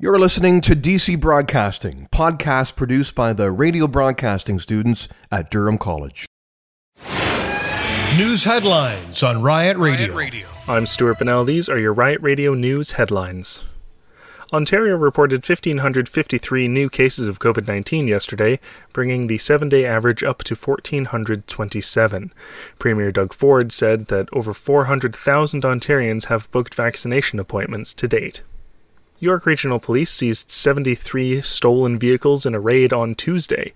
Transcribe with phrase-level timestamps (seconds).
[0.00, 6.24] You're listening to DC Broadcasting, podcast produced by the radio broadcasting students at Durham College.
[8.16, 10.46] News headlines on Riot Radio.
[10.68, 11.44] I'm Stuart Bennell.
[11.44, 13.64] These are your Riot Radio news headlines.
[14.52, 18.60] Ontario reported 1,553 new cases of COVID 19 yesterday,
[18.92, 22.32] bringing the seven day average up to 1,427.
[22.78, 28.44] Premier Doug Ford said that over 400,000 Ontarians have booked vaccination appointments to date.
[29.20, 33.72] York Regional Police seized 73 stolen vehicles in a raid on Tuesday.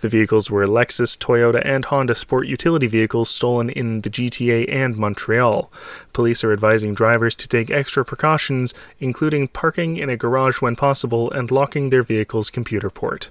[0.00, 4.96] The vehicles were Lexus, Toyota, and Honda sport utility vehicles stolen in the GTA and
[4.96, 5.70] Montreal.
[6.14, 11.30] Police are advising drivers to take extra precautions, including parking in a garage when possible
[11.30, 13.28] and locking their vehicle's computer port.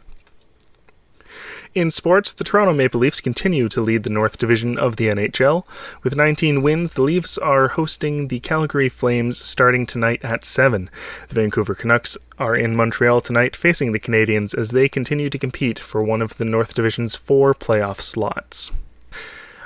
[1.75, 5.65] In sports, the Toronto Maple Leafs continue to lead the North Division of the NHL.
[6.03, 10.89] With 19 wins, the Leafs are hosting the Calgary Flames starting tonight at 7.
[11.27, 15.77] The Vancouver Canucks are in Montreal tonight facing the Canadiens as they continue to compete
[15.77, 18.71] for one of the North Division's four playoff slots.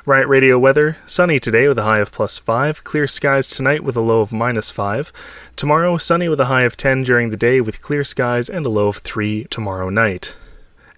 [0.04, 3.96] Riot Radio weather sunny today with a high of plus 5, clear skies tonight with
[3.96, 5.14] a low of minus 5.
[5.56, 8.70] Tomorrow, sunny with a high of 10 during the day with clear skies and a
[8.70, 10.36] low of 3 tomorrow night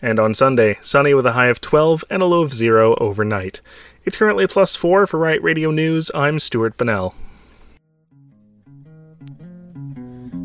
[0.01, 3.61] and on Sunday, sunny with a high of 12 and a low of 0 overnight.
[4.03, 6.09] It's currently plus 4 for Riot Radio News.
[6.15, 7.13] I'm Stuart Bennell.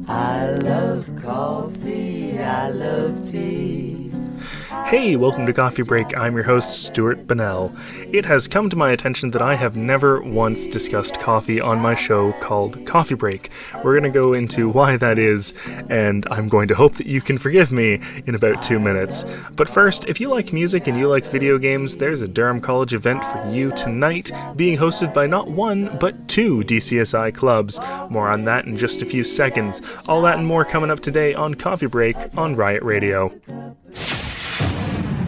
[0.09, 4.13] I love coffee, I love tea.
[4.85, 6.17] Hey, welcome to Coffee Break.
[6.17, 7.75] I'm your host, Stuart Bennell.
[8.13, 11.97] It has come to my attention that I have never once discussed coffee on my
[11.97, 13.51] show called Coffee Break.
[13.83, 15.55] We're going to go into why that is,
[15.89, 19.25] and I'm going to hope that you can forgive me in about two minutes.
[19.57, 22.95] But first, if you like music and you like video games, there's a Durham College
[22.95, 27.81] event for you tonight, being hosted by not one, but two DCSI clubs.
[28.09, 29.83] More on that in just a few seconds.
[30.09, 33.33] All that and more coming up today on Coffee Break on Riot Radio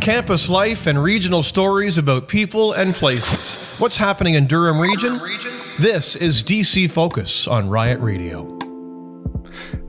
[0.08, 3.78] campus life and regional stories about people and places.
[3.78, 5.20] What's happening in Durham region?
[5.78, 8.56] This is DC Focus on Riot Radio.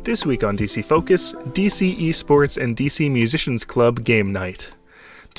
[0.04, 4.72] This week on DC Focus, DC Esports and DC Musicians Club Game Night.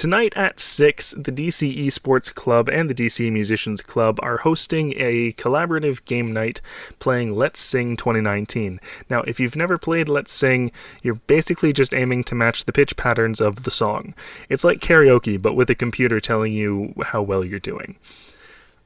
[0.01, 5.35] Tonight at 6, the DC Esports Club and the DC Musicians Club are hosting a
[5.35, 6.63] collaborative game night
[7.01, 8.81] playing Let's Sing 2019.
[9.11, 10.73] Now, if you've never played Let's Sing,
[11.03, 14.15] you're basically just aiming to match the pitch patterns of the song.
[14.49, 17.97] It's like karaoke, but with a computer telling you how well you're doing.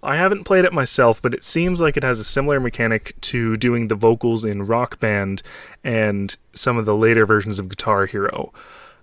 [0.02, 3.56] I haven't played it myself, but it seems like it has a similar mechanic to
[3.56, 5.44] doing the vocals in Rock Band
[5.84, 8.52] and some of the later versions of Guitar Hero.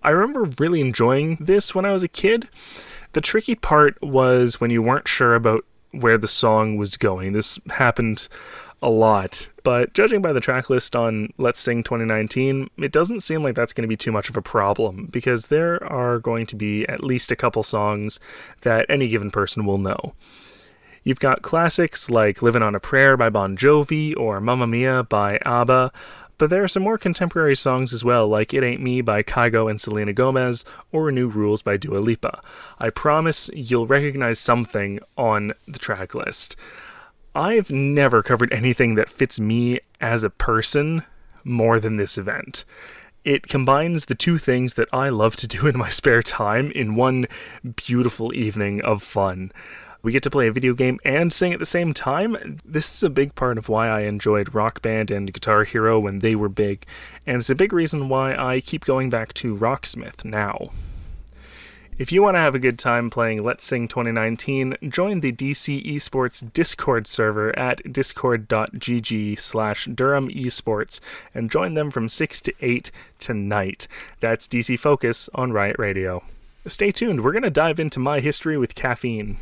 [0.03, 2.47] I remember really enjoying this when I was a kid.
[3.13, 7.33] The tricky part was when you weren't sure about where the song was going.
[7.33, 8.27] This happened
[8.81, 9.49] a lot.
[9.63, 13.73] But judging by the track list on Let's Sing 2019, it doesn't seem like that's
[13.73, 17.03] going to be too much of a problem because there are going to be at
[17.03, 18.19] least a couple songs
[18.61, 20.13] that any given person will know.
[21.03, 25.39] You've got classics like Living on a Prayer by Bon Jovi or Mamma Mia by
[25.43, 25.91] ABBA,
[26.41, 29.69] but there are some more contemporary songs as well, like It Ain't Me by Kygo
[29.69, 32.41] and Selena Gomez, or New Rules by Dua Lipa.
[32.79, 36.55] I promise you'll recognize something on the track list.
[37.35, 41.03] I've never covered anything that fits me as a person
[41.43, 42.65] more than this event.
[43.23, 46.95] It combines the two things that I love to do in my spare time in
[46.95, 47.27] one
[47.75, 49.51] beautiful evening of fun.
[50.03, 52.59] We get to play a video game and sing at the same time.
[52.65, 56.19] This is a big part of why I enjoyed Rock Band and Guitar Hero when
[56.19, 56.85] they were big,
[57.27, 60.71] and it's a big reason why I keep going back to Rocksmith now.
[61.99, 65.85] If you want to have a good time playing Let's Sing 2019, join the DC
[65.85, 70.99] Esports Discord server at discord.gg slash Durham Esports
[71.35, 73.87] and join them from 6 to 8 tonight.
[74.19, 76.23] That's DC Focus on Riot Radio.
[76.65, 79.37] Stay tuned, we're going to dive into my history with caffeine.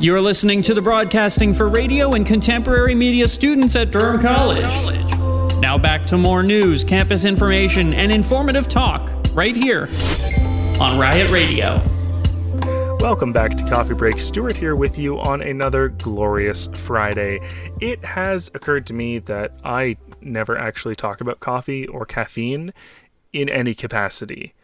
[0.00, 4.72] You're listening to the broadcasting for radio and contemporary media students at Durham College.
[5.60, 9.90] Now back to more news, campus information, and informative talk right here
[10.80, 11.82] on Riot Radio.
[12.98, 14.20] Welcome back to Coffee Break.
[14.20, 17.46] Stuart here with you on another glorious Friday.
[17.78, 22.72] It has occurred to me that I never actually talk about coffee or caffeine
[23.34, 24.54] in any capacity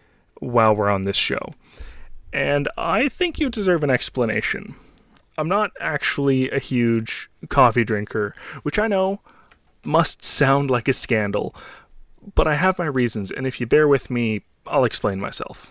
[0.41, 1.53] while we're on this show.
[2.33, 4.77] And I think you deserve an explanation.
[5.39, 9.21] I'm not actually a huge coffee drinker, which I know
[9.85, 11.55] must sound like a scandal,
[12.35, 15.71] but I have my reasons, and if you bear with me, I'll explain myself.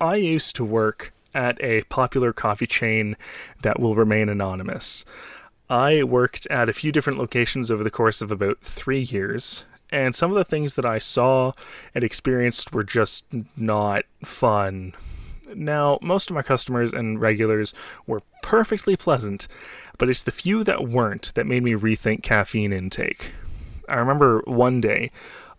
[0.00, 3.16] I used to work at a popular coffee chain
[3.62, 5.04] that will remain anonymous.
[5.70, 10.14] I worked at a few different locations over the course of about three years, and
[10.14, 11.52] some of the things that I saw
[11.94, 13.24] and experienced were just
[13.56, 14.94] not fun.
[15.54, 17.74] Now, most of my customers and regulars
[18.06, 19.48] were perfectly pleasant,
[19.98, 23.32] but it's the few that weren't that made me rethink caffeine intake.
[23.88, 25.10] I remember one day,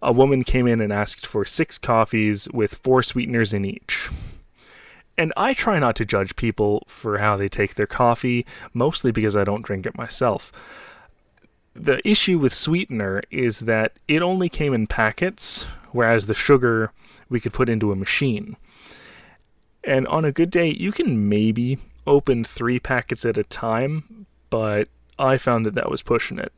[0.02, 4.10] a woman came in and asked for six coffees with four sweeteners in each.
[5.18, 9.36] And I try not to judge people for how they take their coffee, mostly because
[9.36, 10.52] I don't drink it myself.
[11.74, 16.92] The issue with sweetener is that it only came in packets, whereas the sugar
[17.30, 18.58] we could put into a machine.
[19.86, 21.78] And on a good day, you can maybe
[22.08, 24.88] open three packets at a time, but
[25.18, 26.54] I found that that was pushing it.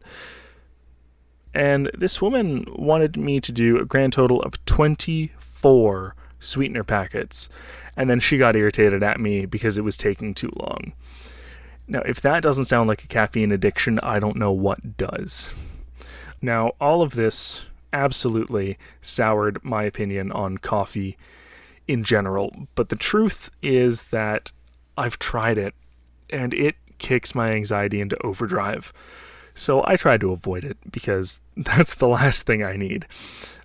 [1.53, 7.49] And this woman wanted me to do a grand total of 24 sweetener packets
[7.97, 10.93] and then she got irritated at me because it was taking too long.
[11.87, 15.51] Now, if that doesn't sound like a caffeine addiction, I don't know what does.
[16.41, 21.17] Now, all of this absolutely soured my opinion on coffee
[21.87, 24.51] in general, but the truth is that
[24.97, 25.73] I've tried it
[26.29, 28.91] and it kicks my anxiety into overdrive.
[29.55, 33.05] So I try to avoid it because that's the last thing I need.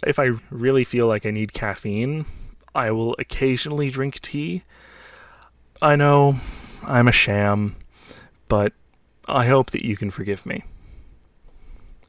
[0.07, 2.25] If I really feel like I need caffeine,
[2.75, 4.63] I will occasionally drink tea.
[5.81, 6.39] I know
[6.83, 7.77] I'm a sham,
[8.49, 8.73] but
[9.27, 10.65] I hope that you can forgive me.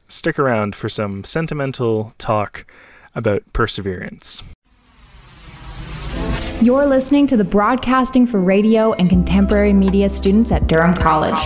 [0.08, 2.66] Stick around for some sentimental talk
[3.14, 4.42] about perseverance.
[6.60, 11.38] You're listening to the Broadcasting for Radio and Contemporary Media students at Durham College.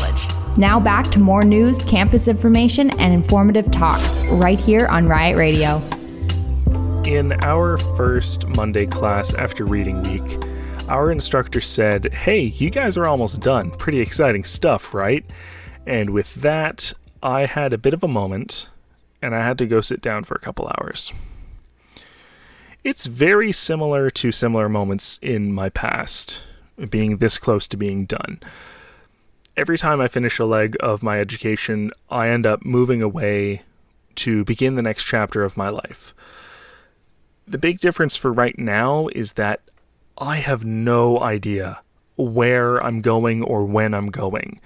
[0.59, 4.01] Now back to more news, campus information, and informative talk
[4.31, 5.79] right here on Riot Radio.
[7.05, 10.45] In our first Monday class after reading week,
[10.89, 13.71] our instructor said, Hey, you guys are almost done.
[13.73, 15.25] Pretty exciting stuff, right?
[15.87, 18.69] And with that, I had a bit of a moment
[19.23, 21.13] and I had to go sit down for a couple hours.
[22.89, 26.41] It's very similar to similar moments in my past,
[26.89, 28.41] being this close to being done.
[29.59, 33.61] Every time I finish a leg of my education, I end up moving away
[34.15, 36.15] to begin the next chapter of my life.
[37.47, 39.61] The big difference for right now is that
[40.17, 41.83] I have no idea
[42.17, 44.63] where I'm going or when I'm going.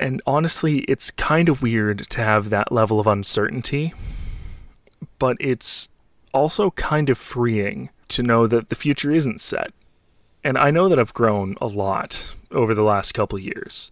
[0.00, 3.92] And honestly, it's kind of weird to have that level of uncertainty,
[5.18, 5.90] but it's
[6.34, 9.72] also kind of freeing to know that the future isn't set.
[10.42, 13.90] And I know that I've grown a lot over the last couple years.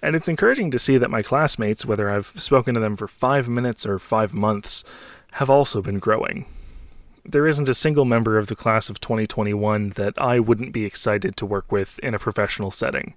[0.00, 3.48] And it's encouraging to see that my classmates, whether I've spoken to them for five
[3.48, 4.84] minutes or five months,
[5.32, 6.46] have also been growing
[7.24, 11.36] there isn't a single member of the class of 2021 that I wouldn't be excited
[11.36, 13.14] to work with in a professional setting.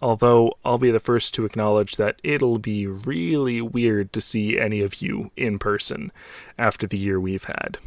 [0.00, 4.80] Although I'll be the first to acknowledge that it'll be really weird to see any
[4.80, 6.10] of you in person
[6.58, 7.78] after the year we've had.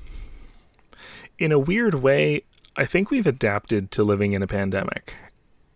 [1.38, 2.44] In a weird way,
[2.76, 5.16] I think we've adapted to living in a pandemic.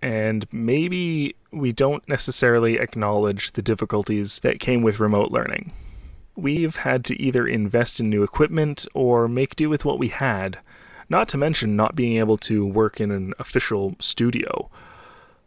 [0.02, 5.74] And maybe we don't necessarily acknowledge the difficulties that came with remote learning
[6.42, 10.60] we've had to either invest in new equipment or make do with what we had,
[11.10, 14.70] not to mention not being able to work in an official studio.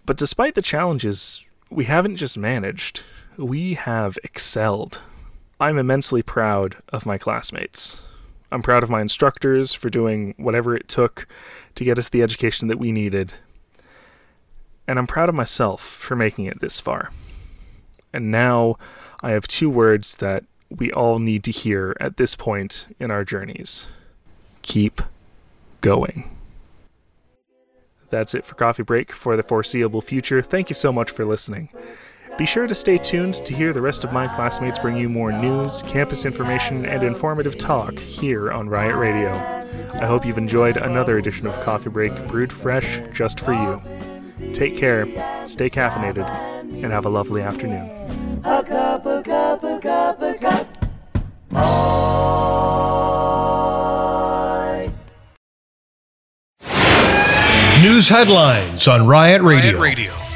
[0.04, 3.02] But despite the challenges, we haven't just managed,
[3.36, 5.00] we have excelled.
[5.60, 8.02] I'm immensely proud of my classmates.
[8.52, 11.26] I'm proud of my instructors for doing whatever it took
[11.74, 13.32] to get us the education that we needed.
[14.86, 17.10] And I'm proud of myself for making it this far.
[18.12, 18.76] And now
[19.22, 23.24] I have two words that we all need to hear at this point in our
[23.24, 23.86] journeys.
[24.62, 25.02] Keep
[25.80, 26.30] going.
[28.10, 30.42] That's it for Coffee Break for the foreseeable future.
[30.42, 31.70] Thank you so much for listening.
[32.38, 35.30] Be sure to stay tuned to hear the rest of my classmates bring you more
[35.30, 39.30] news, campus information, and informative talk here on Riot Radio.
[39.92, 43.82] I hope you've enjoyed another edition of Coffee Break brewed fresh just for you.
[44.54, 45.06] Take care,
[45.46, 46.26] stay caffeinated,
[46.82, 48.40] and have a lovely afternoon.
[48.44, 50.68] A cup, a cup, a cup, a cup.
[57.82, 59.78] News headlines on Riot Radio.
[59.78, 60.31] Riot Radio.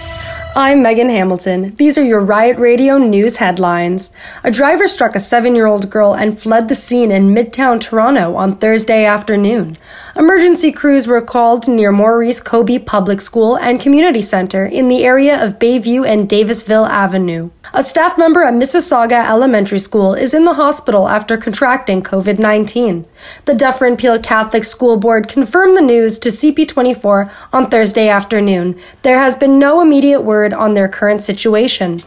[0.58, 1.74] I'm Megan Hamilton.
[1.76, 4.10] These are your Riot Radio news headlines.
[4.42, 8.34] A driver struck a seven year old girl and fled the scene in Midtown Toronto
[8.36, 9.76] on Thursday afternoon.
[10.18, 15.44] Emergency crews were called near Maurice Cody Public School and Community Center in the area
[15.44, 17.50] of Bayview and Davisville Avenue.
[17.74, 23.04] A staff member at Mississauga Elementary School is in the hospital after contracting COVID 19.
[23.44, 28.80] The Dufferin Peel Catholic School Board confirmed the news to CP24 on Thursday afternoon.
[29.02, 32.02] There has been no immediate word on their current situation.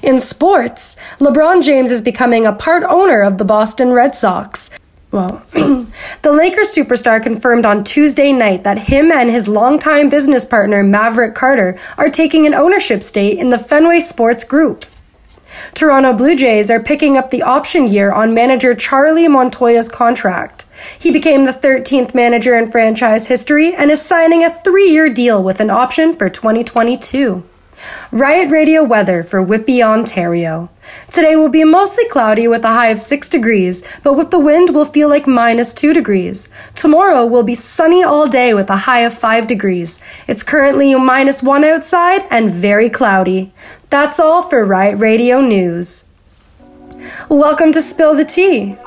[0.00, 4.70] In sports, LeBron James is becoming a part owner of the Boston Red Sox.
[5.12, 10.82] Well, the Lakers superstar confirmed on Tuesday night that him and his longtime business partner
[10.82, 14.86] Maverick Carter are taking an ownership stake in the Fenway Sports Group.
[15.74, 20.64] Toronto Blue Jays are picking up the option year on manager Charlie Montoyo's contract.
[20.98, 25.42] He became the 13th manager in franchise history and is signing a three year deal
[25.42, 27.44] with an option for 2022.
[28.10, 30.68] Riot Radio weather for Whitby, Ontario.
[31.10, 34.74] Today will be mostly cloudy with a high of 6 degrees, but with the wind
[34.74, 36.48] will feel like minus 2 degrees.
[36.74, 39.98] Tomorrow will be sunny all day with a high of 5 degrees.
[40.26, 43.52] It's currently minus 1 outside and very cloudy.
[43.90, 46.04] That's all for Riot Radio News.
[47.28, 48.76] Welcome to Spill the Tea.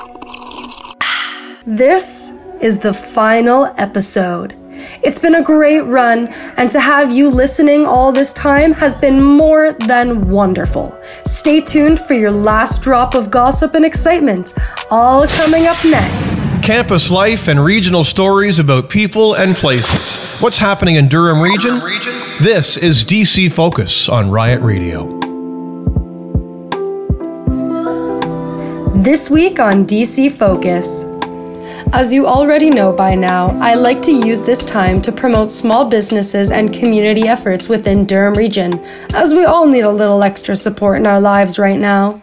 [1.66, 4.54] This is the final episode.
[5.02, 9.22] It's been a great run, and to have you listening all this time has been
[9.22, 10.98] more than wonderful.
[11.24, 14.54] Stay tuned for your last drop of gossip and excitement,
[14.90, 16.50] all coming up next.
[16.62, 20.40] Campus life and regional stories about people and places.
[20.40, 21.80] What's happening in Durham region?
[22.42, 25.16] This is DC Focus on Riot Radio.
[28.94, 31.06] This week on DC Focus.
[31.92, 35.84] As you already know by now, I like to use this time to promote small
[35.88, 38.80] businesses and community efforts within Durham Region,
[39.14, 42.20] as we all need a little extra support in our lives right now.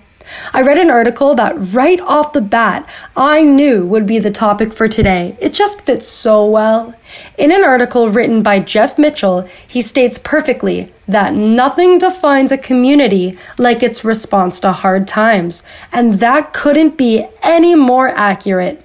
[0.54, 4.74] I read an article that right off the bat I knew would be the topic
[4.74, 5.36] for today.
[5.40, 6.94] It just fits so well.
[7.38, 13.38] In an article written by Jeff Mitchell, he states perfectly that nothing defines a community
[13.58, 18.83] like its response to hard times, and that couldn't be any more accurate.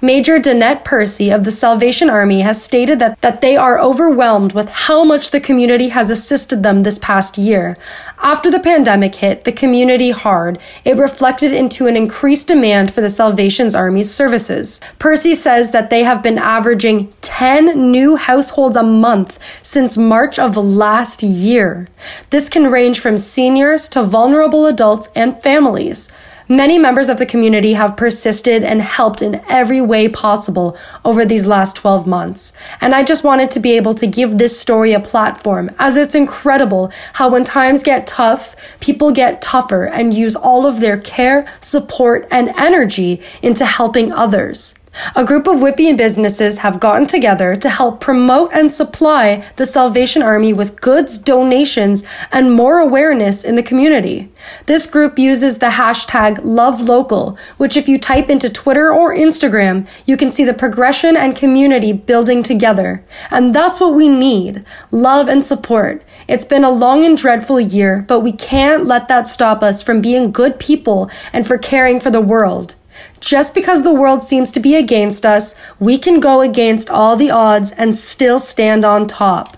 [0.00, 4.68] Major Danette Percy of the Salvation Army has stated that, that they are overwhelmed with
[4.68, 7.76] how much the community has assisted them this past year.
[8.20, 13.08] After the pandemic hit the community hard, it reflected into an increased demand for the
[13.08, 14.80] Salvation Army's services.
[14.98, 20.56] Percy says that they have been averaging 10 new households a month since March of
[20.56, 21.88] last year.
[22.30, 26.08] This can range from seniors to vulnerable adults and families.
[26.50, 31.46] Many members of the community have persisted and helped in every way possible over these
[31.46, 32.54] last 12 months.
[32.80, 36.14] And I just wanted to be able to give this story a platform as it's
[36.14, 41.46] incredible how when times get tough, people get tougher and use all of their care,
[41.60, 44.74] support, and energy into helping others.
[45.14, 50.22] A group of Whitby businesses have gotten together to help promote and supply the Salvation
[50.22, 54.30] Army with goods, donations, and more awareness in the community.
[54.66, 60.16] This group uses the hashtag LoveLocal, which if you type into Twitter or Instagram, you
[60.16, 63.04] can see the progression and community building together.
[63.30, 66.02] And that's what we need love and support.
[66.26, 70.00] It's been a long and dreadful year, but we can't let that stop us from
[70.00, 72.74] being good people and for caring for the world.
[73.20, 77.30] Just because the world seems to be against us, we can go against all the
[77.30, 79.56] odds and still stand on top.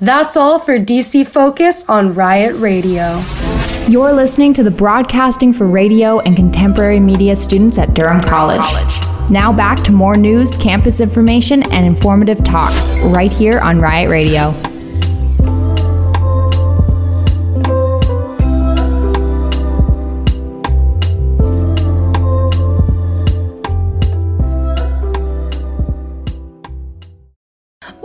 [0.00, 3.22] That's all for DC Focus on Riot Radio.
[3.88, 8.64] You're listening to the Broadcasting for Radio and Contemporary Media students at Durham College.
[9.30, 12.72] Now back to more news, campus information, and informative talk
[13.04, 14.54] right here on Riot Radio.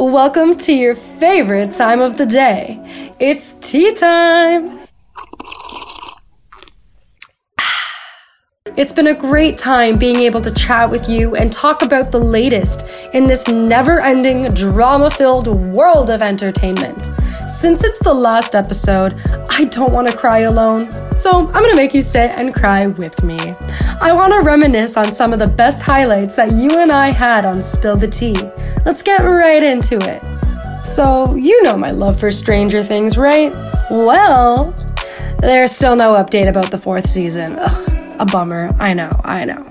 [0.05, 2.79] Welcome to your favorite time of the day.
[3.19, 4.81] It's tea time.
[8.77, 12.19] It's been a great time being able to chat with you and talk about the
[12.19, 17.09] latest in this never ending, drama filled world of entertainment.
[17.47, 19.19] Since it's the last episode,
[19.49, 22.85] I don't want to cry alone, so I'm going to make you sit and cry
[22.85, 23.39] with me.
[24.01, 27.43] I want to reminisce on some of the best highlights that you and I had
[27.43, 28.35] on Spill the Tea.
[28.85, 30.21] Let's get right into it.
[30.85, 33.51] So, you know my love for Stranger Things, right?
[33.89, 34.73] Well,
[35.39, 37.57] there's still no update about the fourth season.
[37.59, 38.75] Ugh a bummer.
[38.79, 39.63] I know, I know.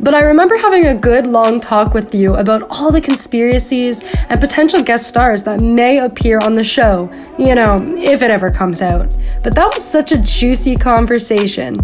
[0.00, 4.40] But I remember having a good long talk with you about all the conspiracies and
[4.40, 8.80] potential guest stars that may appear on the show, you know, if it ever comes
[8.80, 9.14] out.
[9.42, 11.76] But that was such a juicy conversation.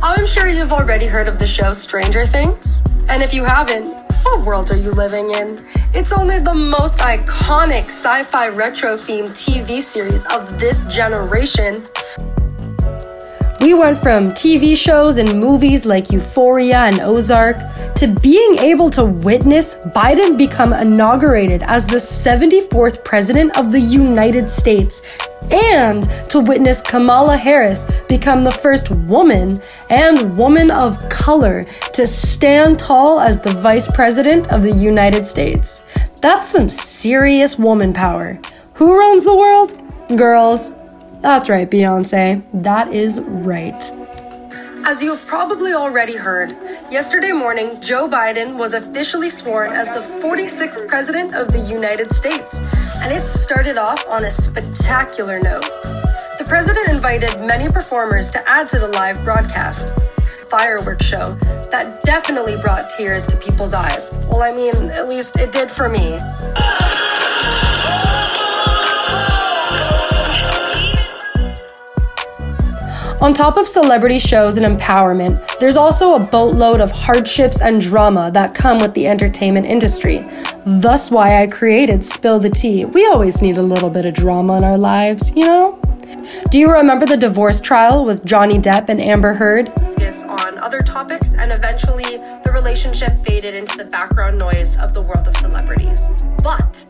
[0.00, 2.82] I'm sure you've already heard of the show Stranger Things.
[3.08, 5.64] And if you haven't, what world are you living in?
[5.92, 11.84] It's only the most iconic sci fi retro themed TV series of this generation.
[13.64, 17.56] We went from TV shows and movies like Euphoria and Ozark
[17.94, 24.50] to being able to witness Biden become inaugurated as the 74th President of the United
[24.50, 25.00] States
[25.50, 29.56] and to witness Kamala Harris become the first woman
[29.88, 35.82] and woman of color to stand tall as the Vice President of the United States.
[36.20, 38.38] That's some serious woman power.
[38.74, 39.80] Who runs the world?
[40.18, 40.74] Girls.
[41.24, 42.44] That's right, Beyonce.
[42.52, 43.82] That is right.
[44.84, 46.50] As you have probably already heard,
[46.90, 52.60] yesterday morning, Joe Biden was officially sworn as the 46th President of the United States,
[52.96, 55.62] and it started off on a spectacular note.
[56.36, 59.98] The President invited many performers to add to the live broadcast.
[60.50, 61.36] Fireworks show
[61.70, 64.10] that definitely brought tears to people's eyes.
[64.28, 66.20] Well, I mean, at least it did for me.
[73.24, 78.30] On top of celebrity shows and empowerment, there's also a boatload of hardships and drama
[78.32, 80.22] that come with the entertainment industry.
[80.66, 82.84] Thus, why I created Spill the Tea.
[82.84, 85.80] We always need a little bit of drama in our lives, you know?
[86.50, 89.72] Do you remember the divorce trial with Johnny Depp and Amber Heard?
[90.28, 95.26] On other topics, and eventually the relationship faded into the background noise of the world
[95.26, 96.08] of celebrities.
[96.42, 96.86] But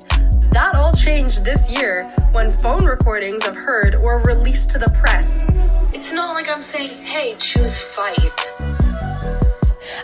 [0.53, 5.43] that all changed this year when phone recordings of Heard were released to the press.
[5.95, 8.74] It's not like I'm saying, hey, choose fight.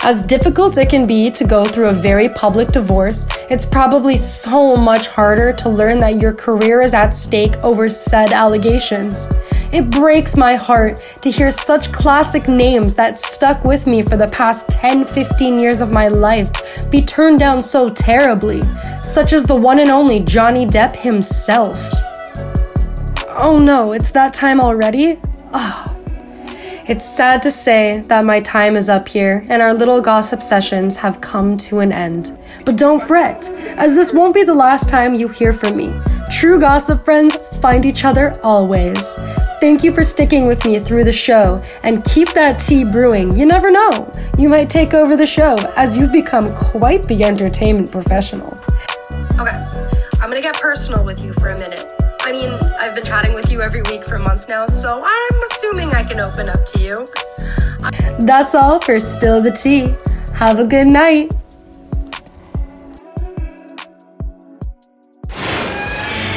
[0.02, 4.76] As difficult it can be to go through a very public divorce, it's probably so
[4.76, 9.26] much harder to learn that your career is at stake over said allegations.
[9.72, 14.26] It breaks my heart to hear such classic names that stuck with me for the
[14.28, 16.50] past 10 15 years of my life
[16.90, 18.62] be turned down so terribly,
[19.02, 21.78] such as the one and only Johnny Depp himself.
[23.28, 25.20] Oh no, it's that time already?
[25.54, 25.99] Oh.
[26.90, 30.96] It's sad to say that my time is up here and our little gossip sessions
[30.96, 32.36] have come to an end.
[32.64, 35.94] But don't fret, as this won't be the last time you hear from me.
[36.32, 38.98] True gossip friends find each other always.
[39.60, 43.36] Thank you for sticking with me through the show and keep that tea brewing.
[43.36, 47.92] You never know, you might take over the show as you've become quite the entertainment
[47.92, 48.52] professional.
[49.38, 49.64] Okay,
[50.14, 52.09] I'm gonna get personal with you for a minute.
[52.22, 55.90] I mean, I've been chatting with you every week for months now, so I'm assuming
[55.92, 57.06] I can open up to you.
[58.20, 59.94] That's all for Spill the Tea.
[60.34, 61.32] Have a good night.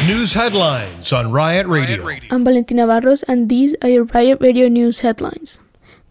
[0.07, 2.05] News headlines on Riot Radio.
[2.31, 5.59] I'm Valentina Barros, and these are your Riot Radio news headlines.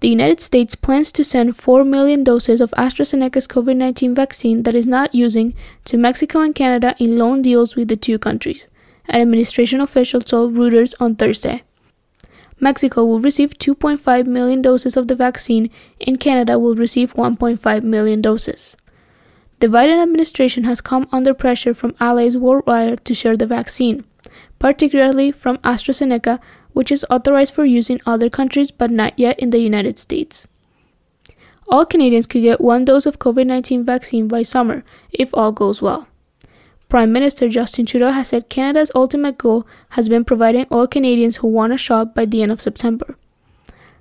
[0.01, 4.75] The United States plans to send 4 million doses of AstraZeneca's COVID 19 vaccine that
[4.75, 5.55] is not using
[5.85, 8.67] to Mexico and Canada in loan deals with the two countries,
[9.09, 11.62] an administration official told Reuters on Thursday.
[12.61, 15.69] Mexico will receive 2.5 million doses of the vaccine,
[16.07, 18.77] and Canada will receive 1.5 million doses.
[19.59, 24.05] The Biden administration has come under pressure from allies worldwide to share the vaccine,
[24.59, 26.41] particularly from AstraZeneca,
[26.73, 30.49] which is authorized for use in other countries but not yet in the United States.
[31.69, 35.81] All Canadians could get one dose of COVID 19 vaccine by summer if all goes
[35.81, 36.07] well.
[36.92, 41.48] Prime Minister Justin Trudeau has said Canada's ultimate goal has been providing all Canadians who
[41.48, 43.16] want a shot by the end of September.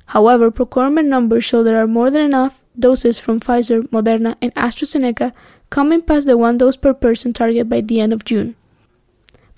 [0.08, 5.32] However, procurement numbers show there are more than enough doses from Pfizer, Moderna, and AstraZeneca
[5.70, 8.56] coming past the one dose per person target by the end of June.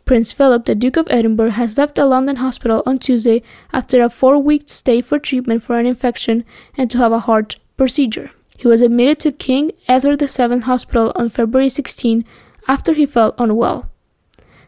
[0.05, 3.41] Prince Philip, the Duke of Edinburgh, has left a London hospital on Tuesday
[3.71, 6.45] after a four week stay for treatment for an infection
[6.77, 8.29] and to have a heart procedure.
[8.59, 12.23] He was admitted to King Edward VII Hospital on February 16
[12.67, 13.89] after he felt unwell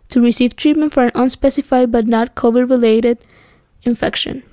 [0.09, 3.17] to receive treatment for an unspecified but not COVID related
[3.83, 4.43] infection.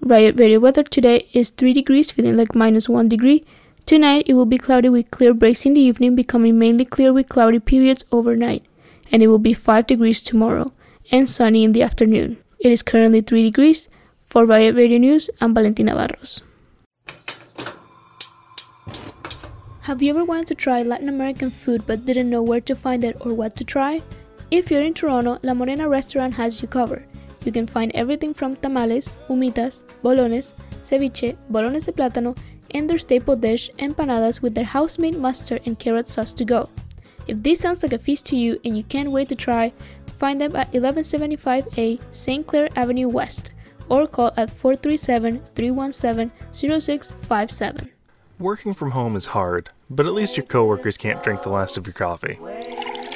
[0.00, 3.44] Riot Radio weather today is 3 degrees, feeling like minus 1 degree.
[3.84, 7.28] Tonight it will be cloudy with clear breaks in the evening, becoming mainly clear with
[7.28, 8.64] cloudy periods overnight.
[9.10, 10.72] And it will be 5 degrees tomorrow
[11.10, 12.38] and sunny in the afternoon.
[12.60, 13.88] It is currently 3 degrees.
[14.28, 16.42] For Riot Radio News, I'm Valentina Barros.
[19.88, 23.04] Have you ever wanted to try Latin American food but didn't know where to find
[23.04, 24.02] it or what to try?
[24.50, 27.06] If you're in Toronto, La Morena restaurant has you covered.
[27.42, 32.36] You can find everything from tamales, humitas, bolones, ceviche, bolones de plátano,
[32.72, 36.68] and their staple dish, empanadas with their house-made mustard and carrot sauce to go.
[37.26, 39.72] If this sounds like a feast to you and you can't wait to try,
[40.18, 42.46] find them at 1175A St.
[42.46, 43.52] Clair Avenue West
[43.88, 47.88] or call at 437 317 0657.
[48.38, 51.86] Working from home is hard, but at least your coworkers can't drink the last of
[51.86, 52.38] your coffee.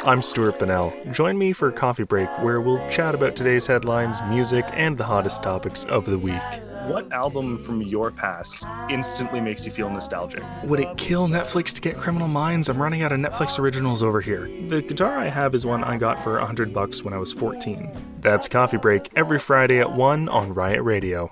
[0.04, 0.92] I'm Stuart Bennell.
[1.12, 5.04] Join me for a coffee break where we'll chat about today's headlines, music, and the
[5.04, 6.42] hottest topics of the week.
[6.87, 10.42] What album from your past instantly makes you feel nostalgic?
[10.64, 12.68] Would it kill Netflix to get Criminal Minds?
[12.68, 14.50] I'm running out of Netflix originals over here.
[14.66, 17.92] The guitar I have is one I got for 100 bucks when I was 14.
[18.18, 21.30] That's Coffee Break every Friday at 1 on Riot Radio.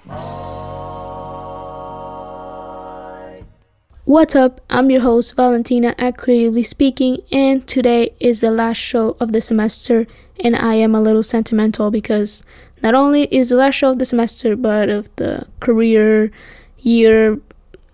[4.11, 4.61] What's up?
[4.69, 9.41] I'm your host, Valentina at Creatively Speaking, and today is the last show of the
[9.41, 10.09] semester,
[10.41, 12.43] and I am a little sentimental because
[12.83, 16.33] not only is the last show of the semester, but of the career
[16.81, 17.39] year,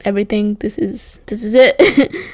[0.07, 0.55] everything.
[0.55, 1.79] This is this is it.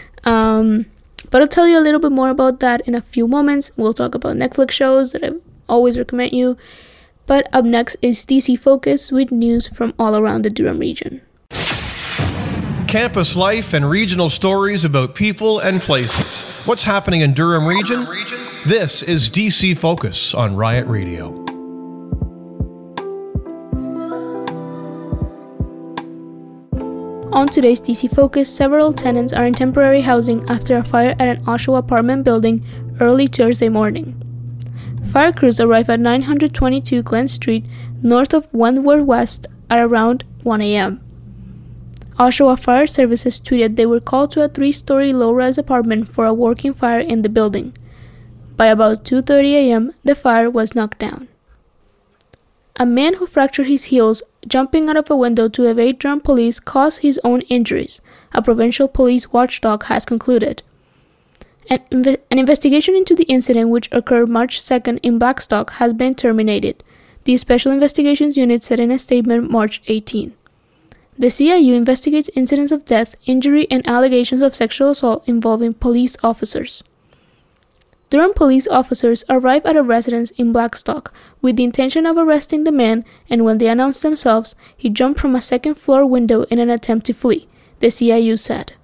[0.23, 0.87] um,
[1.31, 3.73] but I'll tell you a little bit more about that in a few moments.
[3.77, 5.33] We'll talk about Netflix shows that I
[5.69, 6.57] always recommend you.
[7.27, 11.21] But up next is DC Focus with news from all around the Durham region.
[12.93, 16.63] Campus life and regional stories about people and places.
[16.67, 18.05] What's happening in Durham region?
[18.67, 21.29] This is DC Focus on Riot Radio.
[27.33, 31.43] On today's DC Focus, several tenants are in temporary housing after a fire at an
[31.47, 32.63] Oshawa apartment building
[33.01, 34.23] early Thursday morning.
[35.11, 37.65] Fire crews arrived at 922 Glen Street,
[38.03, 41.01] north of Wentworth West, at around 1 a.m.
[42.23, 46.73] Oshawa Fire Services tweeted they were called to a three-story low-rise apartment for a working
[46.73, 47.73] fire in the building.
[48.57, 51.27] By about 2:30 a.m., the fire was knocked down.
[52.77, 56.61] A man who fractured his heels jumping out of a window to evade Durham police
[56.61, 58.01] caused his own injuries,
[58.33, 60.63] a provincial police watchdog has concluded.
[61.69, 66.15] An, inve- an, investigation into the incident, which occurred March 2nd in Blackstock, has been
[66.15, 66.85] terminated,
[67.25, 70.35] the Special Investigations Unit said in a statement March 18.
[71.19, 76.83] The CIU investigates incidents of death, injury, and allegations of sexual assault involving police officers.
[78.09, 82.73] Durham police officers arrive at a residence in Blackstock with the intention of arresting the
[82.73, 86.69] man, and when they announced themselves, he jumped from a second floor window in an
[86.71, 87.49] attempt to flee,
[87.81, 88.75] the CIU said.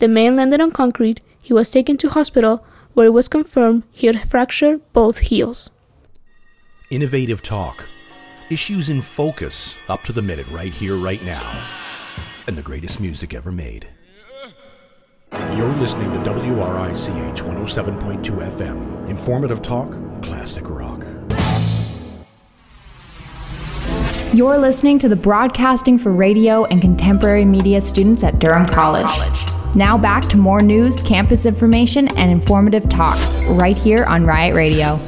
[0.00, 4.06] The man landed on concrete, he was taken to hospital, where it was confirmed he
[4.06, 5.70] had fractured both heels.
[6.90, 7.88] Innovative talk.
[8.52, 11.64] Issues in focus, up to the minute, right here, right now.
[12.46, 13.88] And the greatest music ever made.
[15.56, 19.08] You're listening to WRICH 107.2 FM.
[19.08, 19.90] Informative talk,
[20.22, 21.02] classic rock.
[24.34, 29.10] You're listening to the Broadcasting for Radio and Contemporary Media students at Durham College.
[29.74, 35.00] Now back to more news, campus information, and informative talk right here on Riot Radio.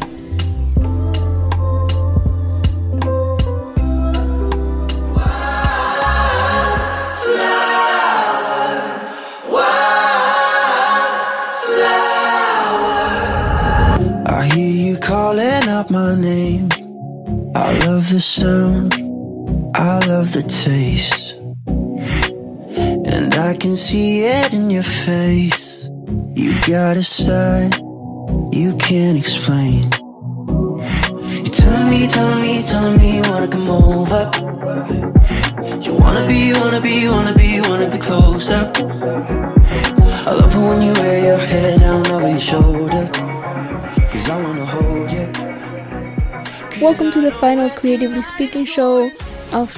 [15.85, 16.69] Out my name.
[17.55, 18.95] I love the sound,
[19.75, 21.35] I love the taste.
[23.13, 25.89] And I can see it in your face.
[26.35, 27.75] You got a side
[28.53, 29.83] you can't explain.
[31.45, 34.31] You're telling me, telling me, telling me you wanna come over.
[35.83, 38.71] You wanna be, wanna be, wanna be, wanna be closer.
[40.27, 43.11] I love it when you wear your head down over your shoulder.
[44.11, 45.44] Cause I wanna hold you.
[46.81, 49.09] Welcome to the final Creatively Speaking show
[49.53, 49.73] of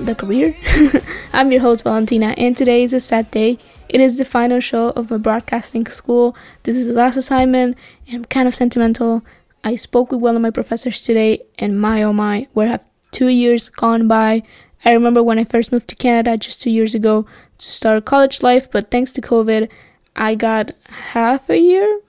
[0.00, 0.52] the career.
[1.32, 3.58] I'm your host, Valentina, and today is a sad day.
[3.88, 6.34] It is the final show of my broadcasting school.
[6.64, 9.24] This is the last assignment, and I'm kind of sentimental.
[9.62, 13.28] I spoke with one of my professors today, and my oh my, where have two
[13.28, 14.42] years gone by?
[14.84, 17.24] I remember when I first moved to Canada just two years ago
[17.58, 19.68] to start college life, but thanks to COVID,
[20.16, 20.72] I got
[21.12, 22.00] half a year,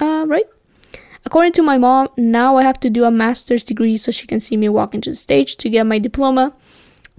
[0.00, 0.46] uh, right?
[1.24, 4.40] According to my mom, now I have to do a master's degree so she can
[4.40, 6.54] see me walk into the stage to get my diploma.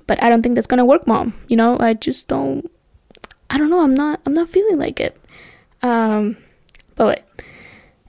[0.08, 1.34] But I don't think that's gonna work, mom.
[1.48, 2.70] You know, I just don't.
[3.50, 3.82] I don't know.
[3.82, 4.20] I'm not.
[4.26, 5.18] I'm not feeling like it.
[5.82, 6.38] Um,
[6.96, 7.46] but wait.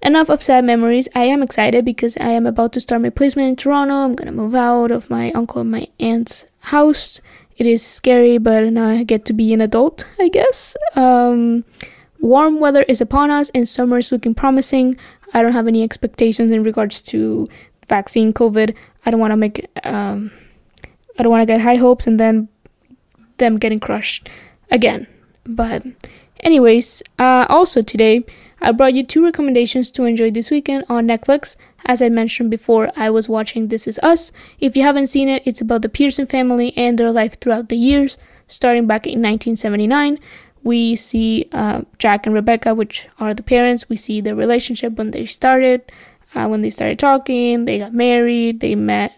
[0.05, 1.09] Enough of sad memories.
[1.14, 3.94] I am excited because I am about to start my placement in Toronto.
[3.94, 7.20] I'm gonna move out of my uncle and my aunt's house.
[7.57, 10.76] It is scary, but now I get to be an adult, I guess.
[10.96, 11.64] Um,
[12.18, 14.96] warm weather is upon us, and summer is looking promising.
[15.33, 17.49] I don't have any expectations in regards to
[17.88, 18.75] vaccine, COVID.
[19.05, 19.68] I don't want to make.
[19.85, 20.31] Um,
[21.18, 22.49] I don't want to get high hopes and then
[23.38, 24.29] them getting crushed
[24.71, 25.07] again.
[25.45, 25.85] But,
[26.40, 28.25] anyways, uh, also today
[28.64, 31.57] I brought you two recommendations to enjoy this weekend on Netflix.
[31.85, 34.31] As I mentioned before, I was watching This Is Us.
[34.61, 37.77] If you haven't seen it, it's about the Pearson family and their life throughout the
[37.77, 38.16] years,
[38.47, 40.18] starting back in 1979.
[40.62, 43.88] We see uh, Jack and Rebecca, which are the parents.
[43.88, 45.90] We see their relationship when they started,
[46.35, 49.12] uh, when they started talking, they got married, they met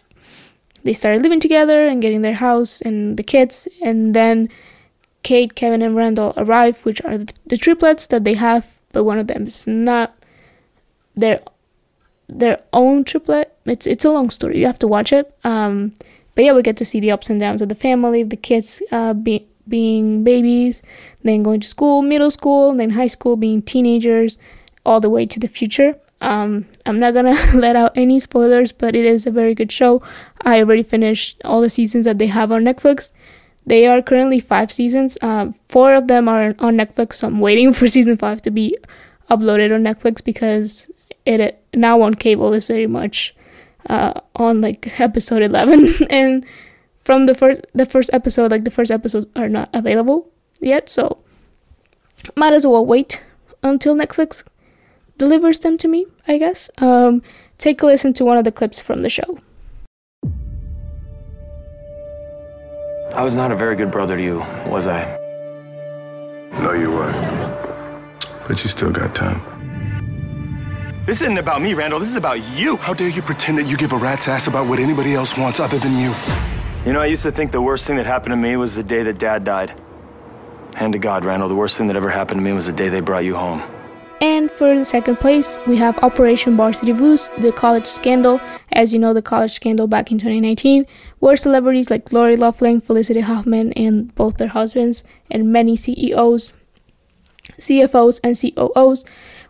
[0.85, 4.51] they started living together and getting their house and the kids, and then
[5.23, 9.27] Kate, Kevin, and Randall arrive, which are the, triplets that they have, but one of
[9.27, 10.15] them is not
[11.17, 11.41] their
[12.29, 13.57] their own triplet.
[13.65, 14.59] It's it's a long story.
[14.59, 15.35] You have to watch it.
[15.43, 15.97] Um,
[16.35, 18.83] but yeah, we get to see the ups and downs of the family, the kids
[18.93, 20.83] uh, be, being babies,
[21.23, 24.39] then going to school, middle school, then high school, being teenagers,
[24.85, 25.95] all the way to the future.
[26.21, 30.03] Um, I'm not gonna let out any spoilers, but it is a very good show.
[30.43, 33.13] I already finished all the seasons that they have on Netflix.
[33.67, 35.17] They are currently five seasons.
[35.23, 38.77] Uh, four of them are on Netflix, so I'm waiting for season five to be
[39.31, 40.91] uploaded on Netflix because
[41.27, 43.35] it now on cable is very much
[43.89, 46.45] uh, on like episode 11 and
[47.05, 50.29] from the first the first episode like the first episodes are not available
[50.61, 51.19] yet so
[52.37, 53.25] might as well wait
[53.63, 54.45] until netflix
[55.19, 57.23] delivers them to me i guess um,
[57.59, 59.39] take a listen to one of the clips from the show
[63.15, 65.05] i was not a very good brother to you was i
[66.63, 67.15] no you weren't
[68.49, 69.41] but you still got time
[71.07, 71.99] this isn't about me, Randall.
[71.99, 72.79] This is about you.
[72.79, 75.61] How dare you pretend that you give a rat's ass about what anybody else wants
[75.61, 76.15] other than you?
[76.85, 78.83] You know, I used to think the worst thing that happened to me was the
[78.83, 79.73] day that Dad died.
[80.75, 82.91] Hand to God, Randall, the worst thing that ever happened to me was the day
[82.91, 83.63] they brought you home.
[84.21, 88.39] And for the second place, we have Operation Varsity Blues, the college scandal.
[88.71, 90.85] As you know, the college scandal back in 2019,
[91.21, 96.53] where celebrities like Lori Loughlin, Felicity Huffman, and both their husbands, and many CEOs,
[97.59, 99.07] CFOs, and COOs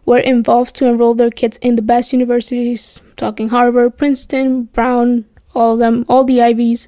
[0.06, 5.72] were involved to enroll their kids in the best universities, talking Harvard, Princeton, Brown, all
[5.72, 6.86] of them, all the Ivies,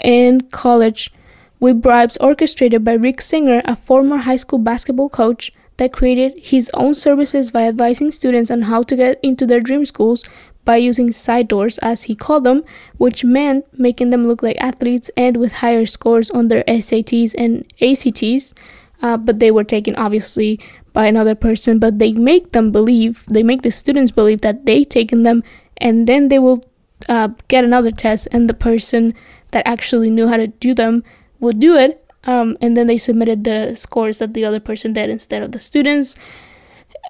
[0.00, 1.12] and college,
[1.58, 6.70] with bribes orchestrated by Rick Singer, a former high school basketball coach that created his
[6.74, 10.24] own services by advising students on how to get into their dream schools
[10.64, 12.64] by using side doors, as he called them,
[12.98, 17.64] which meant making them look like athletes and with higher scores on their SATs and
[17.80, 18.52] ACTs.
[19.00, 20.58] Uh, but they were taken obviously
[20.92, 24.82] by another person, but they make them believe, they make the students believe that they
[24.82, 25.44] taken them,
[25.76, 26.64] and then they will
[27.08, 29.14] uh, get another test, and the person
[29.50, 31.04] that actually knew how to do them
[31.40, 35.10] will do it, um, and then they submitted the scores that the other person did
[35.10, 36.16] instead of the students.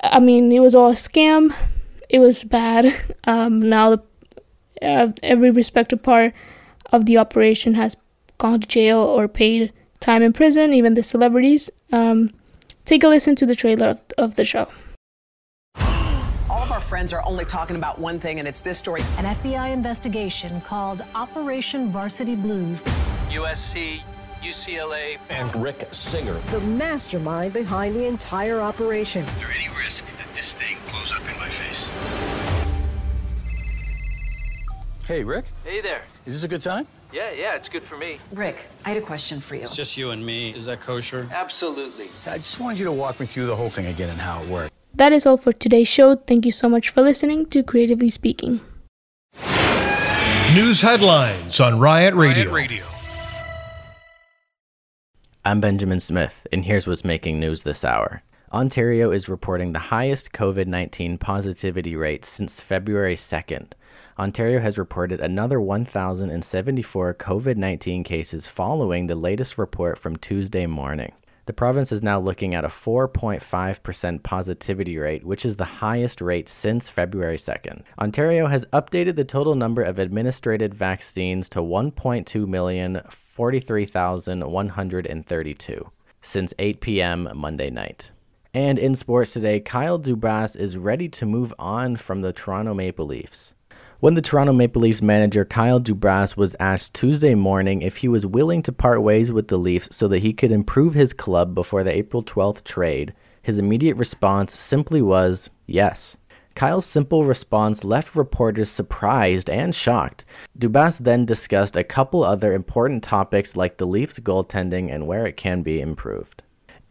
[0.02, 1.54] I mean, it was all a scam.
[2.08, 2.94] It was bad.
[3.28, 4.02] Um, now the,
[4.80, 6.32] uh, every respected part
[6.92, 7.96] of the operation has
[8.38, 11.68] gone to jail or paid time in prison, even the celebrities.
[11.90, 12.32] Um,
[12.86, 14.68] Take a listen to the trailer of, of the show.
[16.86, 19.00] All of our friends are only talking about one thing, and it's this story.
[19.18, 22.84] An FBI investigation called Operation Varsity Blues.
[23.28, 24.02] USC,
[24.40, 26.34] UCLA, and Rick Singer.
[26.52, 29.24] The mastermind behind the entire operation.
[29.24, 31.90] Is there any risk that this thing blows up in my face?
[35.06, 35.46] Hey, Rick.
[35.64, 36.02] Hey there.
[36.24, 36.86] Is this a good time?
[37.12, 38.20] Yeah, yeah, it's good for me.
[38.32, 39.62] Rick, I had a question for you.
[39.62, 40.50] It's just you and me.
[40.50, 41.26] Is that kosher?
[41.32, 42.10] Absolutely.
[42.26, 44.48] I just wanted you to walk me through the whole thing again and how it
[44.48, 44.75] worked.
[44.96, 46.16] That is all for today's show.
[46.16, 48.60] Thank you so much for listening to Creatively Speaking.
[50.54, 52.50] News headlines on Riot Radio.
[52.50, 52.84] Riot Radio.
[55.44, 58.22] I'm Benjamin Smith, and here's what's making news this hour.
[58.54, 63.72] Ontario is reporting the highest COVID 19 positivity rate since February 2nd.
[64.18, 71.12] Ontario has reported another 1,074 COVID 19 cases following the latest report from Tuesday morning.
[71.46, 76.48] The province is now looking at a 4.5% positivity rate, which is the highest rate
[76.48, 77.84] since February 2nd.
[78.00, 86.80] Ontario has updated the total number of administered vaccines to 1.2 million 43,132 since 8
[86.80, 87.28] p.m.
[87.32, 88.10] Monday night.
[88.52, 93.06] And in sports today, Kyle Dubas is ready to move on from the Toronto Maple
[93.06, 93.54] Leafs.
[93.98, 98.26] When the Toronto Maple Leafs manager Kyle Dubas was asked Tuesday morning if he was
[98.26, 101.82] willing to part ways with the Leafs so that he could improve his club before
[101.82, 106.18] the April 12th trade, his immediate response simply was yes.
[106.54, 110.26] Kyle's simple response left reporters surprised and shocked.
[110.58, 115.38] Dubas then discussed a couple other important topics like the Leafs' goaltending and where it
[115.38, 116.42] can be improved.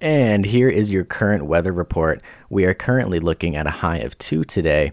[0.01, 2.21] And here is your current weather report.
[2.49, 4.91] We are currently looking at a high of 2 today,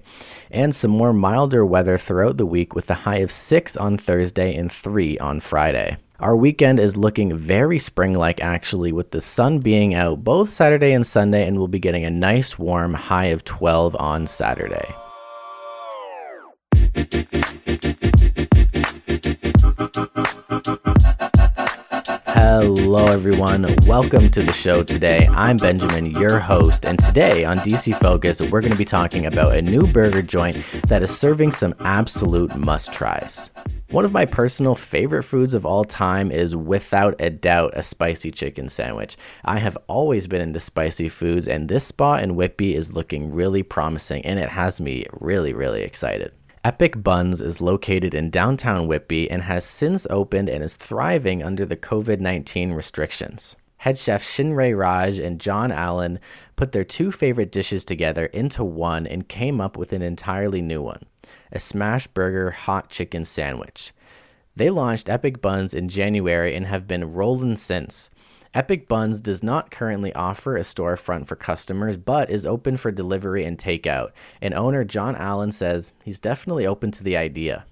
[0.51, 4.55] and some more milder weather throughout the week with a high of 6 on Thursday
[4.55, 5.97] and 3 on Friday.
[6.21, 10.93] Our weekend is looking very spring like actually, with the sun being out both Saturday
[10.93, 14.95] and Sunday, and we'll be getting a nice warm high of 12 on Saturday.
[22.45, 23.73] Hello, everyone.
[23.87, 25.29] Welcome to the show today.
[25.31, 29.55] I'm Benjamin, your host, and today on DC Focus, we're going to be talking about
[29.55, 33.51] a new burger joint that is serving some absolute must tries.
[33.93, 38.33] One of my personal favorite foods of all time is without a doubt a spicy
[38.33, 39.17] chicken sandwich.
[39.45, 43.63] I have always been into spicy foods, and this spot in Whitby is looking really
[43.63, 46.33] promising, and it has me really, really excited.
[46.65, 51.67] Epic Buns is located in downtown Whitby and has since opened and is thriving under
[51.67, 53.57] the COVID 19 restrictions.
[53.79, 56.21] Head chef Shinrei Raj and John Allen
[56.55, 60.81] put their two favorite dishes together into one and came up with an entirely new
[60.81, 61.05] one
[61.51, 63.93] a smash burger hot chicken sandwich.
[64.55, 68.09] They launched Epic Buns in January and have been rolling since.
[68.55, 73.47] Epic Buns does not currently offer a storefront for customers, but is open for delivery
[73.47, 74.11] and takeout.
[74.43, 77.65] And owner John Allen says he's definitely open to the idea.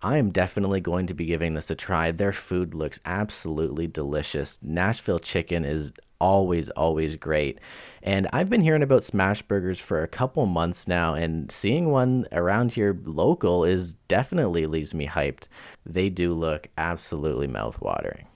[0.00, 2.10] I am definitely going to be giving this a try.
[2.10, 4.58] Their food looks absolutely delicious.
[4.62, 7.58] Nashville chicken is always, always great.
[8.02, 12.26] And I've been hearing about smash burgers for a couple months now, and seeing one
[12.32, 15.48] around here local is definitely leaves me hyped.
[15.84, 18.27] They do look absolutely mouthwatering.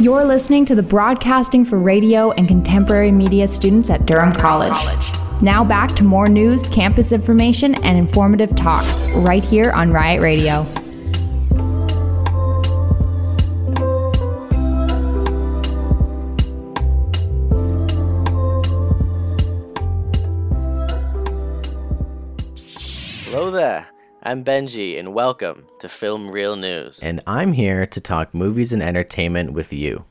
[0.00, 4.76] You're listening to the Broadcasting for Radio and Contemporary Media students at Durham College.
[5.40, 10.64] Now back to more news, campus information, and informative talk right here on Riot Radio.
[23.24, 23.93] Hello there.
[24.26, 27.02] I'm Benji, and welcome to Film Reel News.
[27.02, 30.06] And I'm here to talk movies and entertainment with you.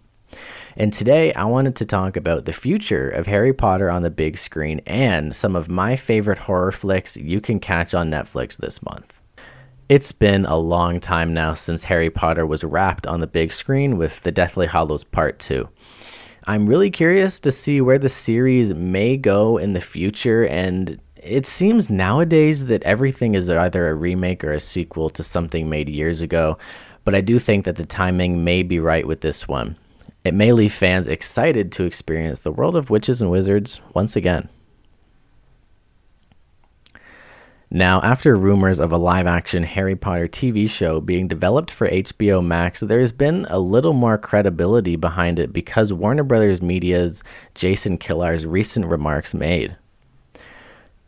[0.77, 4.37] And today I wanted to talk about the future of Harry Potter on the big
[4.37, 9.19] screen and some of my favorite horror flicks you can catch on Netflix this month.
[9.89, 13.97] It's been a long time now since Harry Potter was wrapped on the big screen
[13.97, 15.67] with The Deathly Hallows Part 2.
[16.45, 21.47] I'm really curious to see where the series may go in the future and it
[21.47, 26.21] seems nowadays that everything is either a remake or a sequel to something made years
[26.21, 26.57] ago,
[27.05, 29.77] but I do think that the timing may be right with this one.
[30.23, 34.49] It may leave fans excited to experience the world of witches and wizards once again.
[37.69, 42.45] Now, after rumors of a live action Harry Potter TV show being developed for HBO
[42.45, 47.23] Max, there's been a little more credibility behind it because Warner Brothers Media's
[47.55, 49.75] Jason Kilar's recent remarks made.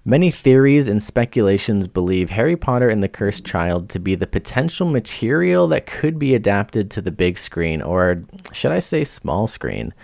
[0.07, 4.87] Many theories and speculations believe Harry Potter and the Cursed Child to be the potential
[4.87, 9.95] material that could be adapted to the big screen, or should I say small screen.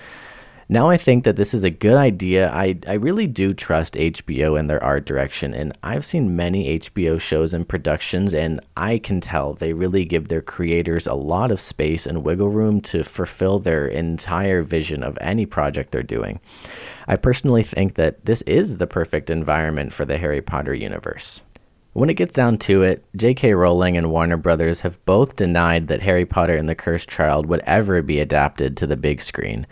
[0.71, 2.49] Now I think that this is a good idea.
[2.49, 7.19] I, I really do trust HBO and their art direction, and I've seen many HBO
[7.19, 11.59] shows and productions, and I can tell they really give their creators a lot of
[11.59, 16.39] space and wiggle room to fulfill their entire vision of any project they're doing.
[17.05, 21.41] I personally think that this is the perfect environment for the Harry Potter universe.
[21.91, 23.55] When it gets down to it, J.K.
[23.55, 27.59] Rowling and Warner Brothers have both denied that Harry Potter and the Cursed Child would
[27.65, 29.67] ever be adapted to the big screen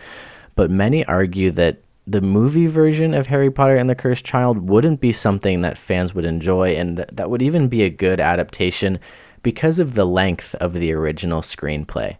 [0.59, 4.99] but many argue that the movie version of Harry Potter and the Cursed Child wouldn't
[4.99, 8.99] be something that fans would enjoy, and th- that would even be a good adaptation
[9.41, 12.17] because of the length of the original screenplay.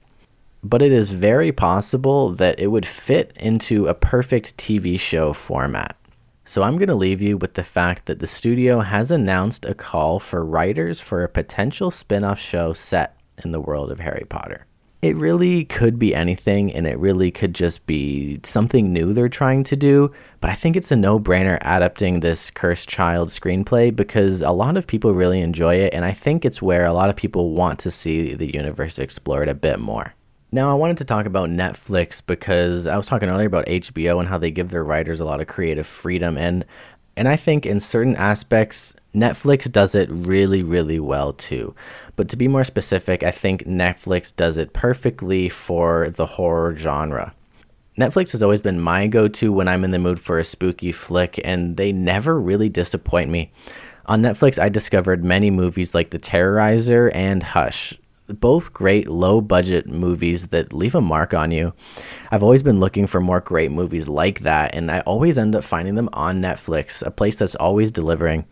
[0.64, 5.98] But it is very possible that it would fit into a perfect TV show format.
[6.46, 9.74] So I'm going to leave you with the fact that the studio has announced a
[9.74, 14.26] call for writers for a potential spin off show set in the world of Harry
[14.30, 14.66] Potter
[15.02, 19.64] it really could be anything and it really could just be something new they're trying
[19.64, 20.12] to do.
[20.42, 24.76] But I think it's a no brainer adapting this Cursed Child screenplay because a lot
[24.76, 25.94] of people really enjoy it.
[25.94, 29.48] And I think it's where a lot of people want to see the universe explored
[29.48, 30.14] a bit more.
[30.52, 34.28] Now, I wanted to talk about Netflix because I was talking earlier about HBO and
[34.28, 36.40] how they give their writers a lot of creative freedom.
[36.40, 36.66] And
[37.20, 41.76] and I think in certain aspects, Netflix does it really, really well too.
[42.16, 47.36] But to be more specific, I think Netflix does it perfectly for the horror genre.
[48.00, 50.94] Netflix has always been my go to when I'm in the mood for a spooky
[50.94, 53.52] flick, and they never really disappoint me.
[54.06, 59.88] On Netflix, I discovered many movies like The Terrorizer and Hush, both great low budget
[59.88, 61.74] movies that leave a mark on you.
[62.32, 65.64] I've always been looking for more great movies like that, and I always end up
[65.64, 68.46] finding them on Netflix, a place that's always delivering.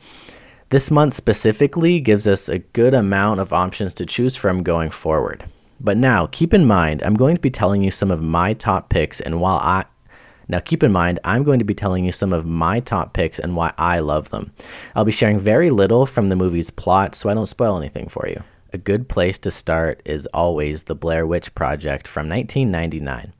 [0.69, 5.45] This month specifically gives us a good amount of options to choose from going forward.
[5.79, 8.89] But now, keep in mind, I'm going to be telling you some of my top
[8.89, 9.85] picks, and while I
[10.49, 13.37] now, keep in mind, I'm going to be telling you some of my top picks
[13.37, 14.53] and why I love them.
[14.95, 18.27] I'll be sharing very little from the movie's plot, so I don't spoil anything for
[18.29, 18.41] you.
[18.77, 23.33] A good place to start is always The Blair Witch Project from 1999.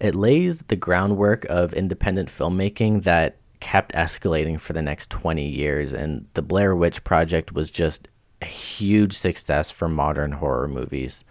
[0.00, 5.94] It lays the groundwork of independent filmmaking that kept escalating for the next 20 years,
[5.94, 8.08] and The Blair Witch Project was just
[8.42, 11.24] a huge success for modern horror movies.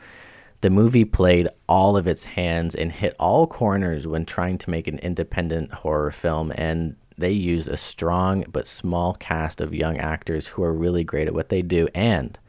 [0.62, 4.88] The movie played all of its hands and hit all corners when trying to make
[4.88, 10.48] an independent horror film, and they use a strong but small cast of young actors
[10.48, 11.88] who are really great at what they do.
[11.94, 12.40] And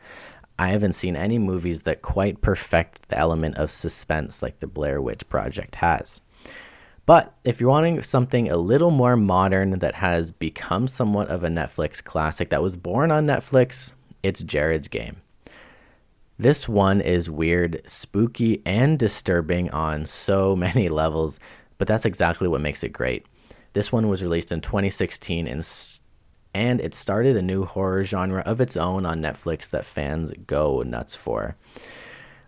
[0.59, 5.03] I haven't seen any movies that quite perfect the element of suspense like the Blair
[5.03, 6.21] Witch Project has.
[7.05, 11.49] But if you're wanting something a little more modern that has become somewhat of a
[11.49, 13.93] Netflix classic that was born on Netflix,
[14.23, 15.19] it's Gerald's Game.
[16.39, 21.39] This one is weird, spooky, and disturbing on so many levels,
[21.79, 23.25] but that's exactly what makes it great.
[23.73, 25.65] This one was released in 2016 and
[26.57, 30.83] and it started a new horror genre of its own on Netflix that fans go
[30.83, 31.55] nuts for.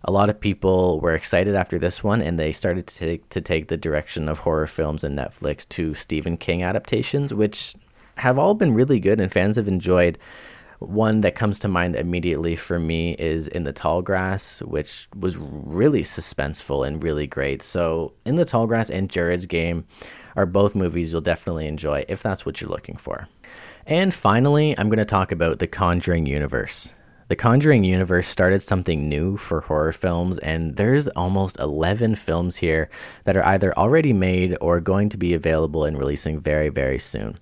[0.02, 3.42] A lot of people were excited after this one, and they started to take, to
[3.42, 7.74] take the direction of horror films and Netflix to Stephen King adaptations, which
[8.16, 10.16] have all been really good and fans have enjoyed.
[10.78, 15.36] One that comes to mind immediately for me is In the Tall Grass, which was
[15.36, 17.62] really suspenseful and really great.
[17.62, 19.84] So, In the Tall Grass and Gerald's Game
[20.34, 23.28] are both movies you'll definitely enjoy if that's what you're looking for.
[23.88, 26.92] And finally, I'm going to talk about the Conjuring universe.
[27.28, 32.90] The Conjuring universe started something new for horror films, and there's almost 11 films here
[33.24, 37.36] that are either already made or going to be available and releasing very, very soon.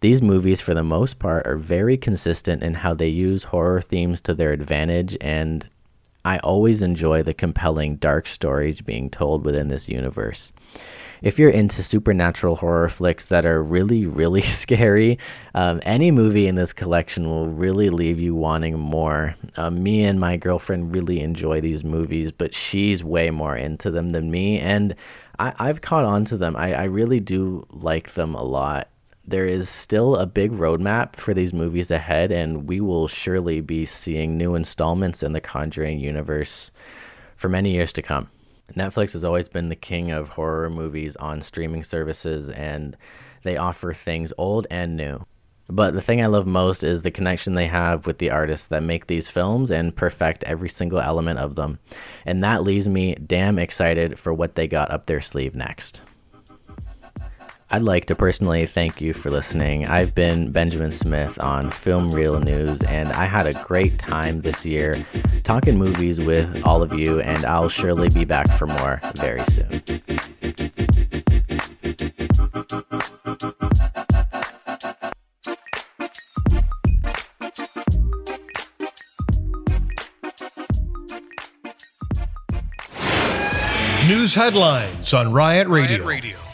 [0.00, 4.22] These movies, for the most part, are very consistent in how they use horror themes
[4.22, 5.68] to their advantage, and
[6.24, 10.52] I always enjoy the compelling dark stories being told within this universe.
[11.22, 15.18] If you're into supernatural horror flicks that are really, really scary,
[15.54, 19.36] um, any movie in this collection will really leave you wanting more.
[19.56, 24.10] Uh, me and my girlfriend really enjoy these movies, but she's way more into them
[24.10, 24.94] than me, and
[25.38, 26.54] I, have caught on to them.
[26.54, 28.88] I, I really do like them a lot
[29.30, 33.86] there is still a big roadmap for these movies ahead, and we will surely be
[33.86, 36.70] seeing new installments in the Conjuring universe
[37.36, 38.28] for many years to come.
[38.74, 42.96] Netflix has always been the king of horror movies on streaming services, and
[43.42, 45.26] they offer things old and new.
[45.68, 48.82] But the thing I love most is the connection they have with the artists that
[48.82, 51.78] make these films and perfect every single element of them.
[52.26, 56.02] And that leaves me damn excited for what they got up their sleeve next.
[57.72, 59.86] I'd like to personally thank you for listening.
[59.86, 64.66] I've been Benjamin Smith on Film Reel News, and I had a great time this
[64.66, 64.92] year
[65.44, 69.82] talking movies with all of you, and I'll surely be back for more very soon.
[84.08, 85.98] News headlines on Riot Radio.
[86.04, 86.49] Riot Radio.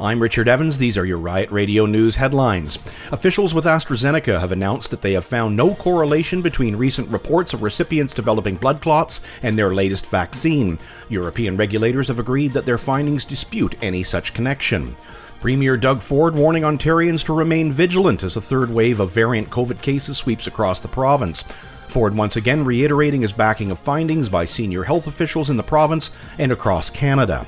[0.00, 0.78] I'm Richard Evans.
[0.78, 2.78] These are your Riot Radio News headlines.
[3.12, 7.60] Officials with AstraZeneca have announced that they have found no correlation between recent reports of
[7.60, 10.78] recipients developing blood clots and their latest vaccine.
[11.10, 14.96] European regulators have agreed that their findings dispute any such connection.
[15.42, 19.82] Premier Doug Ford warning Ontarians to remain vigilant as a third wave of variant COVID
[19.82, 21.44] cases sweeps across the province.
[21.88, 26.10] Ford once again reiterating his backing of findings by senior health officials in the province
[26.38, 27.46] and across Canada.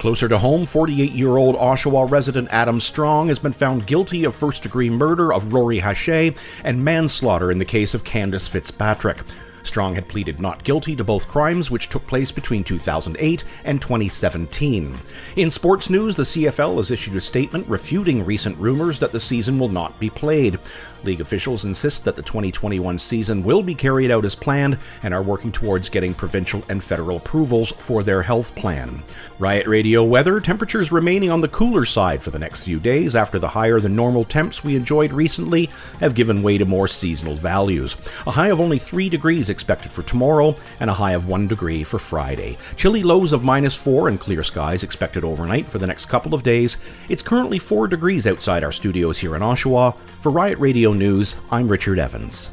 [0.00, 4.34] Closer to home, 48 year old Oshawa resident Adam Strong has been found guilty of
[4.34, 6.34] first degree murder of Rori Hache
[6.64, 9.18] and manslaughter in the case of Kandis Fitzpatrick.
[9.62, 14.98] Strong had pleaded not guilty to both crimes, which took place between 2008 and 2017.
[15.36, 19.58] In sports news, the CFL has issued a statement refuting recent rumors that the season
[19.58, 20.58] will not be played.
[21.04, 25.22] League officials insist that the 2021 season will be carried out as planned and are
[25.22, 29.02] working towards getting provincial and federal approvals for their health plan.
[29.38, 33.38] Riot Radio weather temperatures remaining on the cooler side for the next few days after
[33.38, 37.96] the higher than normal temps we enjoyed recently have given way to more seasonal values.
[38.26, 41.84] A high of only 3 degrees expected for tomorrow and a high of 1 degree
[41.84, 42.56] for Friday.
[42.76, 46.42] Chilly lows of minus 4 and clear skies expected overnight for the next couple of
[46.42, 46.78] days.
[47.08, 49.96] It's currently 4 degrees outside our studios here in Oshawa.
[50.20, 52.52] For Riot Radio News, I'm Richard Evans.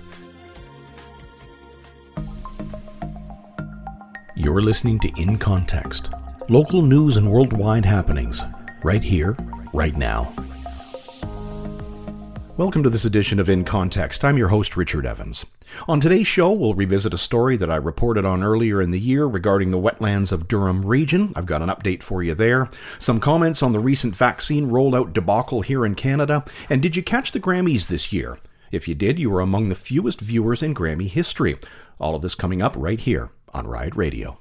[4.35, 6.09] You're listening to In Context,
[6.47, 8.45] local news and worldwide happenings,
[8.83, 9.35] right here,
[9.73, 10.33] right now.
[12.55, 14.23] Welcome to this edition of In Context.
[14.23, 15.45] I'm your host, Richard Evans.
[15.87, 19.25] On today's show, we'll revisit a story that I reported on earlier in the year
[19.25, 21.33] regarding the wetlands of Durham region.
[21.35, 22.69] I've got an update for you there.
[22.99, 26.45] Some comments on the recent vaccine rollout debacle here in Canada.
[26.69, 28.37] And did you catch the Grammys this year?
[28.71, 31.57] If you did, you were among the fewest viewers in Grammy history.
[31.99, 34.39] All of this coming up right here on Riot Radio.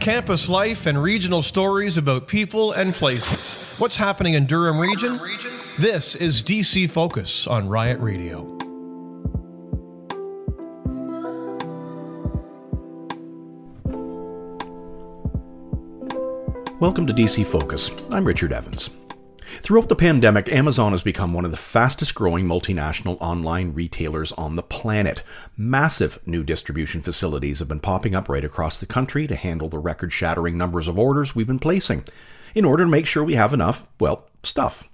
[0.00, 3.78] Campus life and regional stories about people and places.
[3.78, 5.20] What's happening in Durham region?
[5.78, 8.61] This is DC Focus on Riot Radio.
[16.82, 17.92] Welcome to DC Focus.
[18.10, 18.90] I'm Richard Evans.
[19.60, 24.56] Throughout the pandemic, Amazon has become one of the fastest growing multinational online retailers on
[24.56, 25.22] the planet.
[25.56, 29.78] Massive new distribution facilities have been popping up right across the country to handle the
[29.78, 32.02] record shattering numbers of orders we've been placing,
[32.52, 34.88] in order to make sure we have enough, well, stuff.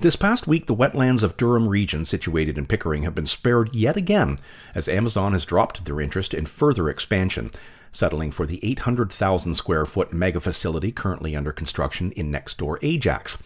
[0.00, 3.98] This past week, the wetlands of Durham region, situated in Pickering, have been spared yet
[3.98, 4.38] again,
[4.74, 7.50] as Amazon has dropped their interest in further expansion,
[7.96, 13.38] settling for the 800,000 square foot mega facility currently under construction in next door Ajax.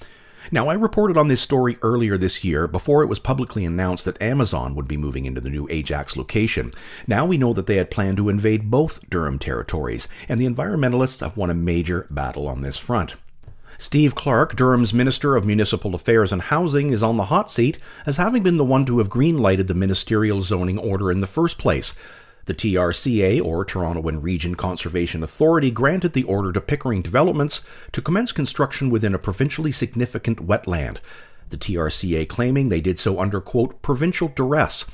[0.51, 4.21] Now, I reported on this story earlier this year before it was publicly announced that
[4.23, 6.73] Amazon would be moving into the new Ajax location.
[7.07, 11.21] Now we know that they had planned to invade both Durham territories, and the environmentalists
[11.21, 13.17] have won a major battle on this front.
[13.79, 18.19] Steve Clark, Durham's Minister of Municipal Affairs and Housing, is on the hot seat as
[18.19, 21.95] having been the one to have green-lighted the ministerial zoning order in the first place.
[22.51, 28.03] The TRCA, or Toronto and Region Conservation Authority, granted the order to Pickering Developments to
[28.03, 30.97] commence construction within a provincially significant wetland.
[31.51, 34.85] The TRCA claiming they did so under, quote, provincial duress.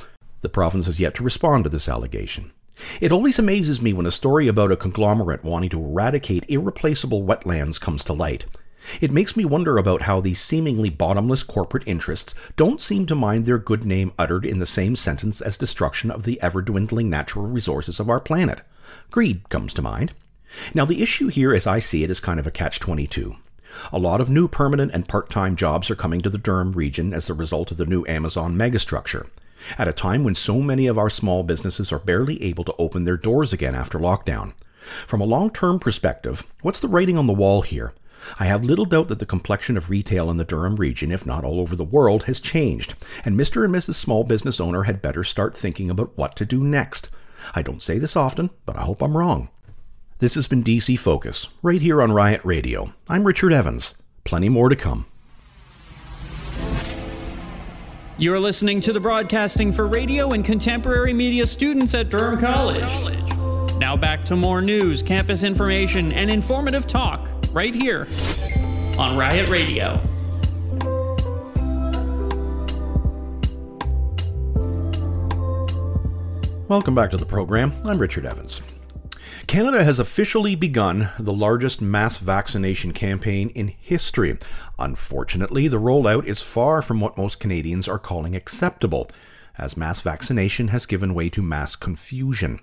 [0.43, 2.53] The province has yet to respond to this allegation.
[3.01, 7.81] It always amazes me when a story about a conglomerate wanting to eradicate irreplaceable wetlands
[7.81, 8.45] comes to light.
[9.01, 13.45] It makes me wonder about how these seemingly bottomless corporate interests don't seem to mind
[13.45, 17.47] their good name uttered in the same sentence as destruction of the ever dwindling natural
[17.47, 18.61] resources of our planet.
[19.11, 20.15] Greed comes to mind.
[20.75, 23.37] Now, the issue here, as I see it, is kind of a catch 22.
[23.93, 27.13] A lot of new permanent and part time jobs are coming to the Durham region
[27.13, 29.29] as the result of the new Amazon megastructure.
[29.77, 33.05] At a time when so many of our small businesses are barely able to open
[33.05, 34.53] their doors again after lockdown.
[35.07, 37.93] From a long term perspective, what's the writing on the wall here?
[38.39, 41.45] I have little doubt that the complexion of retail in the Durham region, if not
[41.45, 43.65] all over the world, has changed, and Mr.
[43.65, 43.95] and Mrs.
[43.95, 47.11] Small Business Owner had better start thinking about what to do next.
[47.55, 49.49] I don't say this often, but I hope I'm wrong.
[50.19, 52.95] This has been DC Focus, right here on Riot Radio.
[53.09, 53.95] I'm Richard Evans.
[54.25, 55.07] Plenty more to come.
[58.19, 62.91] You're listening to the broadcasting for radio and contemporary media students at Durham College.
[63.79, 68.07] Now back to more news, campus information, and informative talk right here
[68.99, 69.99] on Riot Radio.
[76.69, 77.73] Welcome back to the program.
[77.87, 78.61] I'm Richard Evans.
[79.47, 84.37] Canada has officially begun the largest mass vaccination campaign in history.
[84.79, 89.09] Unfortunately, the rollout is far from what most Canadians are calling acceptable,
[89.57, 92.61] as mass vaccination has given way to mass confusion.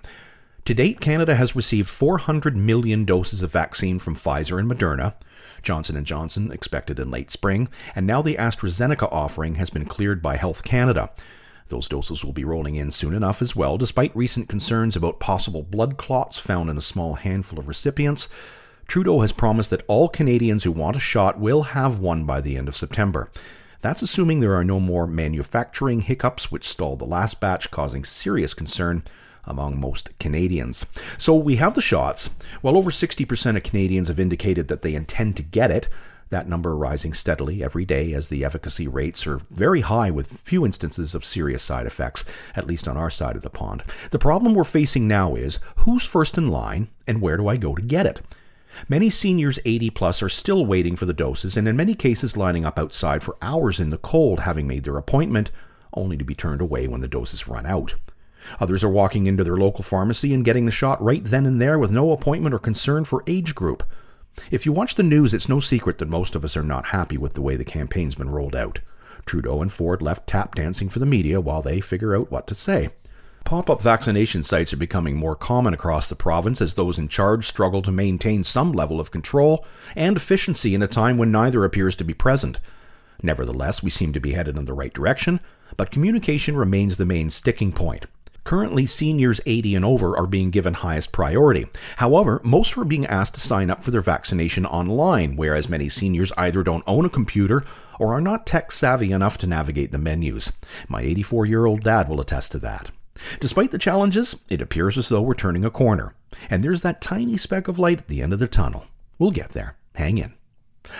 [0.64, 5.12] To date, Canada has received 400 million doses of vaccine from Pfizer and Moderna,
[5.62, 10.22] Johnson & Johnson expected in late spring, and now the AstraZeneca offering has been cleared
[10.22, 11.10] by Health Canada.
[11.68, 15.62] Those doses will be rolling in soon enough as well, despite recent concerns about possible
[15.62, 18.28] blood clots found in a small handful of recipients.
[18.88, 22.56] Trudeau has promised that all Canadians who want a shot will have one by the
[22.56, 23.30] end of September.
[23.82, 28.54] That's assuming there are no more manufacturing hiccups which stalled the last batch, causing serious
[28.54, 29.02] concern
[29.46, 30.86] among most Canadians.
[31.18, 32.30] So we have the shots.
[32.62, 35.88] Well over 60% of Canadians have indicated that they intend to get it.
[36.30, 40.64] That number rising steadily every day as the efficacy rates are very high with few
[40.64, 42.24] instances of serious side effects,
[42.56, 43.82] at least on our side of the pond.
[44.10, 47.74] The problem we're facing now is who's first in line and where do I go
[47.74, 48.20] to get it?
[48.88, 52.64] Many seniors 80 plus are still waiting for the doses and in many cases lining
[52.64, 55.50] up outside for hours in the cold having made their appointment,
[55.92, 57.94] only to be turned away when the doses run out.
[58.60, 61.78] Others are walking into their local pharmacy and getting the shot right then and there
[61.78, 63.82] with no appointment or concern for age group.
[64.50, 67.16] If you watch the news, it's no secret that most of us are not happy
[67.16, 68.80] with the way the campaign's been rolled out.
[69.26, 72.54] Trudeau and Ford left tap dancing for the media while they figure out what to
[72.54, 72.90] say.
[73.44, 77.46] Pop up vaccination sites are becoming more common across the province as those in charge
[77.46, 79.64] struggle to maintain some level of control
[79.94, 82.58] and efficiency in a time when neither appears to be present.
[83.22, 85.40] Nevertheless, we seem to be headed in the right direction,
[85.76, 88.06] but communication remains the main sticking point.
[88.44, 91.66] Currently, seniors 80 and over are being given highest priority.
[91.96, 96.30] However, most are being asked to sign up for their vaccination online, whereas many seniors
[96.36, 97.64] either don't own a computer
[97.98, 100.52] or are not tech savvy enough to navigate the menus.
[100.88, 102.90] My 84 year old dad will attest to that.
[103.40, 106.14] Despite the challenges, it appears as though we're turning a corner,
[106.50, 108.86] and there's that tiny speck of light at the end of the tunnel.
[109.18, 109.76] We'll get there.
[109.94, 110.34] Hang in.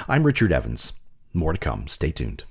[0.09, 0.93] I'm Richard Evans.
[1.35, 1.89] More to come.
[1.89, 2.45] Stay tuned.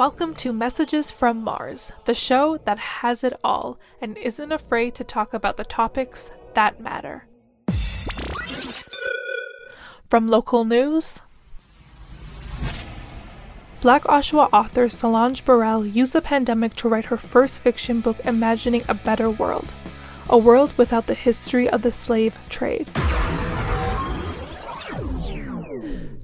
[0.00, 5.04] Welcome to Messages from Mars, the show that has it all and isn't afraid to
[5.04, 7.26] talk about the topics that matter.
[10.08, 11.20] From local news,
[13.82, 18.84] Black Oshawa author Solange Burrell used the pandemic to write her first fiction book, Imagining
[18.88, 19.74] a Better World.
[20.30, 22.88] a world without the history of the slave trade.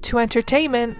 [0.01, 0.97] To entertainment,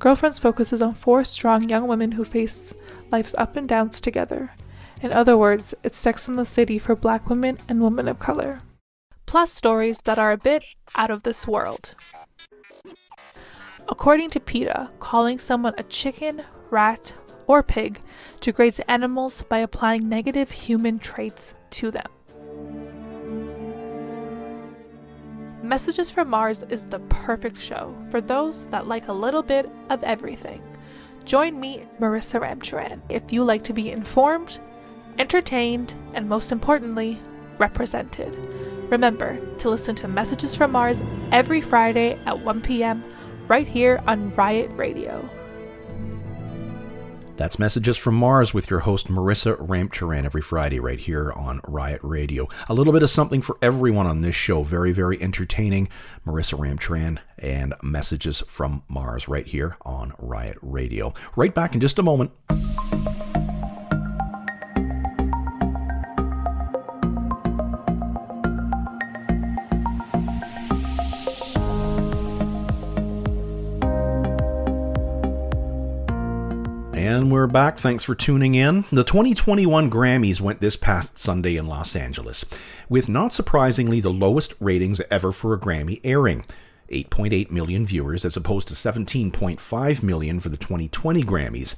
[0.00, 2.74] Girlfriends focuses on four strong young women who face
[3.12, 4.50] life's up and downs together.
[5.02, 8.60] In other words, it's Sex in the City for black women and women of color.
[9.26, 11.94] Plus stories that are a bit out of this world.
[13.90, 17.12] According to PETA, calling someone a chicken, rat,
[17.46, 18.00] or pig
[18.40, 22.06] degrades animals by applying negative human traits to them.
[25.70, 30.02] Messages from Mars is the perfect show for those that like a little bit of
[30.02, 30.60] everything.
[31.24, 34.58] Join me, Marissa Ramcharan, if you like to be informed,
[35.16, 37.20] entertained, and most importantly,
[37.58, 38.36] represented.
[38.90, 41.00] Remember to listen to Messages from Mars
[41.30, 43.04] every Friday at 1 p.m.
[43.46, 45.30] right here on Riot Radio.
[47.40, 52.02] That's Messages from Mars with your host Marissa Ramcharan every Friday right here on Riot
[52.02, 52.46] Radio.
[52.68, 54.62] A little bit of something for everyone on this show.
[54.62, 55.88] Very, very entertaining.
[56.26, 61.14] Marissa Ramcharan and Messages from Mars right here on Riot Radio.
[61.34, 62.30] Right back in just a moment.
[77.30, 77.78] We're back.
[77.78, 78.86] Thanks for tuning in.
[78.90, 82.44] The 2021 Grammys went this past Sunday in Los Angeles,
[82.88, 86.44] with not surprisingly the lowest ratings ever for a Grammy airing
[86.88, 91.76] 8.8 million viewers as opposed to 17.5 million for the 2020 Grammys.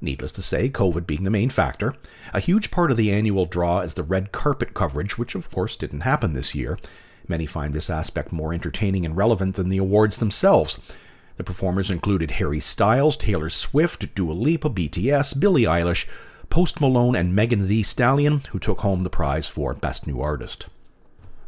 [0.00, 1.96] Needless to say, COVID being the main factor.
[2.32, 5.74] A huge part of the annual draw is the red carpet coverage, which of course
[5.74, 6.78] didn't happen this year.
[7.26, 10.78] Many find this aspect more entertaining and relevant than the awards themselves.
[11.36, 16.06] The performers included Harry Styles, Taylor Swift, Dua Lipa, BTS, Billie Eilish,
[16.50, 20.66] Post Malone, and Megan Thee Stallion, who took home the prize for Best New Artist.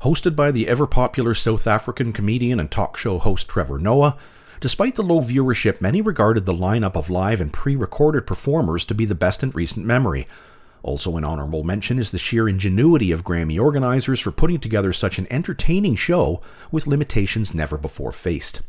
[0.01, 4.17] Hosted by the ever popular South African comedian and talk show host Trevor Noah,
[4.61, 8.95] despite the low viewership, many regarded the lineup of live and pre recorded performers to
[8.95, 10.27] be the best in recent memory.
[10.83, 15.19] Also, an honorable mention is the sheer ingenuity of Grammy organizers for putting together such
[15.19, 18.61] an entertaining show with limitations never before faced.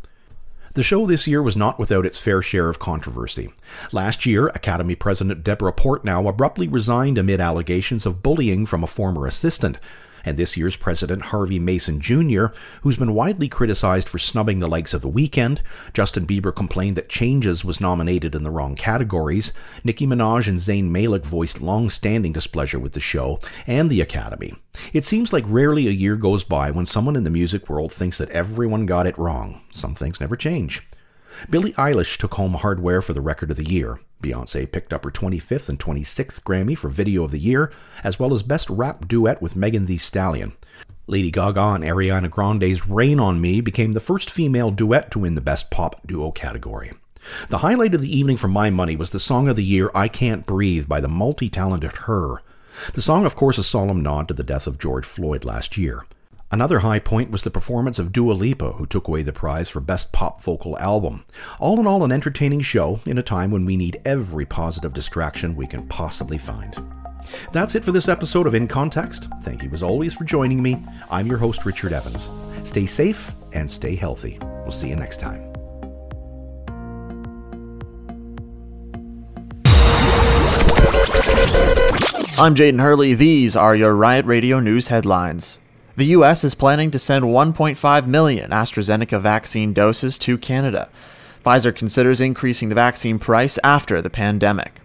[0.76, 3.50] The show this year was not without its fair share of controversy.
[3.94, 9.26] Last year, Academy President Deborah Portnow abruptly resigned amid allegations of bullying from a former
[9.26, 9.80] assistant.
[10.26, 12.48] And this year's President Harvey Mason Jr.,
[12.82, 15.62] who's been widely criticized for snubbing the likes of The Weeknd,
[15.94, 19.54] Justin Bieber complained that Changes was nominated in the wrong categories,
[19.84, 24.54] Nicki Minaj and Zayn Malik voiced long standing displeasure with the show and the Academy.
[24.92, 28.18] It seems like rarely a year goes by when someone in the music world thinks
[28.18, 29.62] that everyone got it wrong.
[29.72, 30.88] Some things never change.
[31.50, 34.00] Billie Eilish took home hardware for the record of the year.
[34.22, 37.72] Beyonce picked up her 25th and 26th Grammy for Video of the Year,
[38.04, 40.54] as well as Best Rap Duet with Megan Thee Stallion.
[41.08, 45.36] Lady Gaga and Ariana Grande's Rain on Me became the first female duet to win
[45.36, 46.94] the Best Pop Duo category.
[47.50, 50.08] The highlight of the evening for my money was the song of the year I
[50.08, 52.42] Can't Breathe by the multi talented Her.
[52.94, 56.06] The song, of course, a solemn nod to the death of George Floyd last year.
[56.52, 59.80] Another high point was the performance of Dua Lipa, who took away the prize for
[59.80, 61.26] Best Pop Vocal Album.
[61.60, 65.56] All in all, an entertaining show in a time when we need every positive distraction
[65.56, 66.78] we can possibly find.
[67.52, 69.28] That's it for this episode of In Context.
[69.42, 70.82] Thank you as always for joining me.
[71.10, 72.30] I'm your host, Richard Evans.
[72.64, 74.38] Stay safe and stay healthy.
[74.42, 75.52] We'll see you next time.
[82.38, 83.16] I'm Jaden Hurley.
[83.16, 85.60] These are your Riot Radio news headlines.
[85.98, 86.44] The U.S.
[86.44, 90.90] is planning to send 1.5 million AstraZeneca vaccine doses to Canada.
[91.46, 94.82] Pfizer considers increasing the vaccine price after the pandemic.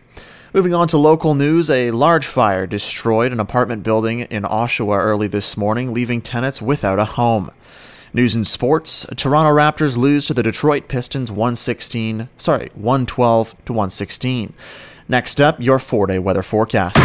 [0.55, 5.27] Moving on to local news, a large fire destroyed an apartment building in Oshawa early
[5.27, 7.51] this morning, leaving tenants without a home.
[8.13, 14.53] News in sports: Toronto Raptors lose to the Detroit Pistons 116, sorry, 112 to 116.
[15.09, 16.97] Next up, your 4-day weather forecast.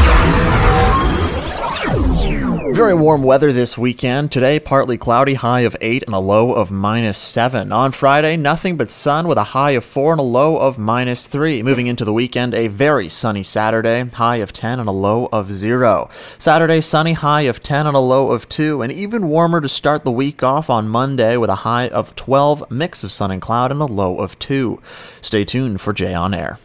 [2.75, 4.33] Very warm weather this weekend.
[4.33, 7.71] Today, partly cloudy, high of 8 and a low of minus 7.
[7.71, 11.25] On Friday, nothing but sun with a high of 4 and a low of minus
[11.25, 11.63] 3.
[11.63, 15.53] Moving into the weekend, a very sunny Saturday, high of 10 and a low of
[15.53, 16.09] 0.
[16.37, 18.81] Saturday, sunny, high of 10 and a low of 2.
[18.81, 22.69] And even warmer to start the week off on Monday with a high of 12,
[22.69, 24.81] mix of sun and cloud, and a low of 2.
[25.21, 26.59] Stay tuned for Jay on Air.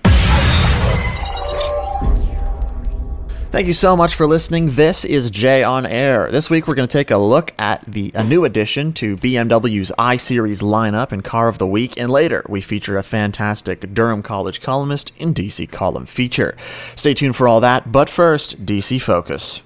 [3.50, 4.76] Thank you so much for listening.
[4.76, 6.30] This is Jay on Air.
[6.30, 9.90] This week we're going to take a look at the a new addition to BMW's
[9.98, 14.22] i Series lineup and Car of the Week, and later we feature a fantastic Durham
[14.22, 16.56] College columnist in DC Column Feature.
[16.94, 19.62] Stay tuned for all that, but first, DC Focus.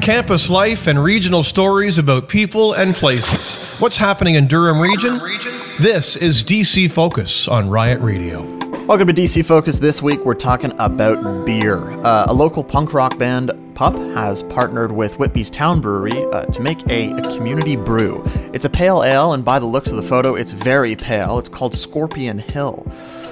[0.00, 3.78] Campus life and regional stories about people and places.
[3.78, 5.18] What's happening in Durham region?
[5.78, 8.71] This is DC Focus on Riot Radio.
[8.86, 9.78] Welcome to DC Focus.
[9.78, 11.78] This week we're talking about beer.
[12.02, 16.60] Uh, a local punk rock band, Pup, has partnered with Whitby's Town Brewery uh, to
[16.60, 18.24] make a, a, community brew.
[18.52, 21.38] It's a pale ale, and by the looks of the photo, it's very pale.
[21.38, 22.84] It's called Scorpion Hill.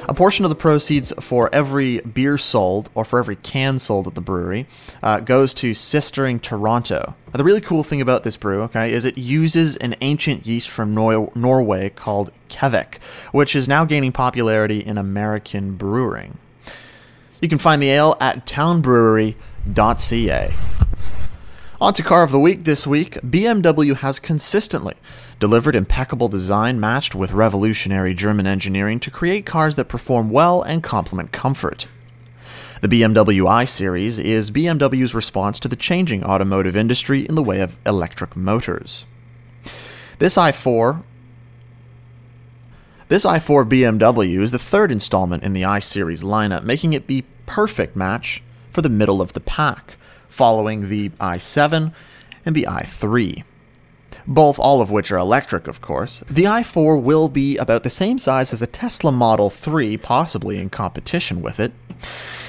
[0.08, 4.14] A portion of the proceeds for every beer sold, or for every can sold at
[4.14, 4.66] the brewery,
[5.02, 7.14] uh, goes to Sistering Toronto.
[7.26, 10.70] Now, the really cool thing about this brew, okay, is it uses an ancient yeast
[10.70, 13.00] from Nor- Norway called Kveik,
[13.32, 16.38] which is now gaining popularity in American brewing.
[17.40, 20.54] You can find the ale at townbrewery.ca.
[21.80, 24.94] On to Car of the Week this week, BMW has consistently
[25.40, 30.82] delivered impeccable design matched with revolutionary German engineering to create cars that perform well and
[30.82, 31.88] complement comfort.
[32.82, 37.60] The BMW i Series is BMW's response to the changing automotive industry in the way
[37.60, 39.06] of electric motors.
[40.18, 41.02] This i4
[43.08, 47.24] this i4 BMW is the third installment in the i Series lineup, making it the
[47.46, 49.96] perfect match for the middle of the pack,
[50.28, 51.92] following the i7
[52.44, 53.42] and the i3
[54.30, 56.22] both all of which are electric, of course.
[56.30, 60.70] The i4 will be about the same size as a Tesla Model 3, possibly in
[60.70, 61.72] competition with it,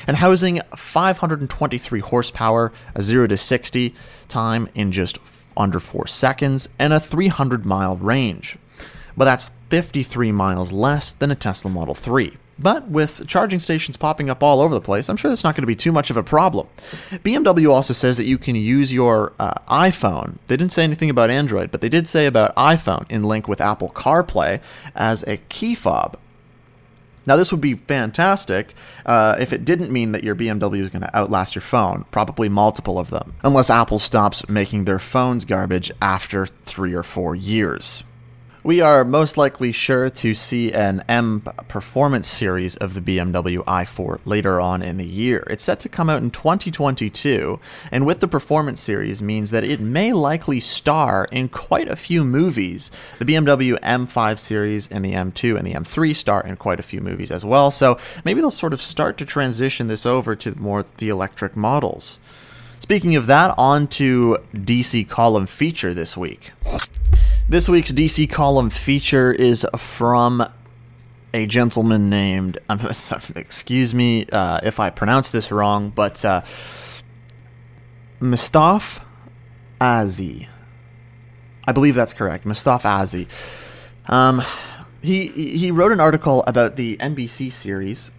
[0.06, 3.96] and housing 523 horsepower, a 0 to 60
[4.28, 5.18] time in just
[5.58, 8.60] under 4 seconds, and a 300 mile range.
[9.18, 12.38] But that's 53 miles less than a Tesla Model 3.
[12.60, 15.64] But with charging stations popping up all over the place, I'm sure that's not going
[15.64, 16.68] to be too much of a problem.
[17.10, 20.38] BMW also says that you can use your uh, iPhone.
[20.48, 23.62] They didn't say anything about Android, but they did say about iPhone in link with
[23.62, 24.62] Apple CarPlay
[24.96, 26.18] as a key fob.
[27.26, 28.74] Now, this would be fantastic
[29.06, 32.50] uh, if it didn't mean that your BMW is going to outlast your phone, probably
[32.50, 38.04] multiple of them, unless Apple stops making their phones garbage after three or four years
[38.64, 44.20] we are most likely sure to see an M performance series of the BMW i4
[44.24, 45.44] later on in the year.
[45.50, 47.60] It's set to come out in 2022,
[47.92, 52.24] and with the performance series means that it may likely star in quite a few
[52.24, 52.92] movies.
[53.18, 57.02] The BMW M5 series and the M2 and the M3 star in quite a few
[57.02, 60.86] movies as well, so maybe they'll sort of start to transition this over to more
[60.98, 62.20] the electric models.
[62.80, 66.52] Speaking of that, on to DC column feature this week.
[67.52, 70.42] This week's DC column feature is from
[71.34, 72.80] a gentleman named, um,
[73.36, 76.44] excuse me uh, if I pronounce this wrong, but uh,
[78.22, 79.02] Mustaf
[79.82, 80.48] Azi.
[81.66, 82.46] I believe that's correct.
[82.46, 83.28] Mustaf Azi.
[84.10, 84.42] Um,
[85.02, 88.12] he, he wrote an article about the NBC series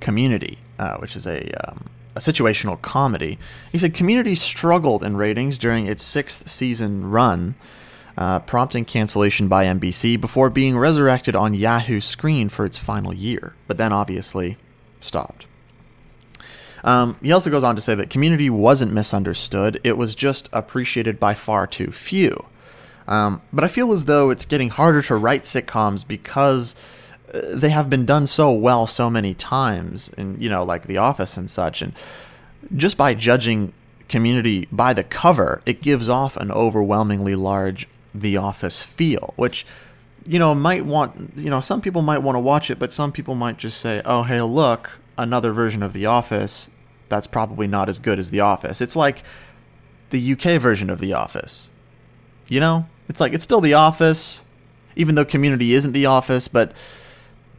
[0.00, 1.84] Community, uh, which is a, um,
[2.14, 3.38] a situational comedy.
[3.70, 7.54] He said Community struggled in ratings during its sixth season run
[8.16, 13.54] uh, prompting cancellation by NBC before being resurrected on Yahoo Screen for its final year,
[13.66, 14.56] but then obviously
[15.00, 15.46] stopped.
[16.82, 21.18] Um, he also goes on to say that Community wasn't misunderstood, it was just appreciated
[21.18, 22.46] by far too few.
[23.08, 26.74] Um, but I feel as though it's getting harder to write sitcoms because
[27.32, 30.98] uh, they have been done so well so many times, and you know, like The
[30.98, 31.82] Office and such.
[31.82, 31.92] And
[32.74, 33.72] just by judging
[34.08, 37.88] Community by the cover, it gives off an overwhelmingly large
[38.20, 39.66] the Office feel, which
[40.26, 43.12] you know might want you know some people might want to watch it, but some
[43.12, 46.70] people might just say, "Oh, hey, look, another version of The Office."
[47.08, 48.80] That's probably not as good as The Office.
[48.80, 49.22] It's like
[50.10, 51.70] the UK version of The Office.
[52.48, 54.42] You know, it's like it's still The Office,
[54.96, 56.72] even though Community isn't The Office, but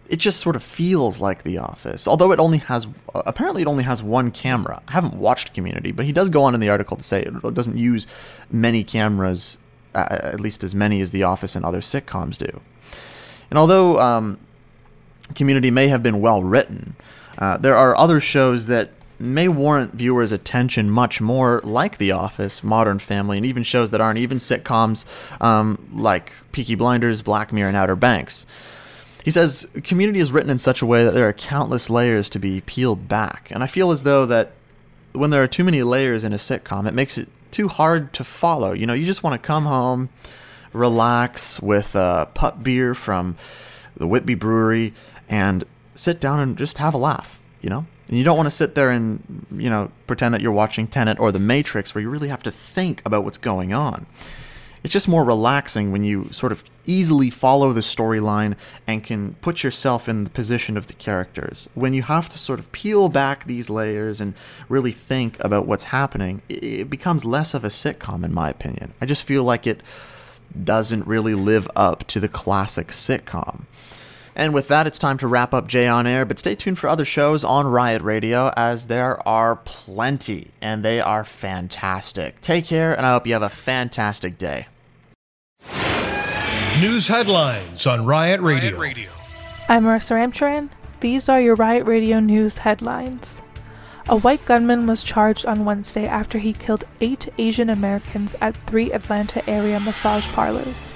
[0.09, 2.07] it just sort of feels like The Office.
[2.07, 4.81] Although it only has, apparently, it only has one camera.
[4.87, 7.53] I haven't watched Community, but he does go on in the article to say it
[7.53, 8.07] doesn't use
[8.49, 9.57] many cameras
[9.97, 12.61] at least as many as The Office and other sitcoms do.
[13.49, 14.39] And although um,
[15.35, 16.95] Community may have been well written,
[17.37, 22.63] uh, there are other shows that may warrant viewers' attention much more, like The Office,
[22.63, 25.05] Modern Family, and even shows that aren't even sitcoms,
[25.41, 28.45] um, like Peaky Blinders, Black Mirror, and Outer Banks.
[29.23, 32.39] He says Community is written in such a way that there are countless layers to
[32.39, 34.51] be peeled back, and I feel as though that
[35.13, 38.23] when there are too many layers in a sitcom, it makes it too hard to
[38.23, 38.73] follow.
[38.73, 40.09] You know, you just want to come home,
[40.73, 43.35] relax with a pup beer from
[43.95, 44.93] the Whitby Brewery,
[45.29, 45.63] and
[45.95, 47.39] sit down and just have a laugh.
[47.61, 50.51] You know, And you don't want to sit there and, you know, pretend that you're
[50.51, 54.05] watching Tenet or The Matrix where you really have to think about what's going on.
[54.83, 58.55] It's just more relaxing when you sort of easily follow the storyline
[58.85, 61.67] and can put yourself in the position of the characters.
[61.75, 64.33] When you have to sort of peel back these layers and
[64.69, 68.93] really think about what's happening, it becomes less of a sitcom, in my opinion.
[69.01, 69.81] I just feel like it
[70.63, 73.63] doesn't really live up to the classic sitcom.
[74.37, 76.87] And with that, it's time to wrap up Jay on Air, but stay tuned for
[76.87, 82.39] other shows on Riot Radio as there are plenty and they are fantastic.
[82.39, 84.67] Take care, and I hope you have a fantastic day.
[86.79, 88.77] News headlines on Riot Radio.
[89.67, 90.69] I'm Marissa Ramcharan.
[90.99, 93.41] These are your Riot Radio news headlines.
[94.07, 98.93] A white gunman was charged on Wednesday after he killed eight Asian Americans at three
[98.93, 100.87] Atlanta area massage parlors.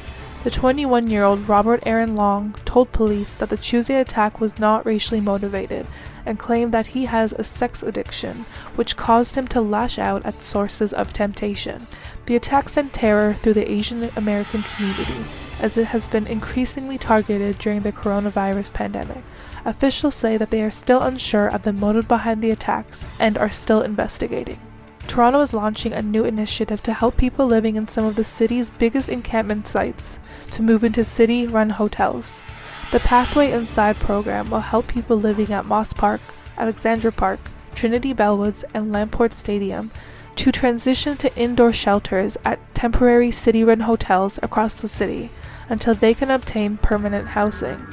[0.44, 4.88] The 21 year old Robert Aaron Long told police that the Tuesday attack was not
[4.88, 5.86] racially motivated
[6.26, 10.42] and claimed that he has a sex addiction, which caused him to lash out at
[10.42, 11.86] sources of temptation.
[12.26, 15.26] The attack sent terror through the Asian American community,
[15.60, 19.24] as it has been increasingly targeted during the coronavirus pandemic.
[19.64, 23.52] Officials say that they are still unsure of the motive behind the attacks and are
[23.52, 24.60] still investigating.
[25.08, 28.70] Toronto is launching a new initiative to help people living in some of the city's
[28.70, 30.20] biggest encampment sites
[30.52, 32.44] to move into city run hotels.
[32.92, 36.22] The Pathway Inside program will help people living at Moss Park,
[36.58, 37.40] Alexandra Park,
[37.74, 39.92] Trinity Bellwoods, and Lamport Stadium
[40.36, 45.30] to transition to indoor shelters at temporary city run hotels across the city
[45.70, 47.86] until they can obtain permanent housing.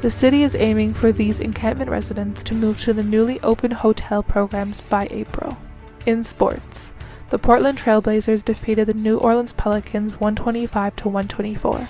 [0.00, 4.22] The city is aiming for these encampment residents to move to the newly opened hotel
[4.22, 5.56] programs by April.
[6.04, 6.92] In sports,
[7.30, 11.88] the Portland Trailblazers defeated the New Orleans Pelicans 125 to 124,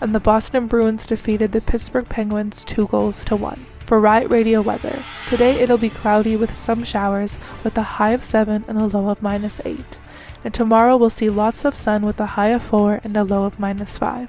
[0.00, 3.64] and the Boston Bruins defeated the Pittsburgh Penguins 2 goals to 1.
[3.86, 8.24] For Riot Radio weather, today it'll be cloudy with some showers with a high of
[8.24, 9.98] 7 and a low of minus 8.
[10.42, 13.44] And tomorrow we'll see lots of sun with a high of 4 and a low
[13.44, 14.28] of minus 5.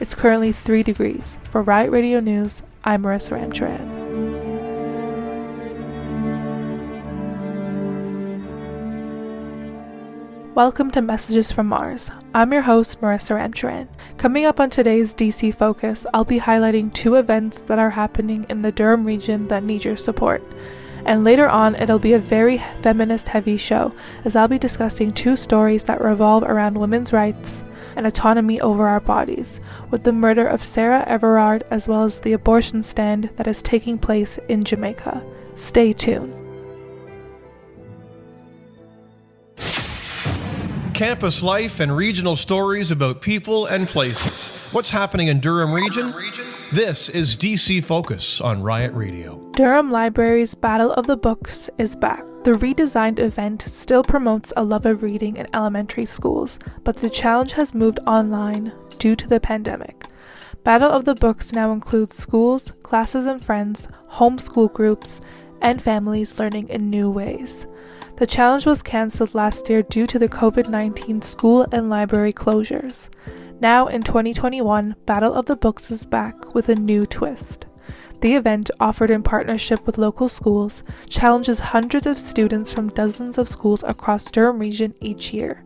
[0.00, 1.36] It's currently 3 degrees.
[1.44, 3.99] For Riot Radio News, I'm Marissa Ramcharan.
[10.56, 12.10] Welcome to Messages from Mars.
[12.34, 13.86] I'm your host, Marissa Ramcharan.
[14.18, 18.60] Coming up on today's DC Focus, I'll be highlighting two events that are happening in
[18.60, 20.42] the Durham region that need your support.
[21.04, 23.94] And later on, it'll be a very feminist heavy show,
[24.24, 27.62] as I'll be discussing two stories that revolve around women's rights
[27.94, 29.60] and autonomy over our bodies,
[29.92, 33.98] with the murder of Sarah Everard as well as the abortion stand that is taking
[33.98, 35.22] place in Jamaica.
[35.54, 36.39] Stay tuned.
[41.00, 44.70] Campus life and regional stories about people and places.
[44.70, 46.12] What's happening in Durham region?
[46.74, 49.38] This is DC Focus on Riot Radio.
[49.52, 52.22] Durham Library's Battle of the Books is back.
[52.44, 57.54] The redesigned event still promotes a love of reading in elementary schools, but the challenge
[57.54, 60.04] has moved online due to the pandemic.
[60.64, 65.22] Battle of the Books now includes schools, classes and friends, homeschool groups,
[65.62, 67.66] and families learning in new ways.
[68.20, 73.08] The challenge was cancelled last year due to the COVID 19 school and library closures.
[73.62, 77.64] Now, in 2021, Battle of the Books is back with a new twist.
[78.20, 83.48] The event, offered in partnership with local schools, challenges hundreds of students from dozens of
[83.48, 85.64] schools across Durham region each year.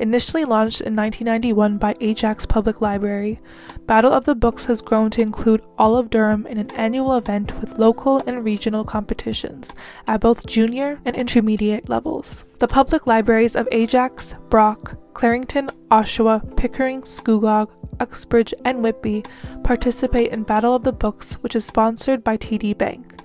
[0.00, 3.40] Initially launched in 1991 by Ajax Public Library,
[3.86, 7.60] Battle of the Books has grown to include all of Durham in an annual event
[7.60, 9.74] with local and regional competitions
[10.06, 12.44] at both junior and intermediate levels.
[12.60, 19.24] The public libraries of Ajax, Brock, Clarington, Oshawa, Pickering, Scugog, Uxbridge, and Whitby
[19.64, 23.17] participate in Battle of the Books, which is sponsored by TD Bank.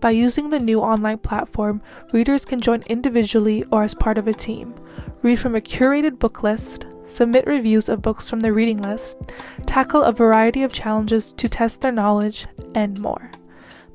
[0.00, 1.80] By using the new online platform,
[2.12, 4.74] readers can join individually or as part of a team,
[5.22, 9.32] read from a curated book list, submit reviews of books from the reading list,
[9.64, 13.30] tackle a variety of challenges to test their knowledge, and more.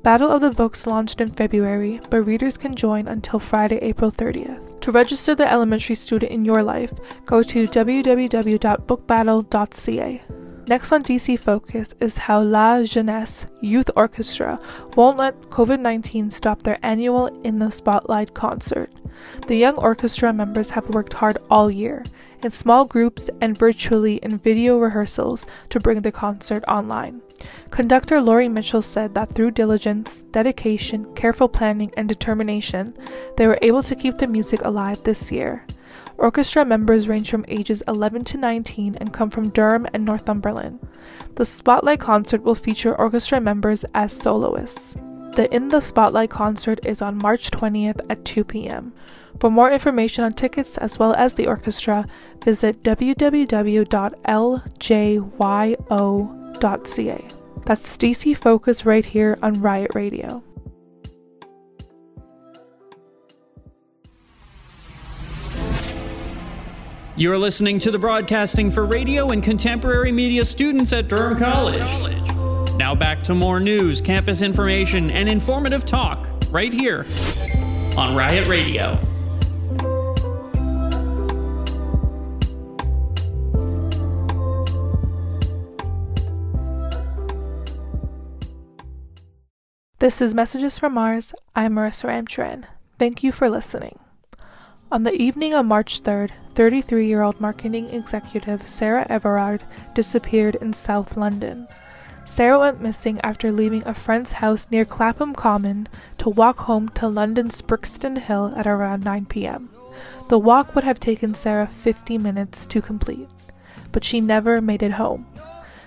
[0.02, 4.80] Battle of the Books launched in February, but readers can join until Friday, April 30th.
[4.80, 6.92] To register the elementary student in your life,
[7.24, 10.22] go to www.bookbattle.ca.
[10.68, 14.60] Next on DC Focus is how La Jeunesse Youth Orchestra
[14.94, 18.92] won't let COVID 19 stop their annual In the Spotlight concert.
[19.48, 22.04] The young orchestra members have worked hard all year,
[22.44, 27.22] in small groups and virtually in video rehearsals, to bring the concert online.
[27.70, 32.96] Conductor Laurie Mitchell said that through diligence, dedication, careful planning, and determination,
[33.36, 35.66] they were able to keep the music alive this year.
[36.18, 40.78] Orchestra members range from ages 11 to 19 and come from Durham and Northumberland.
[41.34, 44.96] The Spotlight concert will feature orchestra members as soloists.
[45.34, 48.92] The In the Spotlight concert is on March 20th at 2 p.m.
[49.40, 52.06] For more information on tickets as well as the orchestra,
[52.44, 53.88] visit www.ljyo.ca.
[57.64, 60.42] That's DC Focus right here on Riot Radio.
[67.22, 71.88] You're listening to the broadcasting for radio and contemporary media students at Durham College.
[72.76, 77.06] Now back to more news, campus information, and informative talk right here
[77.96, 78.98] on Riot Radio.
[90.00, 91.32] This is Messages from Mars.
[91.54, 92.64] I'm Marissa Ramcharan.
[92.98, 94.00] Thank you for listening.
[94.92, 99.64] On the evening of March 3rd, 33 year old marketing executive Sarah Everard
[99.94, 101.66] disappeared in South London.
[102.26, 105.88] Sarah went missing after leaving a friend's house near Clapham Common
[106.18, 109.70] to walk home to London's Brixton Hill at around 9 pm.
[110.28, 113.30] The walk would have taken Sarah 50 minutes to complete,
[113.92, 115.26] but she never made it home.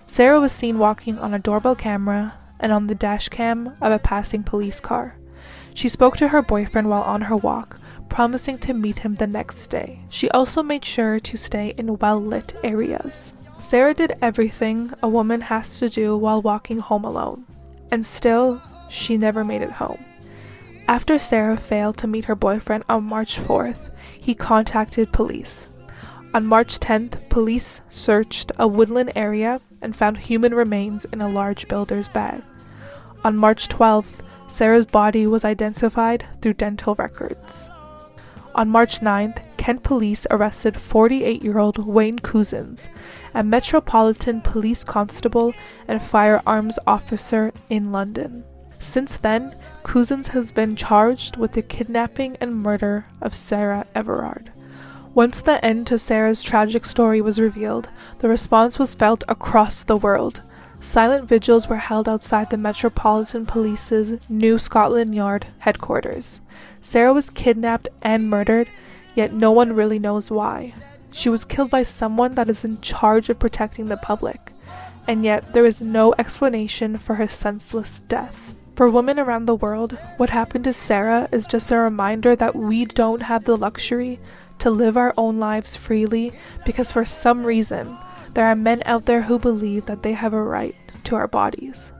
[0.08, 4.42] Sarah was seen walking on a doorbell camera and on the dashcam of a passing
[4.42, 5.16] police car.
[5.76, 7.78] She spoke to her boyfriend while on her walk,
[8.10, 10.00] promising to meet him the next day.
[10.10, 13.34] She also made sure to stay in well lit areas.
[13.60, 17.46] Sarah did everything a woman has to do while walking home alone,
[17.92, 20.04] and still, she never made it home.
[20.88, 25.70] After Sarah failed to meet her boyfriend on March 4th, he contacted police.
[26.34, 31.68] On March 10th, police searched a woodland area and found human remains in a large
[31.68, 32.44] builder's bag.
[33.24, 37.70] On March 12th, Sarah's body was identified through dental records.
[38.56, 42.88] On March 9th, Kent police arrested 48 year old Wayne Couzens,
[43.34, 45.54] a Metropolitan Police Constable
[45.90, 48.46] and firearms officer in London.
[48.80, 49.54] Since then,
[49.84, 54.54] Couzens has been charged with the kidnapping and murder of Sarah Everard.
[55.14, 57.90] Once the end to Sarah's tragic story was revealed,
[58.20, 60.42] the response was felt across the world.
[60.86, 66.42] Silent vigils were held outside the Metropolitan Police's New Scotland Yard headquarters.
[66.80, 68.68] Sarah was kidnapped and murdered,
[69.16, 70.74] yet no one really knows why.
[71.12, 74.54] She was killed by someone that is in charge of protecting the public,
[75.08, 78.54] and yet there is no explanation for her senseless death.
[78.76, 82.86] For women around the world, what happened to Sarah is just a reminder that we
[82.86, 84.20] don't have the luxury
[84.60, 86.32] to live our own lives freely
[86.64, 87.98] because for some reason,
[88.36, 90.76] there are men out there who believe that they have a right
[91.06, 91.92] to our bodies.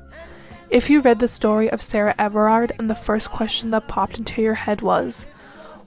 [0.70, 4.42] If you read the story of Sarah Everard and the first question that popped into
[4.42, 5.26] your head was,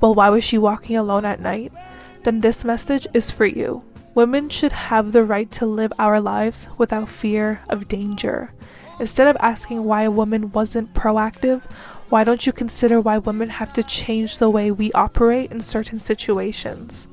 [0.00, 1.72] well, why was she walking alone at night?
[2.22, 3.82] Then this message is for you.
[4.14, 8.52] Women should have the right to live our lives without fear of danger.
[8.98, 11.62] Instead of asking why a woman wasn't proactive,
[12.08, 15.98] why don't you consider why women have to change the way we operate in certain
[15.98, 17.06] situations?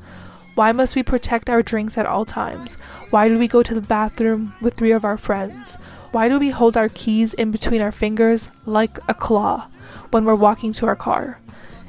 [0.55, 2.75] Why must we protect our drinks at all times?
[3.09, 5.75] Why do we go to the bathroom with three of our friends?
[6.13, 9.67] Why do we hold our keys in between our fingers like a claw
[10.11, 11.39] when we're walking to our car?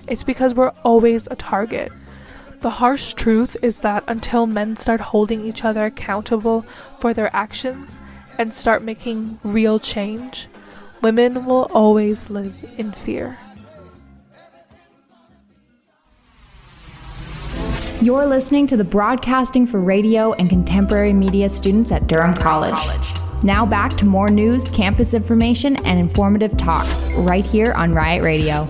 [0.09, 1.93] It's because we're always a target.
[2.61, 6.63] The harsh truth is that until men start holding each other accountable
[6.99, 8.01] for their actions
[8.37, 10.49] and start making real change,
[11.03, 13.39] women will always live in fear.
[18.07, 22.79] You're listening to the broadcasting for radio and contemporary media students at Durham College.
[23.43, 26.87] Now back to more news, campus information, and informative talk
[27.17, 28.69] right here on Riot Radio.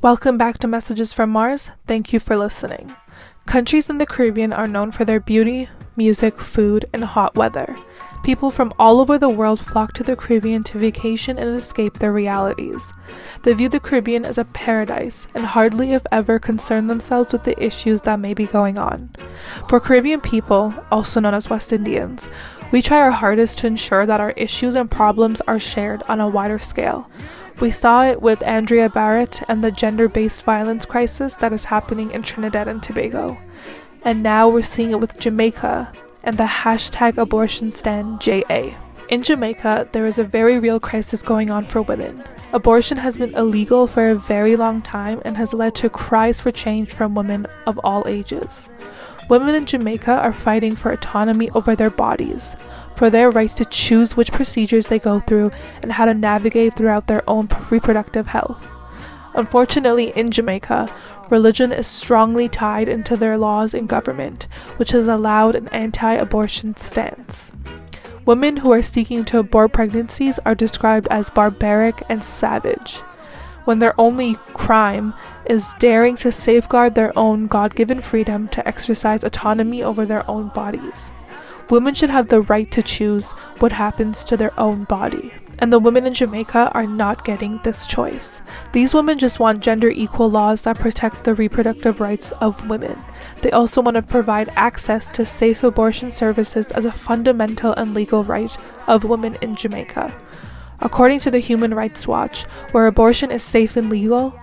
[0.00, 1.70] Welcome back to Messages from Mars.
[1.88, 2.94] Thank you for listening.
[3.46, 7.76] Countries in the Caribbean are known for their beauty, music, food, and hot weather.
[8.22, 12.12] People from all over the world flock to the Caribbean to vacation and escape their
[12.12, 12.92] realities.
[13.42, 17.62] They view the Caribbean as a paradise and hardly, if ever, concern themselves with the
[17.62, 19.14] issues that may be going on.
[19.68, 22.28] For Caribbean people, also known as West Indians,
[22.72, 26.28] we try our hardest to ensure that our issues and problems are shared on a
[26.28, 27.08] wider scale.
[27.60, 32.10] We saw it with Andrea Bharatt and the gender based violence crisis that is happening
[32.10, 33.38] in Trinidad and Tobago.
[34.06, 35.92] And now we're seeing it with Jamaica
[36.22, 38.76] and the hashtag abortion stand JA.
[39.08, 42.22] In Jamaica, there is a very real crisis going on for women.
[42.52, 46.52] Abortion has been illegal for a very long time and has led to cries for
[46.52, 48.70] change from women of all ages.
[49.28, 52.54] Women in Jamaica are fighting for autonomy over their bodies,
[52.94, 55.50] for their right to choose which procedures they go through
[55.82, 58.68] and how to navigate throughout their own reproductive health.
[59.36, 60.90] Unfortunately, in Jamaica,
[61.30, 66.76] religion is strongly tied into their laws and government, which has allowed an anti abortion
[66.76, 67.52] stance.
[68.24, 72.98] Women who are seeking to abort pregnancies are described as barbaric and savage,
[73.64, 75.14] when their only crime
[75.46, 80.48] is daring to safeguard their own God given freedom to exercise autonomy over their own
[80.48, 81.12] bodies.
[81.70, 85.32] Women should have the right to choose what happens to their own body.
[85.58, 88.42] And the women in Jamaica are not getting this choice.
[88.72, 93.02] These women just want gender equal laws that protect the reproductive rights of women.
[93.40, 98.22] They also want to provide access to safe abortion services as a fundamental and legal
[98.22, 100.14] right of women in Jamaica.
[100.80, 104.38] According to the Human Rights Watch, where abortion is safe and legal,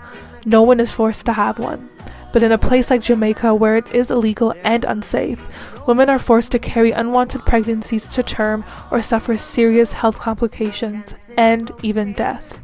[0.46, 1.90] no one is forced to have one.
[2.34, 5.48] But in a place like Jamaica, where it is illegal and unsafe,
[5.88, 11.72] women are forced to carry unwanted pregnancies to term or suffer serious health complications and
[11.84, 12.60] even death.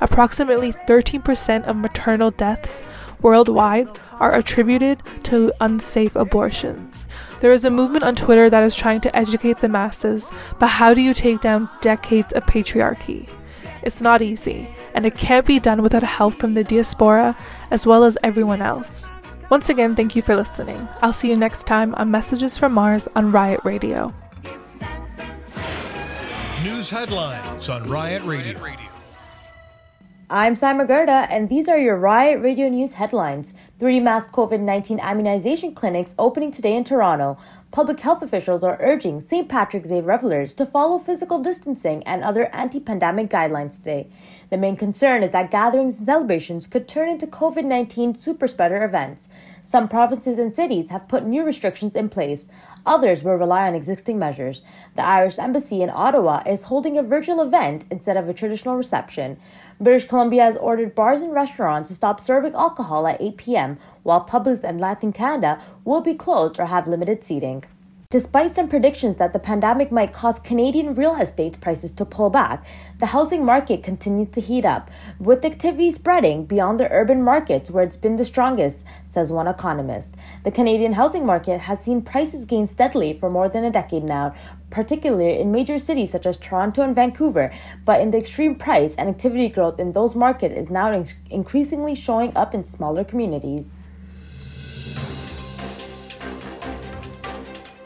[0.00, 2.84] Approximately 13% of maternal deaths
[3.22, 3.88] worldwide
[4.20, 7.06] are attributed to unsafe abortions.
[7.40, 10.92] There is a movement on Twitter that is trying to educate the masses, but how
[10.92, 13.28] do you take down decades of patriarchy?
[13.82, 17.36] It's not easy, and it can't be done without help from the diaspora
[17.70, 19.10] as well as everyone else.
[19.50, 20.88] Once again, thank you for listening.
[21.02, 24.14] I'll see you next time on Messages from Mars on Riot Radio.
[26.62, 28.58] News headlines on Riot Radio.
[30.30, 33.52] I'm Simon Gerda, and these are your Riot Radio News headlines.
[33.78, 37.36] Three mass COVID 19 immunization clinics opening today in Toronto.
[37.74, 39.48] Public health officials are urging St.
[39.48, 44.06] Patrick's Day revelers to follow physical distancing and other anti pandemic guidelines today.
[44.48, 48.84] The main concern is that gatherings and celebrations could turn into COVID 19 super spreader
[48.84, 49.26] events.
[49.64, 52.46] Some provinces and cities have put new restrictions in place.
[52.86, 54.62] Others will rely on existing measures.
[54.94, 59.36] The Irish Embassy in Ottawa is holding a virtual event instead of a traditional reception.
[59.80, 64.20] British Columbia has ordered bars and restaurants to stop serving alcohol at 8 p.m., while
[64.20, 67.64] pubs and Latin Canada will be closed or have limited seating.
[68.10, 72.64] Despite some predictions that the pandemic might cause Canadian real estate prices to pull back,
[72.98, 77.82] the housing market continues to heat up, with activity spreading beyond the urban markets where
[77.82, 80.14] it's been the strongest, says one economist.
[80.44, 84.34] The Canadian housing market has seen prices gain steadily for more than a decade now,
[84.70, 87.52] particularly in major cities such as Toronto and Vancouver,
[87.84, 91.94] but in the extreme price and activity growth in those markets is now in- increasingly
[91.94, 93.72] showing up in smaller communities.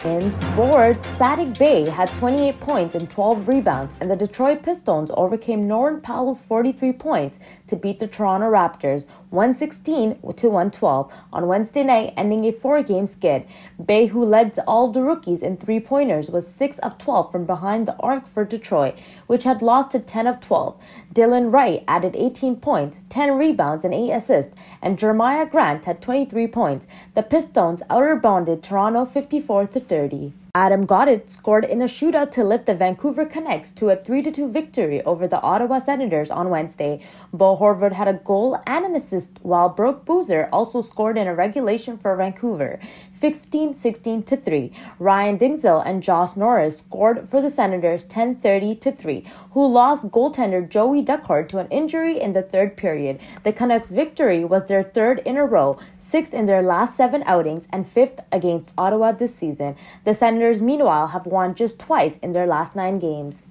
[0.04, 5.66] In sports, Saddiq Bey had 28 points and 12 rebounds, and the Detroit Pistons overcame
[5.66, 12.14] Norman Powell's 43 points to beat the Toronto Raptors 116 to 112 on Wednesday night,
[12.16, 13.44] ending a four-game skid.
[13.84, 17.96] Bey, who led all the rookies in three-pointers, was 6 of 12 from behind the
[17.96, 18.96] arc for Detroit,
[19.26, 20.76] which had lost to 10 of 12.
[21.12, 26.46] Delon Wright added 18 points, 10 rebounds, and 8 assists, and Jerami Grant had 23
[26.46, 26.86] points.
[27.14, 30.32] The Pistons outrebounded Toronto 54 to 30.
[30.54, 34.50] Adam Gaudette scored in a shootout to lift the Vancouver Canucks to a 3 2
[34.50, 37.04] victory over the Ottawa Senators on Wednesday.
[37.34, 41.34] Bo Horvat had a goal and an assist, while Brock Boeser also scored in a
[41.34, 42.80] regulation for Vancouver,
[43.12, 44.72] 15 16 3.
[44.98, 50.66] Ryan Dzingel and Josh Norris scored for the Senators 10 30 3, who lost goaltender
[50.66, 53.20] Joey Daccord to an injury in the third period.
[53.44, 57.68] The Canucks' victory was their third in a row, sixth in their last seven outings,
[57.70, 59.76] and fifth against Ottawa this season.
[60.04, 63.46] The Senators meanwhile, have won just twice in their last nine games.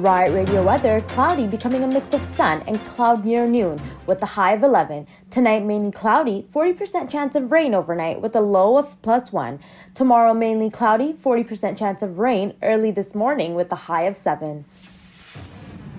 [0.00, 4.26] Riot Radio weather cloudy, becoming a mix of sun and cloud near noon, with a
[4.26, 5.06] high of 11.
[5.28, 9.60] Tonight, mainly cloudy, 40% chance of rain overnight, with a low of plus 1.
[9.94, 14.64] Tomorrow, mainly cloudy, 40% chance of rain early this morning, with a high of 7.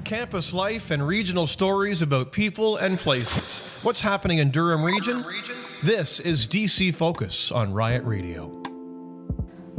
[0.04, 3.80] Campus life and regional stories about people and places.
[3.84, 5.24] What's happening in Durham region?
[5.84, 8.62] This is DC Focus on Riot Radio.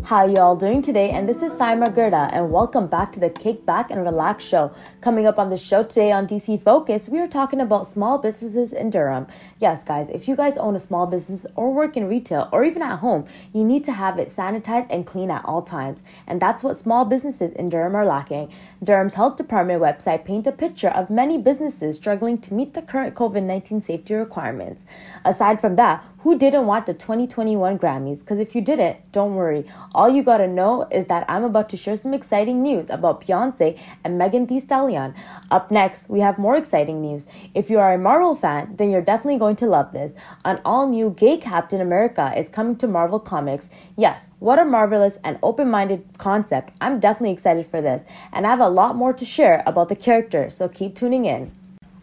[0.03, 1.11] How you all doing today?
[1.11, 4.73] And this is Saima Gerda, and welcome back to the Kick Back and Relax show.
[5.03, 8.73] Coming up on the show today on DC Focus, we are talking about small businesses
[8.73, 9.27] in Durham.
[9.59, 12.83] Yes, guys, if you guys own a small business or work in retail or even
[12.83, 16.05] at home, you need to have it sanitized and clean at all times.
[16.29, 18.53] And that's what small businesses in Durham are lacking.
[18.81, 23.16] Durham's Health Department website paints a picture of many businesses struggling to meet the current
[23.16, 24.85] COVID 19 safety requirements.
[25.24, 28.20] Aside from that, who didn't want the 2021 Grammys?
[28.20, 29.65] Because if you didn't, don't worry.
[29.93, 33.77] All you gotta know is that I'm about to share some exciting news about Beyonce
[34.05, 34.91] and Megan Thee Stallion.
[34.97, 37.27] Up next, we have more exciting news.
[37.55, 40.12] If you are a Marvel fan, then you're definitely going to love this.
[40.44, 43.70] An all new gay Captain America is coming to Marvel Comics.
[43.97, 46.74] Yes, what a marvelous and open minded concept.
[46.81, 49.97] I'm definitely excited for this, and I have a lot more to share about the
[49.97, 51.52] character, so keep tuning in.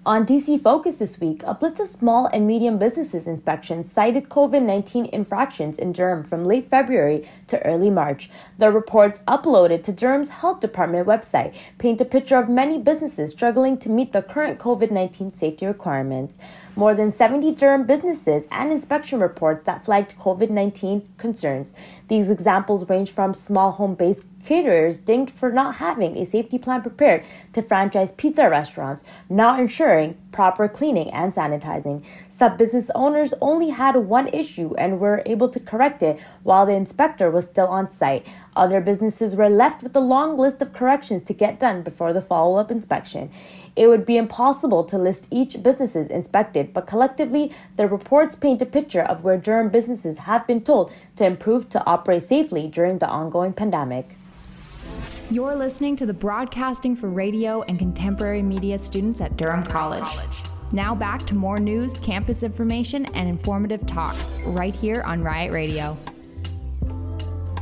[0.06, 4.62] On DC Focus this week, a list of small and medium businesses inspections cited COVID
[4.62, 8.30] 19 infractions in Durham from late February to early March.
[8.58, 13.78] The reports uploaded to Durham's Health Department website paint a picture of many businesses struggling
[13.80, 16.38] to meet the current COVID 19 safety requirements.
[16.78, 21.74] More than 70 Durham businesses and inspection reports that flagged COVID 19 concerns.
[22.08, 26.82] These examples range from small home based caterers dinged for not having a safety plan
[26.82, 32.04] prepared to franchise pizza restaurants, not ensuring proper cleaning and sanitizing.
[32.30, 36.74] Some business owners only had one issue and were able to correct it while the
[36.74, 38.26] inspector was still on site.
[38.56, 42.22] Other businesses were left with a long list of corrections to get done before the
[42.22, 43.32] follow up inspection.
[43.76, 48.66] It would be impossible to list each businesses inspected, but collectively, the reports paint a
[48.66, 53.08] picture of where Durham businesses have been told to improve to operate safely during the
[53.08, 54.06] ongoing pandemic.
[55.32, 60.10] You're listening to the Broadcasting for Radio and Contemporary Media students at Durham College.
[60.72, 65.96] Now back to more news, campus information, and informative talk right here on Riot Radio.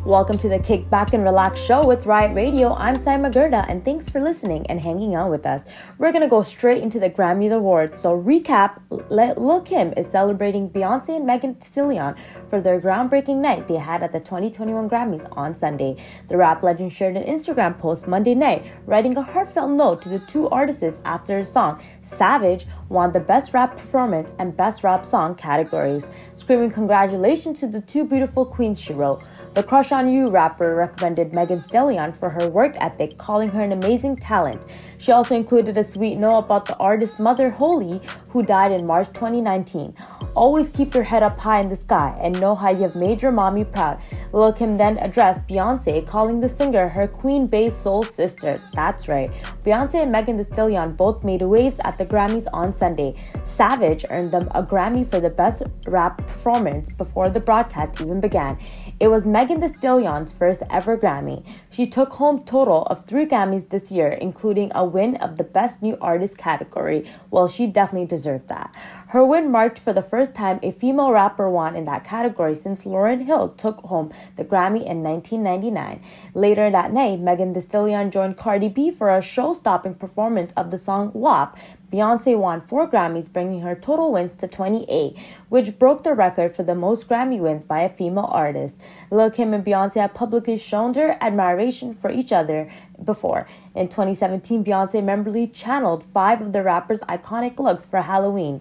[0.07, 2.73] Welcome to the Kick Back and Relax show with Riot Radio.
[2.75, 5.65] I'm Saima Gurda, and thanks for listening and hanging out with us.
[5.97, 8.03] We're gonna go straight into the Grammy Awards.
[8.03, 8.79] So, recap:
[9.09, 12.15] Lil Kim is celebrating Beyonce and Megan Thee Stallion
[12.49, 15.97] for their groundbreaking night they had at the 2021 Grammys on Sunday.
[16.29, 20.19] The rap legend shared an Instagram post Monday night, writing a heartfelt note to the
[20.19, 25.35] two artists after her song "Savage" won the Best Rap Performance and Best Rap Song
[25.35, 26.05] categories,
[26.35, 28.79] screaming congratulations to the two beautiful queens.
[28.79, 29.21] She wrote.
[29.57, 33.71] The Crush on You rapper recommended Megan Stallion for her work ethic, calling her an
[33.71, 34.63] amazing talent.
[34.99, 39.07] She also included a sweet note about the artist's mother, Holly, who died in March
[39.13, 39.95] 2019.
[40.35, 43.19] Always keep your head up high in the sky and know how you have made
[43.19, 43.99] your mommy proud.
[44.31, 48.61] Lil Kim then addressed Beyonce, calling the singer her Queen Bey soul sister.
[48.73, 49.31] That's right.
[49.63, 53.15] Beyonce and Megan Thee Stallion both made waves at the Grammys on Sunday.
[53.43, 58.59] Savage earned them a Grammy for the best rap performance before the broadcast even began.
[58.99, 61.45] It was Megan Thee Stallion's first ever Grammy.
[61.69, 65.83] She took home total of three Grammys this year, including a win of the Best
[65.83, 67.07] New Artist category.
[67.29, 68.73] Well, she definitely deserved that.
[69.09, 72.85] Her win marked for the first time a female rapper won in that category since
[72.85, 76.01] Lauryn Hill took home the Grammy in 1999.
[76.33, 80.79] Later that night, Megan Thee Stallion joined Cardi B for a show-stopping performance of the
[80.79, 81.55] song WAP,
[81.91, 86.63] Beyonce won four Grammys, bringing her total wins to 28, which broke the record for
[86.63, 88.75] the most Grammy wins by a female artist.
[89.09, 92.69] Lil Kim and Beyonce have publicly shown their admiration for each other
[93.03, 93.47] before.
[93.73, 98.59] In 2017, Beyonce memorably channeled five of the rapper's iconic looks for Halloween.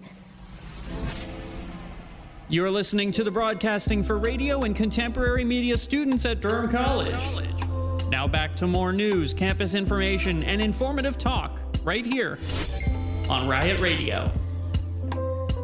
[2.47, 7.21] You're listening to the broadcasting for radio and contemporary media students at Durham College.
[8.09, 12.39] Now back to more news, campus information, and informative talk right here
[13.29, 14.31] on Riot Radio.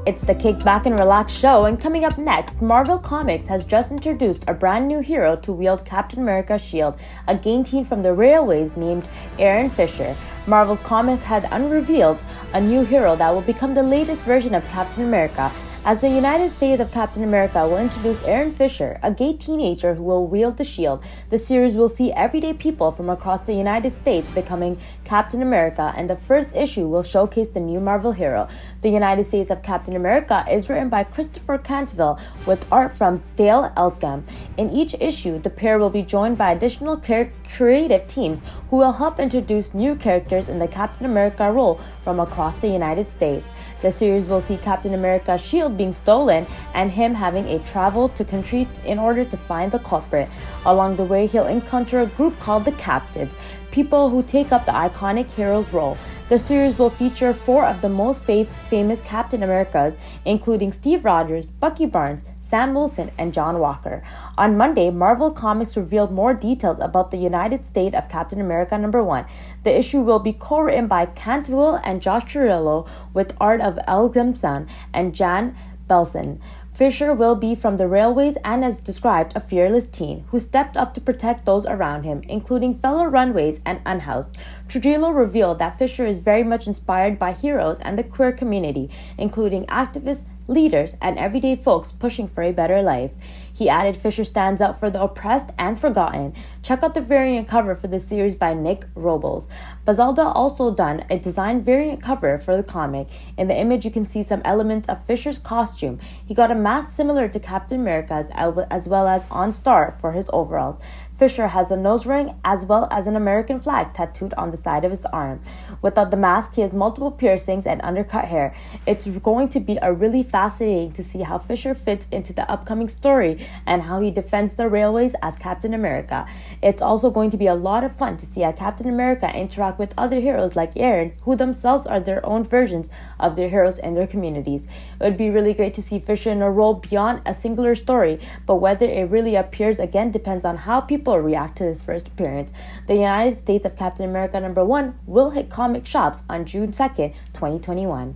[0.06, 3.90] It's the Kick Back and Relax show, and coming up next, Marvel Comics has just
[3.90, 7.00] introduced a brand new hero to wield Captain America's shield,
[7.30, 9.08] a game team from the Railways named
[9.40, 10.14] Aaron Fisher.
[10.46, 12.22] Marvel Comics had unrevealed
[12.54, 15.50] a new hero that will become the latest version of Captain America
[15.86, 20.04] as the United States of Captain America will introduce Aaron Fisher, a gay teenager who
[20.04, 21.04] will wield the shield.
[21.30, 26.10] The series will see everyday people from across the United States becoming Captain America, and
[26.10, 28.48] the first issue will showcase the new Marvel hero.
[28.82, 33.70] The United States of Captain America is written by Christopher Cantwell with art from Dale
[33.76, 34.24] Eaglesham.
[34.56, 39.20] In each issue, the pair will be joined by additional creative teams who will help
[39.20, 43.46] introduce new characters in the Captain America role from across the United States.
[43.84, 48.24] The series will see Captain America's shield being stolen and him having a travel to
[48.24, 50.30] country in order to find the culprit.
[50.66, 53.36] Along the way, he'll encounter a group called the Captains,
[53.72, 55.98] people who take up the iconic hero's role.
[56.30, 61.86] The series will feature four of the most famous Captain Americas, including Steve Rogers, Bucky
[61.86, 62.24] Barnes,
[62.54, 64.04] Sam Wilson, and John Walker.
[64.38, 69.04] On Monday, Marvel Comics revealed more details about the United State of Captain America number
[69.04, 69.26] 1.
[69.64, 74.70] The issue will be co-written by Cantwell and Josh Trujillo with art of El Gimson
[74.94, 75.56] and Jan
[75.90, 76.40] Belson.
[76.76, 80.94] Fisher will be from the railways and, as described, a fearless teen who stepped up
[80.94, 84.36] to protect those around him, including fellow runaways and unhoused.
[84.68, 88.90] Trujillo revealed that Fisher is very much inspired by heroes and the queer community,
[89.20, 93.12] including activists, leaders, and everyday folks pushing for a better life.
[93.56, 96.34] He added Fisher stands up for the oppressed and forgotten.
[96.64, 99.48] Check out the variant cover for the series by Nick Robles.
[99.86, 103.08] Bazaldua also done a design variant cover for the comic.
[103.38, 106.00] In the image, you can see some elements of Fisher's costume.
[106.26, 110.30] He got a mask similar to Captain America's, as well as on star for his
[110.34, 110.80] overalls.
[111.18, 114.84] Fisher has a nose ring as well as an American flag tattooed on the side
[114.84, 115.42] of his arm.
[115.82, 118.56] Without the mask, he has multiple piercings and undercut hair.
[118.88, 122.90] It's going to be a really fascinating to see how Fisher fits into the upcoming
[122.90, 126.28] story and how he defends the railways as Captain America.
[126.62, 129.78] It's also going to be a lot of fun to see how Captain America interact
[129.78, 132.90] with other heroes like Aaron, who themselves are their own versions
[133.24, 134.62] of their heroes and their communities.
[135.00, 138.20] It would be really great to see Fisher in a role beyond a singular story,
[138.46, 142.52] but whether it really appears again depends on how people react to this first appearance.
[142.88, 147.14] The United States of Captain America number 1 will hit comic shops on June 2nd,
[147.34, 148.16] 2021.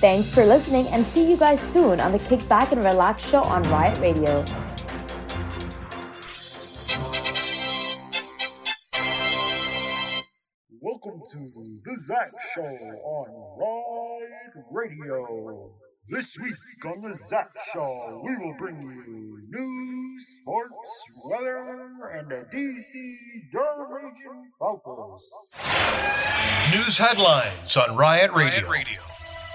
[0.00, 3.42] Thanks for listening and see you guys soon on the Kick Back and Relax show
[3.42, 4.44] on Riot Radio.
[10.84, 11.38] Welcome to
[11.82, 15.70] the Zach Show on Riot Radio.
[16.10, 22.44] This week on the Zach Show, we will bring you news, sports, weather, and a
[22.54, 22.92] DC
[23.50, 25.54] Durham region focus.
[26.70, 29.00] News headlines on Riot Radio.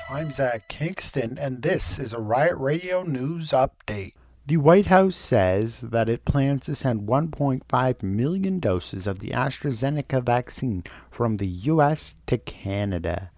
[0.09, 4.13] I'm Zach Kingston, and this is a Riot Radio News Update.
[4.49, 10.23] The White House says that it plans to send 1.5 million doses of the AstraZeneca
[10.23, 12.15] vaccine from the U.S.
[12.25, 13.29] to Canada.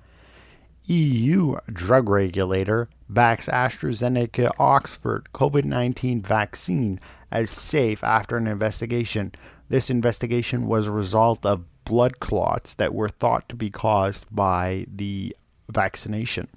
[0.85, 6.97] EU drug regulator backs AstraZeneca Oxford COVID 19 vaccine
[7.29, 9.33] as safe after an investigation.
[9.67, 14.85] This investigation was a result of blood clots that were thought to be caused by
[14.88, 15.35] the
[15.67, 16.47] vaccination.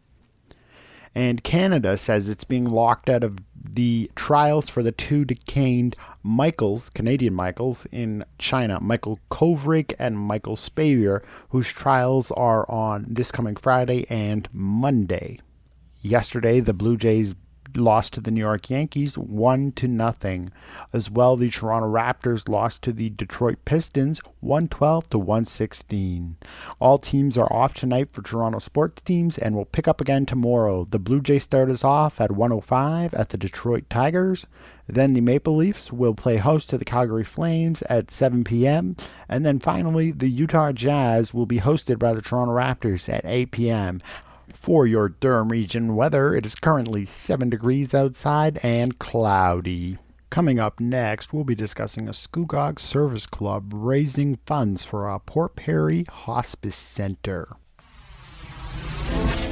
[1.14, 6.90] And Canada says it's being locked out of the trials for the two detained Michaels,
[6.90, 13.56] Canadian Michaels, in China, Michael Kovrig and Michael Spavor, whose trials are on this coming
[13.56, 15.38] Friday and Monday.
[16.02, 17.34] Yesterday, the Blue Jays
[17.76, 20.52] lost to the New York Yankees 1 to nothing.
[20.92, 26.36] As well, the Toronto Raptors lost to the Detroit Pistons 112 to 116.
[26.80, 30.86] All teams are off tonight for Toronto sports teams and will pick up again tomorrow.
[30.88, 34.46] The Blue Jays start us off at 105 at the Detroit Tigers.
[34.86, 38.96] Then the Maple Leafs will play host to the Calgary Flames at 7 p.m.
[39.28, 43.50] And then finally, the Utah Jazz will be hosted by the Toronto Raptors at 8
[43.50, 44.00] p.m.
[44.52, 49.98] For your Durham region weather, it is currently 7 degrees outside and cloudy.
[50.30, 55.54] Coming up next, we'll be discussing a Scugog Service Club raising funds for a Port
[55.54, 57.48] Perry Hospice Center.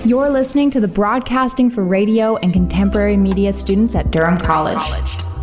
[0.05, 4.83] You're listening to the Broadcasting for Radio and Contemporary Media students at Durham College.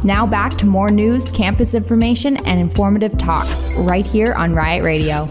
[0.03, 3.47] Now back to more news, campus information, and informative talk
[3.77, 5.29] right here on Riot Radio.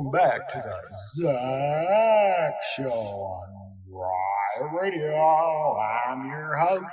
[0.00, 0.74] Welcome back to the
[1.12, 3.52] Zach Show on
[3.86, 5.78] Riot Radio.
[5.78, 6.86] I'm your host,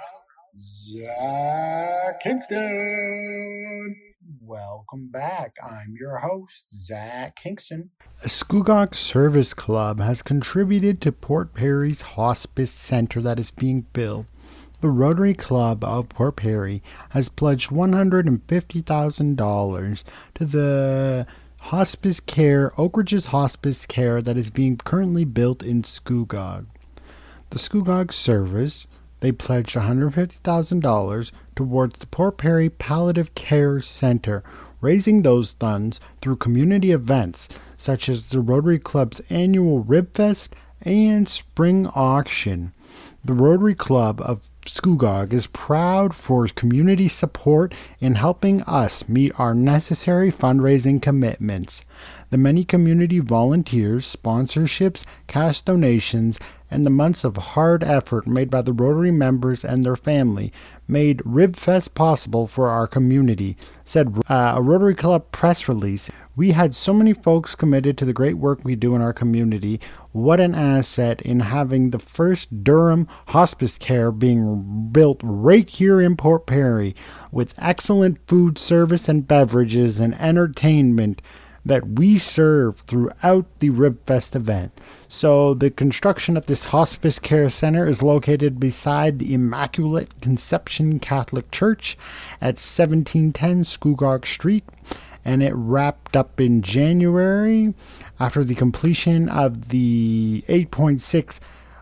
[0.57, 3.95] Zach Kingston.
[4.41, 5.55] Welcome back.
[5.63, 7.91] I'm your host, Zach Kingston.
[8.25, 14.25] A Scugog Service Club has contributed to Port Perry's hospice center that is being built.
[14.81, 20.03] The Rotary Club of Port Perry has pledged $150,000
[20.33, 21.25] to the
[21.67, 26.67] hospice care, Oak Ridges hospice care that is being currently built in Scugog.
[27.49, 28.87] The Scugog service,
[29.19, 34.45] they pledged $150,000 towards the Port Perry Palliative Care Center,
[34.79, 41.27] raising those funds through community events such as the Rotary Club's annual Rib Fest and
[41.27, 42.71] spring auction.
[43.25, 49.53] The Rotary Club of Scugog is proud for community support in helping us meet our
[49.53, 51.85] necessary fundraising commitments.
[52.29, 56.37] The many community volunteers, sponsorships, cash donations,
[56.69, 60.51] and the months of hard effort made by the Rotary members and their family
[60.87, 66.09] made RibFest possible for our community, said uh, a Rotary Club press release.
[66.35, 69.79] We had so many folks committed to the great work we do in our community.
[70.11, 76.15] What an asset in having the first Durham hospice care being built right here in
[76.15, 76.95] Port Perry
[77.31, 81.21] with excellent food service and beverages and entertainment
[81.67, 84.71] that we serve throughout the RibFest event.
[85.07, 91.51] So, the construction of this hospice care center is located beside the Immaculate Conception Catholic
[91.51, 91.97] Church
[92.41, 94.65] at 1710 Scugog Street,
[95.23, 97.73] and it wrapped up in January
[98.19, 101.39] after the completion of the 8.6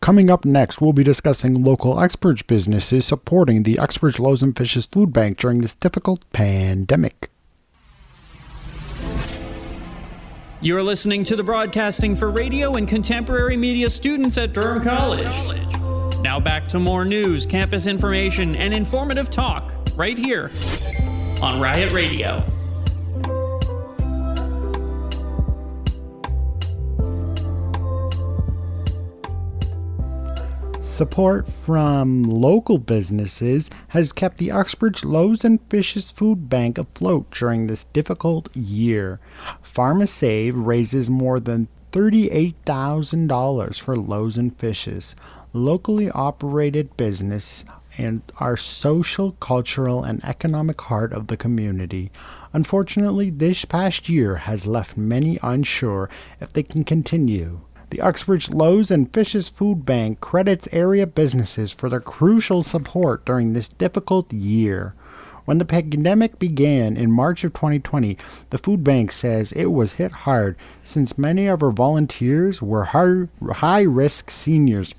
[0.00, 4.86] Coming up next, we'll be discussing local Uxbridge businesses supporting the Uxbridge Loaves and Fishes
[4.86, 7.28] Food Bank during this difficult pandemic.
[10.62, 15.36] You're listening to the broadcasting for radio and contemporary media students at Durham College.
[16.24, 20.50] Now back to more news, campus information, and informative talk right here
[21.42, 22.42] on Riot Radio.
[30.80, 37.66] Support from local businesses has kept the Uxbridge Loaves and Fishes Food Bank afloat during
[37.66, 39.20] this difficult year.
[39.62, 45.14] PharmaSave raises more than $38,000 for Loaves and Fishes,
[45.52, 47.64] locally operated business
[47.96, 52.10] and our social, cultural, and economic heart of the community.
[52.52, 56.10] Unfortunately, this past year has left many unsure
[56.40, 57.60] if they can continue.
[57.90, 63.52] The Uxbridge Loaves and Fishes Food Bank credits area businesses for their crucial support during
[63.52, 64.96] this difficult year.
[65.44, 68.16] When the pandemic began in March of 2020,
[68.50, 73.82] the food bank says it was hit hard since many of our volunteers were high
[73.82, 74.94] risk seniors.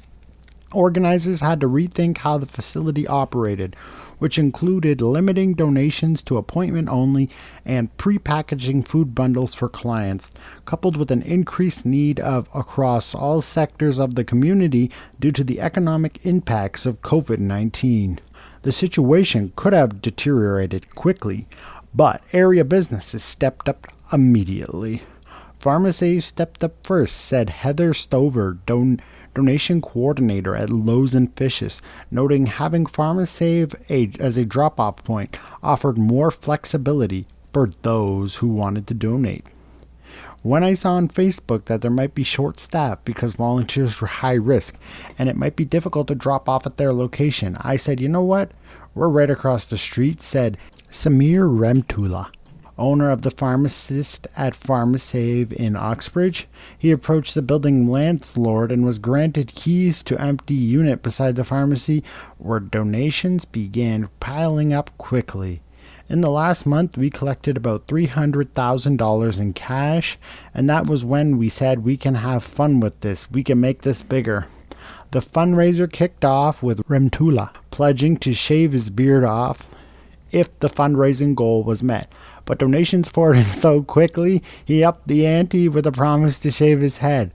[0.71, 3.75] Organizers had to rethink how the facility operated,
[4.19, 7.29] which included limiting donations to appointment only
[7.63, 10.31] and pre-packaging food bundles for clients,
[10.65, 15.61] coupled with an increased need of across all sectors of the community due to the
[15.61, 18.19] economic impacts of COVID-19.
[18.65, 21.45] The situation could have deteriorated quickly,
[21.93, 25.03] but area businesses stepped up immediately.
[25.59, 28.99] PharmaSave stepped up first, said Heather Stover, don-
[29.35, 31.79] donation coordinator at Loaves and Fishes,
[32.09, 38.47] noting having PharmaSave a, as a drop off point offered more flexibility for those who
[38.47, 39.45] wanted to donate.
[40.45, 44.35] When I saw on Facebook that there might be short staff because volunteers were high
[44.35, 44.77] risk
[45.17, 48.21] and it might be difficult to drop off at their location, I said, you know
[48.21, 48.51] what?
[48.93, 50.59] We're right across the street, said
[50.91, 52.29] Samir Remtula
[52.77, 56.47] owner of the pharmacist at PharmaSave in Uxbridge.
[56.77, 62.03] He approached the building landlord and was granted keys to empty unit beside the pharmacy
[62.37, 65.61] where donations began piling up quickly.
[66.07, 70.19] In the last month, we collected about $300,000 in cash,
[70.53, 73.29] and that was when we said we can have fun with this.
[73.31, 74.45] We can make this bigger.
[75.09, 79.67] The fundraiser kicked off with Remtula pledging to shave his beard off
[80.31, 82.11] if the fundraising goal was met.
[82.45, 86.81] But donations poured in so quickly, he upped the ante with a promise to shave
[86.81, 87.31] his head.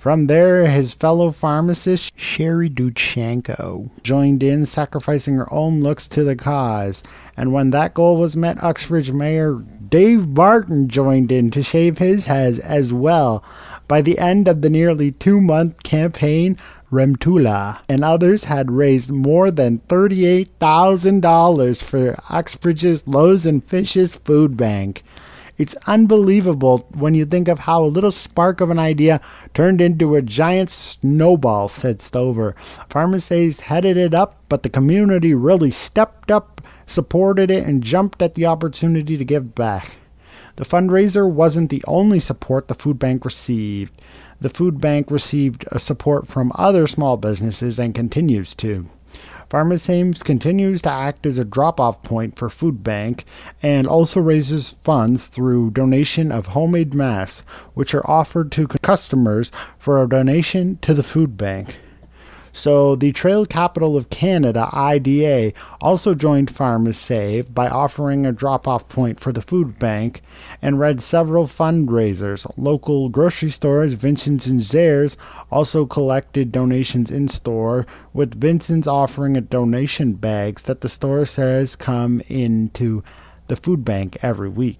[0.00, 6.34] From there, his fellow pharmacist, Sherry Duchenko, joined in, sacrificing her own looks to the
[6.34, 7.02] cause.
[7.36, 12.24] And when that goal was met, Uxbridge Mayor Dave Barton joined in to shave his
[12.24, 13.44] head as well.
[13.88, 16.56] By the end of the nearly two month campaign,
[16.90, 25.02] Remtula and others had raised more than $38,000 for Uxbridge's Loaves and Fishes Food Bank.
[25.60, 29.20] It's unbelievable when you think of how a little spark of an idea
[29.52, 32.54] turned into a giant snowball, said Stover.
[32.88, 38.36] PharmaSave headed it up, but the community really stepped up, supported it, and jumped at
[38.36, 39.98] the opportunity to give back.
[40.56, 44.00] The fundraiser wasn't the only support the food bank received.
[44.40, 48.88] The food bank received uh, support from other small businesses and continues to.
[49.50, 53.24] PharmaSave continues to act as a drop off point for Food Bank
[53.60, 57.40] and also raises funds through donation of homemade masks,
[57.74, 61.80] which are offered to customers for a donation to the food bank.
[62.52, 69.20] So the Trail Capital of Canada, IDA, also joined PharmaSave by offering a drop-off point
[69.20, 70.20] for the food bank
[70.60, 72.50] and read several fundraisers.
[72.56, 75.16] Local grocery stores, Vincent's and Zehrs,
[75.50, 81.76] also collected donations in store, with Vincent's offering a donation bags that the store says
[81.76, 83.02] come into
[83.46, 84.78] the food bank every week.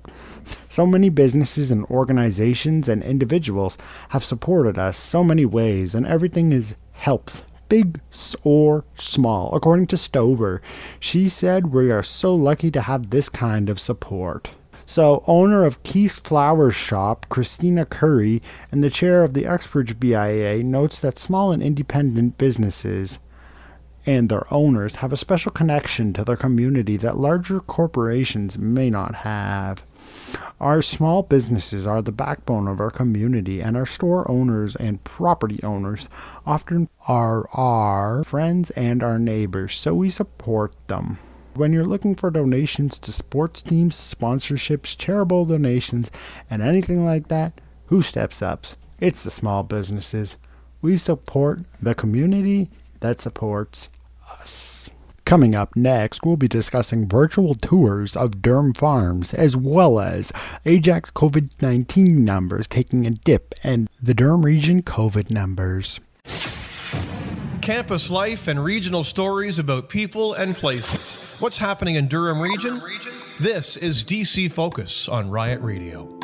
[0.69, 3.77] So many businesses and organizations and individuals
[4.11, 8.01] have supported us so many ways, and everything is helps big
[8.45, 9.55] or small.
[9.55, 10.61] According to Stover,
[10.99, 14.51] she said, We are so lucky to have this kind of support.
[14.85, 18.43] So, owner of Keith's Flower Shop, Christina Curry,
[18.73, 23.21] and the chair of the Uxbridge BIA notes that small and independent businesses
[24.05, 29.17] and their owners have a special connection to their community that larger corporations may not
[29.17, 29.85] have.
[30.61, 35.59] Our small businesses are the backbone of our community, and our store owners and property
[35.63, 36.09] owners
[36.45, 41.19] often are our friends and our neighbors, so we support them.
[41.55, 46.11] When you're looking for donations to sports teams, sponsorships, charitable donations,
[46.49, 48.67] and anything like that, who steps up?
[49.01, 50.37] It's the small businesses.
[50.83, 52.71] We support the community
[53.01, 53.89] that supports
[54.41, 54.91] us.
[55.31, 60.33] Coming up next, we'll be discussing virtual tours of Durham Farms as well as
[60.67, 66.01] Ajax COVID 19 numbers taking a dip and the Durham region COVID numbers.
[67.63, 71.37] Campus life and regional stories about people and places.
[71.41, 72.83] What's happening in Durham region?
[73.39, 76.20] This is DC Focus on Riot Radio.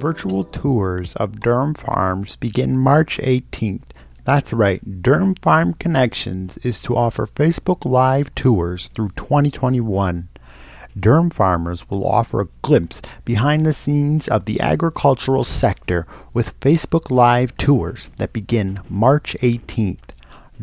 [0.00, 3.90] Virtual tours of Durham Farms begin March 18th.
[4.24, 10.30] That's right, Durham Farm Connections is to offer Facebook Live tours through 2021.
[10.98, 17.10] Durham farmers will offer a glimpse behind the scenes of the agricultural sector with Facebook
[17.10, 20.14] Live tours that begin March 18th.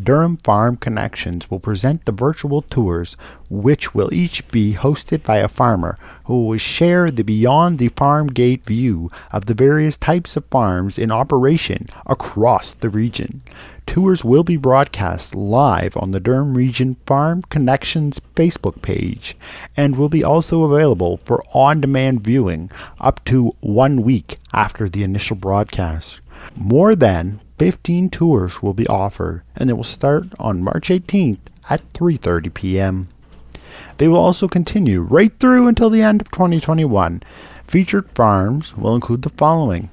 [0.02, 3.18] Durham Farm Connections will present the virtual tours,
[3.50, 8.28] which will each be hosted by a farmer who will share the beyond the farm
[8.28, 13.42] gate view of the various types of farms in operation across the region.
[13.88, 19.36] Tours will be broadcast live on the Durham Region Farm Connections Facebook page
[19.76, 22.70] and will be also available for on demand viewing
[23.00, 26.20] up to one week after the initial broadcast.
[26.56, 31.40] More than 15 tours will be offered and it will start on March 18th
[31.70, 33.08] at 3:30 p.m.
[33.98, 37.22] They will also continue right through until the end of 2021.
[37.66, 39.90] Featured farms will include the following: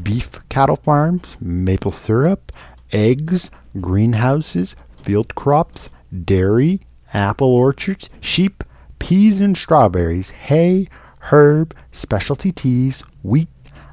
[0.00, 2.52] beef cattle farms, maple syrup,
[2.92, 3.50] eggs,
[3.80, 5.90] greenhouses, field crops,
[6.24, 6.80] dairy,
[7.12, 8.62] apple orchards, sheep,
[8.98, 10.86] peas and strawberries, hay,
[11.30, 13.48] herb, specialty teas, wheat,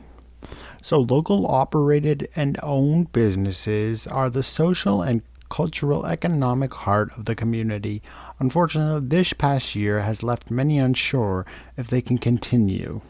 [0.83, 5.21] So, local operated and owned businesses are the social and
[5.55, 8.03] cultural economic heart of the community.
[8.41, 13.01] Unfortunately, this past year has left many unsure if they can continue.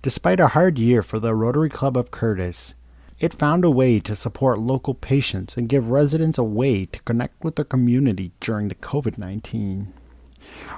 [0.00, 2.74] Despite a hard year for the Rotary Club of Courtice,
[3.20, 7.44] it found a way to support local patients and give residents a way to connect
[7.44, 9.92] with their community during the COVID 19.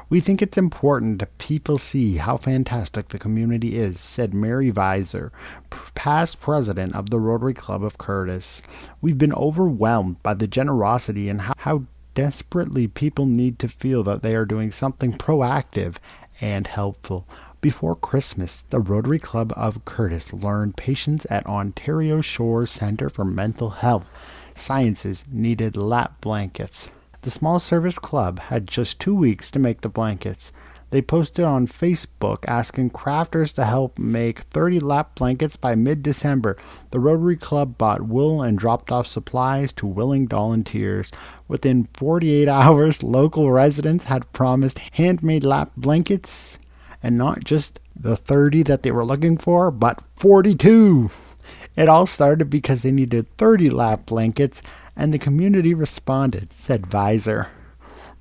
[0.09, 5.33] We think it's important that people see how fantastic the community is, said Mary Visor,
[5.95, 8.63] past president of the Rotary Club of Courtice.
[9.01, 11.85] We've been overwhelmed by the generosity and how
[12.15, 15.97] desperately people need to feel that they are doing something proactive
[16.41, 17.27] and helpful.
[17.61, 23.71] Before Christmas, the Rotary Club of Courtice learned patients at Ontario Shore Centre for Mental
[23.71, 26.91] Health Sciences needed lap blankets.
[27.25, 30.53] The Small Service Club had just two weeks to make the blankets.
[30.91, 36.59] They posted on Facebook asking crafters to help make 30 lap blankets by mid December.
[36.91, 41.13] The Rotary Club bought wool and dropped off supplies to willing volunteers.
[41.49, 46.59] Within 48 hours, local residents had promised handmade lap blankets,
[47.03, 51.09] and not just the 30 that they were looking for, but 42.
[51.75, 54.63] It all started because they needed 30 lap blankets
[54.97, 57.49] and the community responded, said Visor.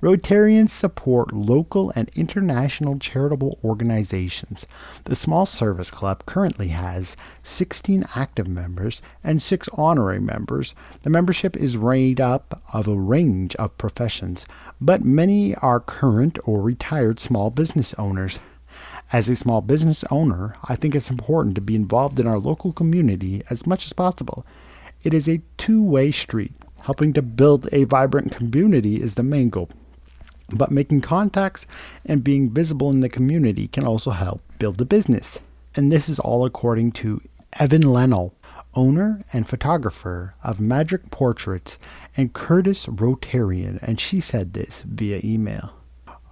[0.04, 4.66] Rotarians support local and international charitable organizations.
[5.04, 10.74] The Small Service Club currently has 16 active members and 6 honorary members.
[11.04, 14.44] The membership is made up of a range of professions,
[14.78, 18.38] but many are current or retired small business owners.
[19.10, 22.72] As a small business owner, I think it's important to be involved in our local
[22.72, 24.44] community as much as possible.
[25.02, 26.52] It is a two way street.
[26.84, 29.70] Helping to build a vibrant community is the main goal.
[30.50, 31.66] But making contacts
[32.04, 35.40] and being visible in the community can also help build the business.
[35.74, 37.22] And this is all according to
[37.54, 38.34] Evan Lennell,
[38.74, 41.78] owner and photographer of Magic Portraits
[42.18, 45.72] and Courtice Rotarian, and she said this via email.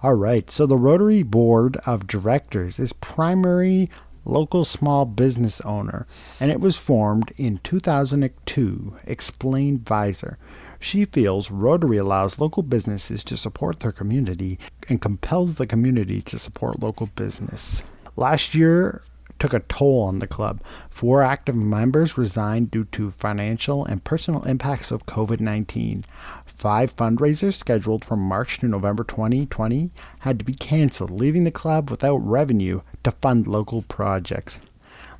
[0.03, 3.89] All right, so the Rotary Board of Directors is primary
[4.25, 6.05] local small business owner,
[6.41, 10.37] and it was formed in 2002, explained Visor.
[10.79, 14.59] She feels Rotary allows local businesses to support their community
[14.89, 17.83] and compels the community to support local business.
[18.15, 19.01] Last year,
[19.43, 20.61] took a toll on the club.
[20.89, 26.05] Four active members resigned due to financial and personal impacts of COVID 19.
[26.45, 31.91] Five fundraisers scheduled from March to November 2020 had to be canceled, leaving the club
[31.91, 34.61] without revenue to fund local projects.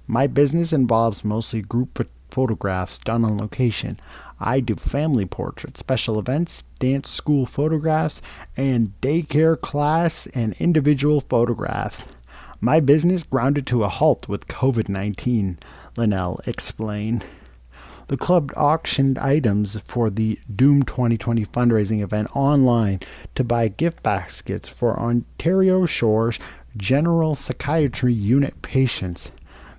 [0.08, 3.98] My business involves mostly group photographs done on location.
[4.40, 8.22] I do family portraits, special events, dance school photographs,
[8.56, 12.08] and daycare class and individual photographs.
[12.64, 15.60] My business grounded to a halt with COVID 19,
[15.98, 17.26] Linnell explained.
[18.08, 23.02] The club auctioned items for the Doom 2020 fundraising event online
[23.36, 26.40] to buy gift baskets for Ontario Shores
[26.78, 29.34] General Psychiatry Unit patients.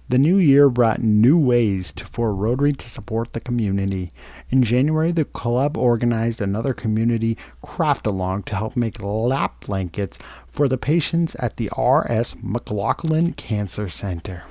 [0.06, 4.10] The new year brought new ways to, for Rotary to support the community.
[4.50, 10.68] In January, the club organized another community craft along to help make lap blankets for
[10.68, 12.36] the patients at the R.S.
[12.42, 14.42] McLaughlin Cancer Center.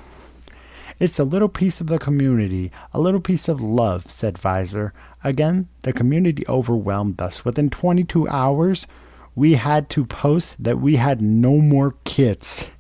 [1.00, 4.92] It's a little piece of the community, a little piece of love, said Visor.
[5.24, 7.46] Again, the community overwhelmed us.
[7.46, 8.88] Within 22 hours,
[9.36, 12.72] we had to post that we had no more kits.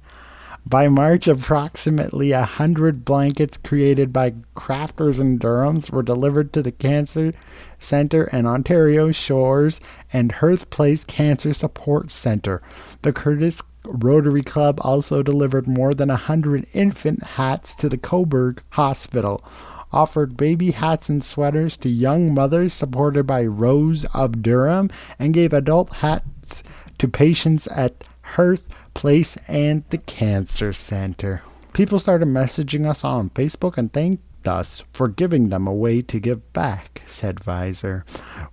[0.65, 6.71] By March, approximately a hundred blankets created by crafters in Durham's were delivered to the
[6.71, 7.33] Cancer
[7.79, 9.81] Center and Ontario Shores
[10.13, 12.61] and Hearth Place Cancer Support Center.
[13.01, 18.59] The Courtice Rotary Club also delivered more than a hundred infant hats to the Cobourg
[18.71, 19.43] Hospital,
[19.91, 25.51] offered baby hats and sweaters to young mothers supported by Rose of Durham, and gave
[25.51, 26.63] adult hats
[26.97, 31.43] to patients at Hearth Place and the Cancer Center.
[31.73, 36.19] People started messaging us on Facebook and thanked us for giving them a way to
[36.19, 38.05] give back, said Visor.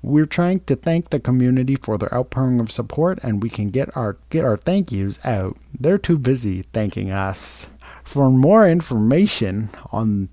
[0.03, 3.95] We're trying to thank the community for their outpouring of support and we can get
[3.97, 5.57] our get our thank yous out.
[5.79, 7.69] They're too busy thanking us.
[8.05, 10.29] For more information on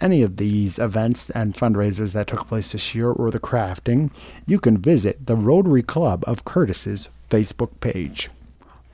[0.00, 4.10] any of these events and fundraisers that took place this year or the crafting,
[4.46, 8.28] you can visit the Rotary Club of Courtice's Facebook page.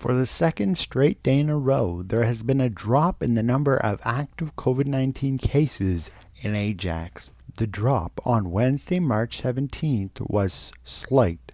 [0.02, 3.42] For the second straight day in a row, there has been a drop in the
[3.44, 6.10] number of active COVID 19 cases
[6.40, 7.30] in Ajax.
[7.56, 11.52] The drop on Wednesday, March 17th was slight,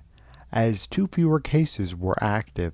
[0.51, 2.73] as two fewer cases were active.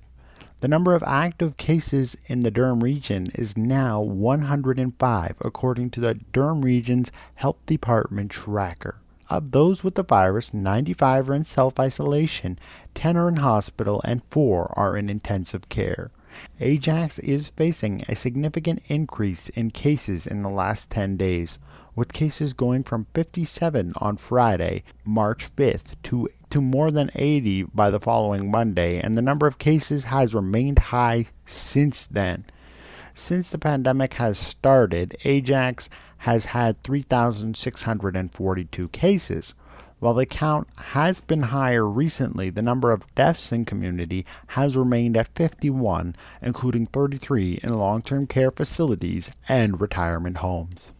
[0.61, 6.13] The number of active cases in the Durham region is now 105, according to the
[6.13, 9.01] Durham Region's Health Department tracker.
[9.29, 12.59] Of those with the virus, 95 are in self isolation,
[12.93, 16.11] 10 are in hospital, and 4 are in intensive care.
[16.59, 21.59] Ajax is facing a significant increase in cases in the last 10 days,
[21.95, 27.89] with cases going from 57 on Friday, March 5th, to, to more than 80 by
[27.89, 32.45] the following Monday, and the number of cases has remained high since then.
[33.17, 35.89] Since the pandemic has started, Ajax
[36.19, 39.53] has had 3,642 cases.
[39.99, 45.15] While the count has been higher recently, the number of deaths in community has remained
[45.15, 50.91] at 51, including 33 in long term care facilities and retirement homes.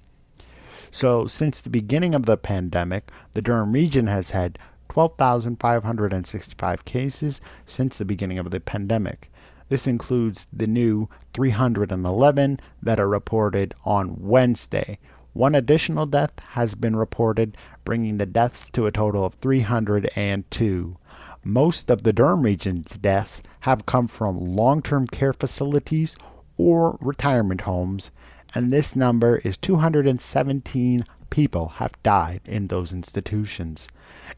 [0.91, 7.97] So, since the beginning of the pandemic, the Durham region has had 12,565 cases since
[7.97, 9.29] the beginning of the pandemic.
[9.69, 14.99] This includes the new 311 that are reported on Wednesday.
[15.33, 20.97] One additional death has been reported, bringing the deaths to a total of 302.
[21.43, 26.15] Most of the Durham region's deaths have come from long term care facilities
[26.57, 28.11] or retirement homes,
[28.53, 33.89] and this number is 217 people have died in those institutions.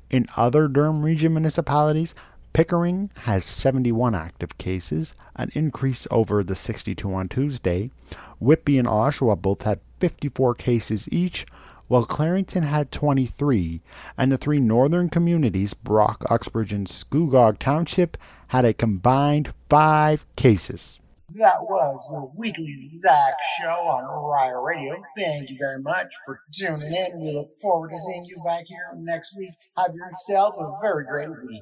[0.10, 2.16] In other Durham region municipalities,
[2.58, 7.92] Pickering has 71 active cases, an increase over the 62 on Tuesday.
[8.40, 11.46] Whitby and Oshawa both had 54 cases each,
[11.88, 13.84] while Clarington had 23,
[14.18, 18.18] and the three northern communities, Brock, Uxbridge, and Scugog Township,
[18.48, 21.00] had a combined five cases.
[21.36, 24.96] That was your weekly Zach show on Riot Radio.
[25.16, 27.20] Thank you very much for tuning in.
[27.20, 29.52] We look forward to seeing you back here next week.
[29.78, 31.62] Have yourself a very great week.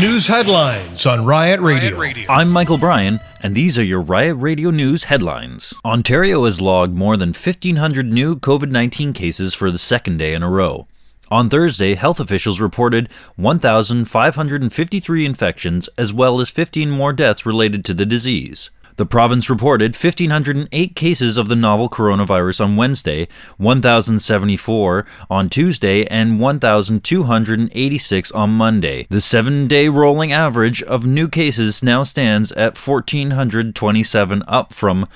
[0.00, 1.98] News headlines on Riot Radio.
[2.28, 5.74] I'm Michael Bryan, and these are your Riot Radio News headlines.
[5.84, 10.44] Ontario has logged more than 1,500 new COVID 19 cases for the second day in
[10.44, 10.86] a row.
[11.32, 17.92] On Thursday, health officials reported 1,553 infections as well as 15 more deaths related to
[17.92, 18.70] the disease.
[18.98, 26.40] The province reported 1,508 cases of the novel coronavirus on Wednesday, 1,074 on Tuesday, and
[26.40, 29.06] 1,286 on Monday.
[29.08, 35.06] The seven day rolling average of new cases now stands at 1,427, up from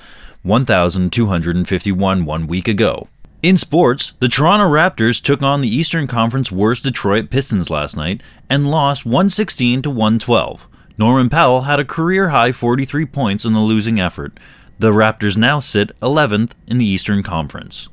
[0.43, 3.09] 1,251 one week ago.
[3.41, 8.23] In sports, the Toronto Raptors took on the Eastern Conference worst Detroit Pistons last night
[8.49, 10.69] and lost 116 to 112.
[10.95, 14.39] Norman Powell had a career high 43 points in the losing effort.
[14.77, 17.89] The Raptors now sit 11th in the Eastern Conference.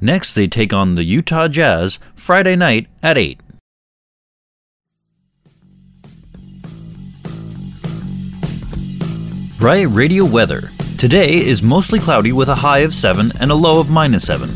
[0.00, 3.40] Next, they take on the Utah Jazz Friday night at 8.
[9.60, 10.68] Riot Radio weather.
[10.98, 14.50] Today is mostly cloudy with a high of 7 and a low of minus 7.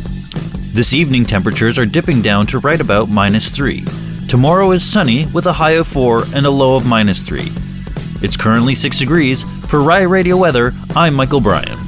[0.73, 3.83] This evening temperatures are dipping down to right about minus 3.
[4.29, 7.51] Tomorrow is sunny with a high of 4 and a low of minus 3.
[8.23, 9.43] It's currently 6 degrees.
[9.67, 11.79] For Riot Radio Weather, I'm Michael Bryan.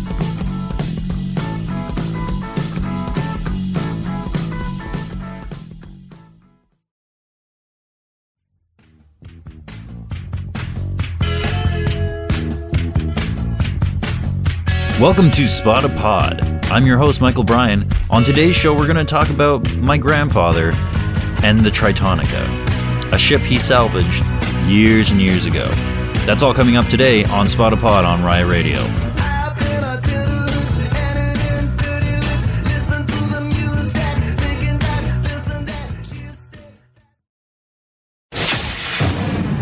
[14.98, 16.40] Welcome to Spot a Pod.
[16.66, 17.86] I'm your host, Michael Bryan.
[18.08, 20.72] On today's show, we're going to talk about my grandfather
[21.42, 24.24] and the Tritonica, a ship he salvaged
[24.66, 25.68] years and years ago.
[26.24, 28.80] That's all coming up today on Spot a Pod on Riot Radio.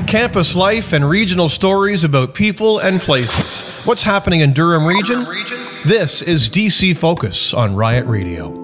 [0.06, 3.86] Campus life and regional stories about people and places.
[3.86, 5.24] What's happening in Durham region?
[5.86, 8.59] This is DC Focus on Riot Radio.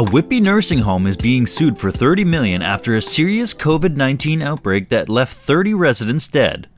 [0.00, 4.88] A Whitby nursing home is being sued for 30 million after a serious COVID-19 outbreak
[4.88, 6.70] that left 30 residents dead.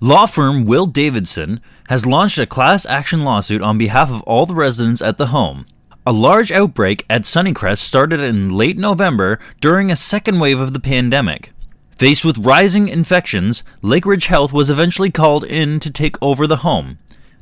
[0.00, 4.54] Law firm Will Davidson has launched a class action lawsuit on behalf of all the
[4.54, 5.66] residents at the home.
[6.06, 10.80] A large outbreak at Sunnycrest started in late November during a second wave of the
[10.80, 11.52] pandemic.
[11.98, 16.96] Faced with rising infections, Lakeridge Health was eventually called in to take over the home.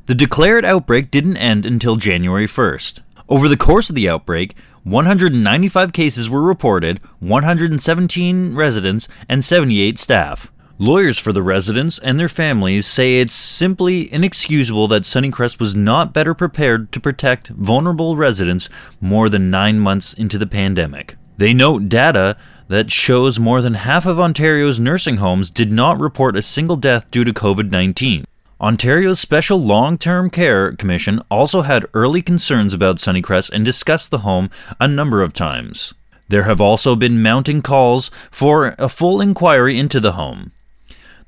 [0.07, 2.99] The declared outbreak didn't end until January 1st.
[3.29, 10.51] Over the course of the outbreak, 195 cases were reported, 117 residents, and 78 staff.
[10.81, 16.13] Lawyers for the residents and their families say it's simply inexcusable that Sunnycrest was not
[16.13, 18.69] better prepared to protect vulnerable residents
[19.01, 21.17] more than nine months into the pandemic.
[21.35, 22.37] They note data
[22.69, 27.11] that shows more than half of Ontario's nursing homes did not report a single death
[27.11, 28.23] due to COVID 19.
[28.61, 34.19] Ontario's Special Long Term Care Commission also had early concerns about Sunnycrest and discussed the
[34.19, 34.49] home
[34.81, 35.93] a number of times.
[36.27, 40.51] There have also been mounting calls for a full inquiry into the home.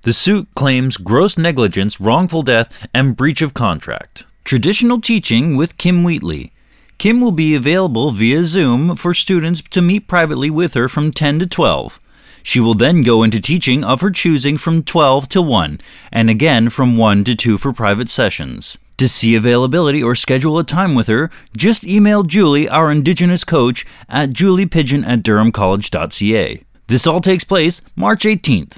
[0.02, 4.26] The suit claims gross negligence, wrongful death, and breach of contract.
[4.44, 6.52] Traditional teaching with Kim Wheatley.
[6.98, 11.40] Kim will be available via Zoom for students to meet privately with her from 10
[11.40, 12.01] to 12.
[12.44, 15.82] She will then go into teaching of her choosing from 12 to 1,
[16.12, 18.78] and again from 1 to 2 for private sessions.
[18.98, 23.86] To see availability or schedule a time with her, just email Julie, our Indigenous coach,
[24.08, 26.64] at juliepigeon at durhamcollege.ca.
[26.88, 28.78] This all takes place March 18th.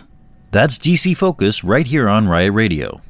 [0.52, 3.02] That's DC Focus right here on Riot Radio.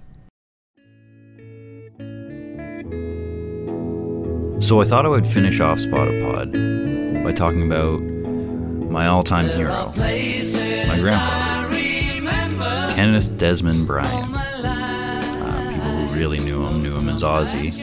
[4.60, 8.00] So I thought I would finish off Spotapod by talking about
[8.94, 11.76] my all-time hero, my grandfather,
[12.94, 14.36] Kenneth Desmond Bryan.
[14.36, 17.74] Uh, people who really knew him knew him as Ozzy.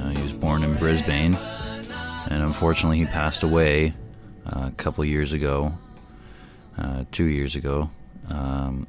[0.00, 1.34] Uh, he was born in Brisbane,
[2.30, 3.92] and unfortunately, he passed away
[4.46, 5.74] uh, a couple years ago,
[6.78, 7.90] uh, two years ago,
[8.30, 8.86] um,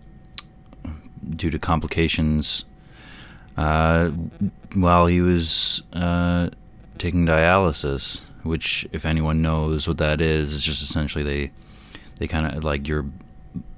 [1.35, 2.63] due to complications
[3.57, 4.07] uh,
[4.73, 6.47] while he was uh,
[6.97, 8.21] taking dialysis.
[8.43, 11.51] Which, if anyone knows what that is, is just essentially they
[12.17, 13.05] they kind of like your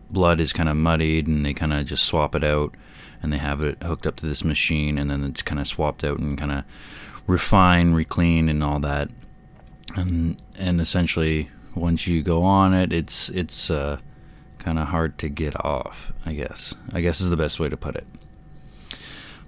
[0.10, 2.76] blood is kind of muddied and they kind of just swap it out
[3.22, 6.03] and they have it hooked up to this machine and then it's kind of swapped
[6.03, 6.64] out and kind of
[7.26, 9.10] refine, reclean, and all that.
[9.95, 13.99] And and essentially, once you go on it, it's it's uh,
[14.60, 16.11] kind of hard to get off.
[16.26, 16.76] I guess.
[16.91, 18.07] I guess is the best way to put it.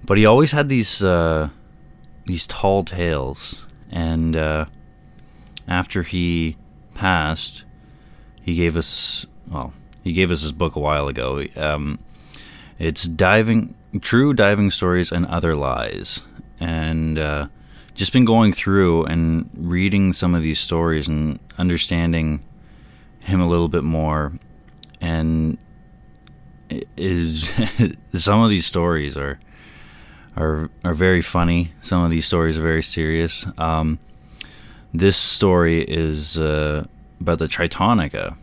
[0.04, 1.50] But he always had these uh,
[2.26, 4.66] these tall tales, and uh,
[5.68, 6.58] after he
[6.94, 7.66] passed,
[8.42, 9.74] he gave us well,
[10.04, 11.44] he gave us his book a while ago.
[11.56, 12.00] Um,
[12.78, 16.22] it's diving, true diving stories and other lies,
[16.60, 17.48] and uh,
[17.94, 22.44] just been going through and reading some of these stories and understanding
[23.20, 24.34] him a little bit more.
[25.00, 25.58] And
[26.98, 27.50] is
[28.16, 29.40] some of these stories are
[30.36, 31.72] are are very funny.
[31.82, 33.46] Some of these stories are very serious.
[33.58, 34.00] Um,
[35.00, 36.86] this story is uh,
[37.20, 38.38] about the tritonica.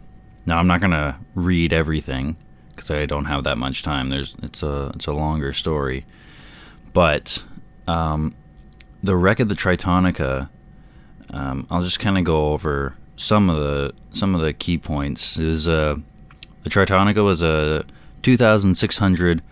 [0.47, 2.37] Now i'm not to read everything
[2.75, 4.11] because i don't have that much time.
[4.11, 6.05] There's it's a it's a longer story.
[6.93, 7.43] But
[7.89, 8.35] um,
[9.03, 10.49] the wreck of the tritonica
[11.31, 15.39] um, i'll just kind of go over some of the some of the key points.
[15.39, 15.97] Is uh,
[16.63, 17.85] the Tritonica was a
[18.23, 19.43] 2,600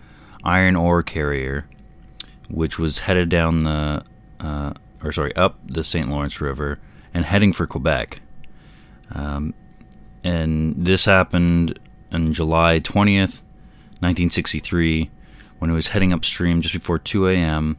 [0.43, 1.67] iron ore carrier,
[2.49, 4.03] which was headed down the
[4.39, 4.73] uh,
[5.03, 6.09] or sorry up the St.
[6.09, 6.79] Lawrence River
[7.13, 8.21] and heading for Quebec.
[9.13, 9.53] Um,
[10.23, 11.79] and this happened
[12.11, 13.41] on July 20th,
[13.99, 15.09] 1963,
[15.59, 17.77] when it was heading upstream just before 2 a.m.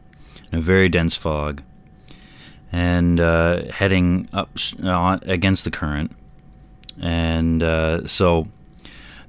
[0.51, 1.61] in a very dense fog
[2.73, 4.49] and uh, heading up
[4.83, 6.11] uh, against the current.
[6.99, 8.47] And uh, so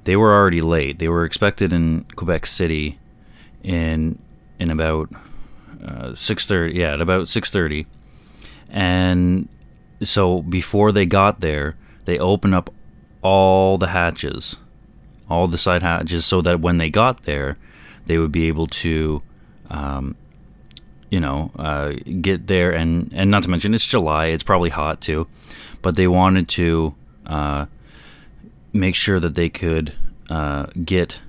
[0.03, 0.99] they were already late.
[0.99, 2.97] They were expected in Quebec City
[3.63, 4.19] in
[4.59, 5.09] in about
[5.85, 6.79] uh, six thirty.
[6.79, 7.85] Yeah, at about six thirty.
[8.69, 9.47] And
[10.01, 12.69] so before they got there, they opened up
[13.21, 14.57] all the hatches,
[15.29, 17.55] all the side hatches, so that when they got there,
[18.05, 19.23] they would be able to
[19.69, 20.15] um,
[21.09, 25.01] you know, uh, get there and and not to mention it's July, it's probably hot
[25.01, 25.27] too,
[25.81, 26.95] but they wanted to
[27.25, 27.65] uh,
[28.73, 29.93] make sure that they could
[30.29, 31.21] uh, get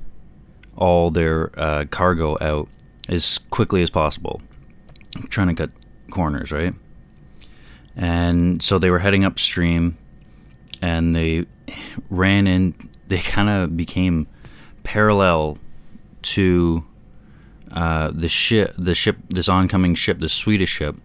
[0.76, 2.68] all their uh, cargo out
[3.08, 4.40] as quickly as possible,
[5.28, 5.70] trying to cut
[6.10, 6.74] corners, right?
[7.96, 9.96] And so they were heading upstream,
[10.82, 11.46] and they
[12.10, 12.74] ran in.
[13.08, 14.26] They kind of became
[14.82, 15.58] parallel
[16.22, 16.84] to
[17.70, 20.96] uh, the ship, the ship, this oncoming ship, the Swedish ship,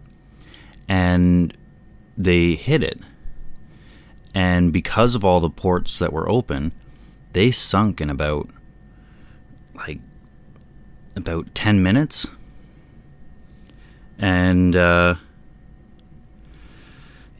[0.88, 1.56] and
[2.18, 2.98] they hit it.
[4.34, 6.72] And because of all the ports that were open,
[7.34, 8.48] they sunk in about
[9.74, 10.00] like
[11.14, 12.26] about 10 minutes.
[14.18, 15.16] And uh,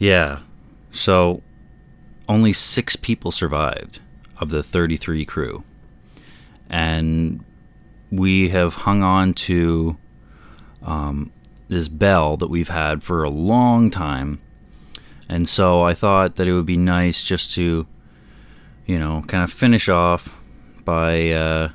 [0.02, 0.40] yeah,
[0.90, 1.42] so
[2.28, 4.00] only six people survived
[4.40, 5.62] of the 33 crew.
[6.68, 7.44] And
[8.10, 9.96] we have hung on to
[10.82, 11.30] um,
[11.68, 14.40] this bell that we've had for a long time.
[15.28, 17.86] And so I thought that it would be nice just to,
[18.86, 20.36] you know, kind of finish off
[20.84, 21.68] by uh,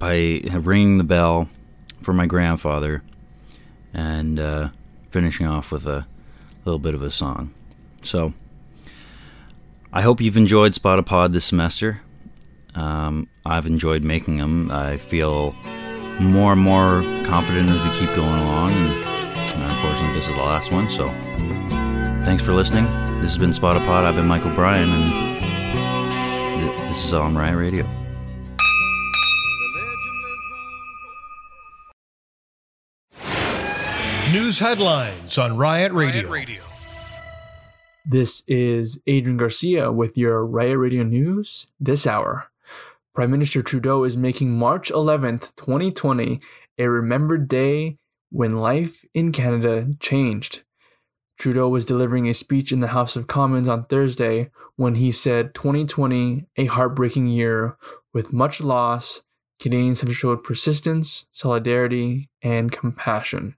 [0.00, 1.48] by ringing the bell
[2.02, 3.04] for my grandfather
[3.94, 4.70] and uh,
[5.12, 6.08] finishing off with a
[6.66, 7.54] little bit of a song.
[8.02, 8.34] So
[9.92, 12.02] I hope you've enjoyed Spotted Pod this semester.
[12.74, 14.70] Um, I've enjoyed making them.
[14.70, 15.52] I feel
[16.20, 18.70] more and more confident as we keep going along.
[18.70, 20.88] And unfortunately, this is the last one.
[20.90, 21.08] So
[22.24, 22.84] thanks for listening.
[23.22, 24.04] This has been Spotted Pod.
[24.04, 25.36] I've been Michael Bryan, and
[26.90, 28.05] this is on Riot Radio.
[34.36, 36.62] News headlines on Riot Radio.
[38.04, 42.50] This is Adrian Garcia with your Riot Radio News this hour.
[43.14, 46.42] Prime Minister Trudeau is making March 11th, 2020,
[46.76, 47.96] a remembered day
[48.28, 50.64] when life in Canada changed.
[51.38, 55.54] Trudeau was delivering a speech in the House of Commons on Thursday when he said
[55.54, 57.78] 2020, a heartbreaking year
[58.12, 59.22] with much loss,
[59.58, 63.56] Canadians have showed persistence, solidarity, and compassion.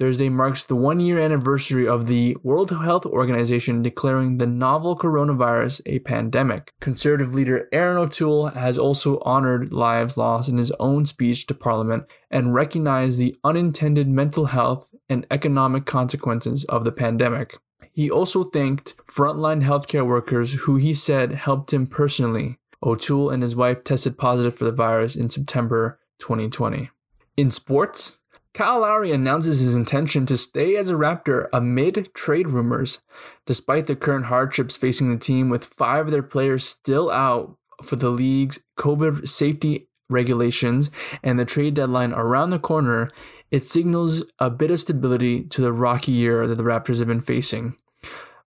[0.00, 5.82] Thursday marks the one year anniversary of the World Health Organization declaring the novel coronavirus
[5.84, 6.72] a pandemic.
[6.80, 12.04] Conservative leader Erin O'Toole has also honored lives lost in his own speech to Parliament
[12.30, 17.58] and recognized the unintended mental health and economic consequences of the pandemic.
[17.92, 22.56] He also thanked frontline healthcare workers who he said helped him personally.
[22.82, 26.88] O'Toole and his wife tested positive for the virus in September 2020.
[27.36, 28.18] In sports,
[28.52, 32.98] Kyle Lowry announces his intention to stay as a Raptor amid trade rumors.
[33.46, 37.96] Despite the current hardships facing the team, with five of their players still out for
[37.96, 40.90] the league's COVID safety regulations
[41.22, 43.08] and the trade deadline around the corner,
[43.50, 47.20] it signals a bit of stability to the rocky year that the Raptors have been
[47.20, 47.76] facing.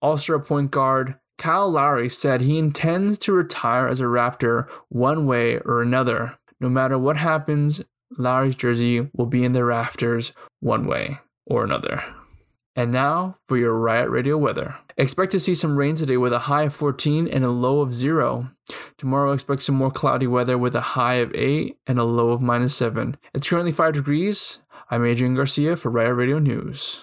[0.01, 5.25] Also, a point guard Kyle Lowry said he intends to retire as a Raptor one
[5.25, 6.37] way or another.
[6.59, 7.81] No matter what happens,
[8.17, 12.03] Lowry's jersey will be in the rafters one way or another.
[12.75, 14.75] And now for your Riot Radio weather.
[14.97, 17.93] Expect to see some rain today with a high of 14 and a low of
[17.93, 18.49] 0.
[18.97, 22.41] Tomorrow, expect some more cloudy weather with a high of 8 and a low of
[22.41, 23.17] minus 7.
[23.33, 24.59] It's currently 5 degrees.
[24.89, 27.01] I'm Adrian Garcia for Riot Radio News.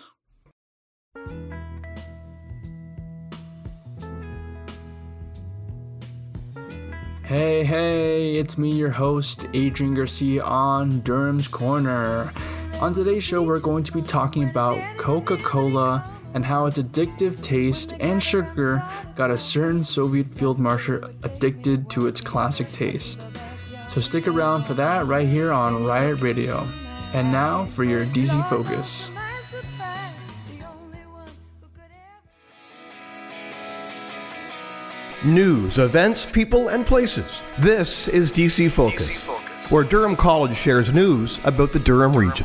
[7.27, 12.33] Hey, hey, it's me, your host, Adrian Garcia on Durham's Corner.
[12.81, 17.43] On today's show, we're going to be talking about Coca Cola and how its addictive
[17.43, 23.27] taste and sugar got a certain Soviet field marshal addicted to its classic taste.
[23.89, 26.65] So stick around for that right here on Riot Radio.
[27.13, 29.11] And now for your DC Focus.
[35.25, 37.41] News, events, people, and places.
[37.59, 39.25] This is DC Focus,
[39.71, 42.45] where Durham College shares news about the Durham region.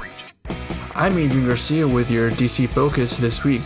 [0.96, 3.62] I'm Adrian Garcia with your DC Focus this week.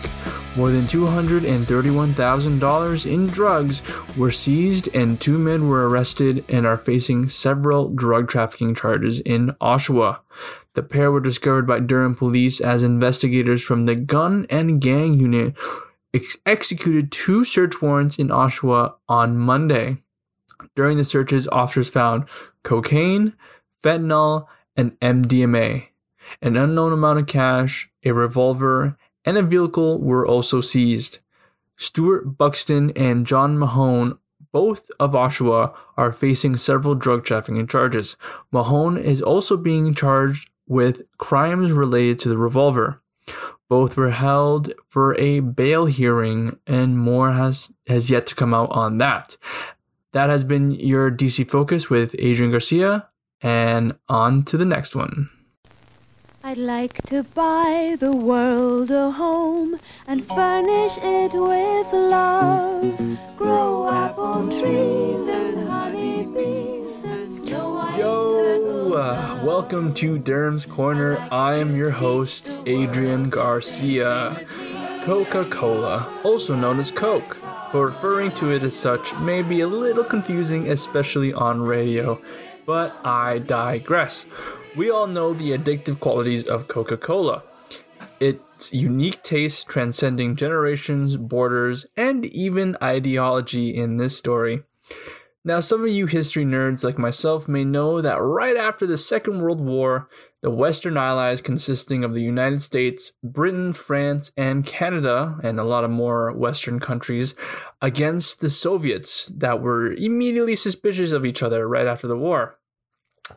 [0.55, 3.83] More than $231,000 in drugs
[4.17, 9.49] were seized, and two men were arrested and are facing several drug trafficking charges in
[9.61, 10.21] Oshawa.
[10.73, 15.53] The pair were discovered by Durham police as investigators from the Gun and Gang Unit
[16.15, 19.97] ex- executed two search warrants in Oshawa on Monday.
[20.75, 22.25] During the searches, officers found
[22.63, 23.33] cocaine,
[23.83, 25.89] fentanyl, and MDMA.
[26.41, 31.19] An unknown amount of cash, a revolver, and a vehicle were also seized.
[31.75, 34.17] Stuart Buxton and John Mahone,
[34.51, 38.15] both of Oshawa, are facing several drug trafficking charges.
[38.51, 43.01] Mahone is also being charged with crimes related to the revolver.
[43.67, 48.69] Both were held for a bail hearing, and more has, has yet to come out
[48.71, 49.37] on that.
[50.11, 53.09] That has been your DC Focus with Adrian Garcia,
[53.41, 55.29] and on to the next one.
[56.43, 63.17] I'd like to buy the world a home and furnish it with love.
[63.35, 65.64] Grow apple trees and
[68.95, 71.17] uh, welcome to Durham's Corner.
[71.29, 74.47] I am your host, Adrian Garcia.
[75.03, 77.37] Coca Cola, also known as Coke,
[77.73, 82.21] but referring to it as such may be a little confusing, especially on radio.
[82.65, 84.27] But I digress.
[84.77, 87.43] We all know the addictive qualities of Coca Cola.
[88.21, 94.63] Its unique taste transcending generations, borders, and even ideology in this story.
[95.47, 99.43] Now, some of you history nerds like myself may know that right after the Second
[99.43, 100.09] World War,
[100.41, 105.83] the Western Allies, consisting of the United States, Britain, France, and Canada, and a lot
[105.83, 107.35] of more Western countries,
[107.79, 112.57] against the Soviets that were immediately suspicious of each other right after the war.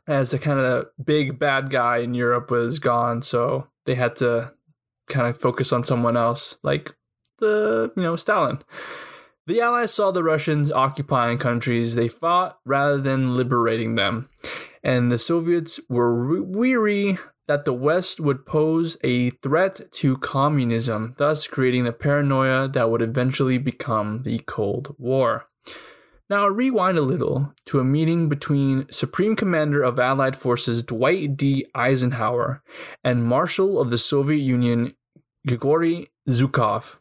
[0.06, 4.52] As the kind of big bad guy in Europe was gone, so they had to
[5.09, 6.94] kind of focus on someone else, like
[7.39, 8.60] the, you know, Stalin.
[9.49, 14.29] The Allies saw the Russians occupying countries they fought rather than liberating them,
[14.83, 17.16] and the Soviets were weary
[17.47, 23.01] that the West would pose a threat to communism, thus creating the paranoia that would
[23.01, 25.47] eventually become the Cold War.
[26.29, 31.65] Now, rewind a little to a meeting between Supreme Commander of Allied Forces Dwight D.
[31.75, 32.62] Eisenhower
[33.03, 34.95] and Marshal of the Soviet Union
[35.47, 36.99] Grigory Zhukov.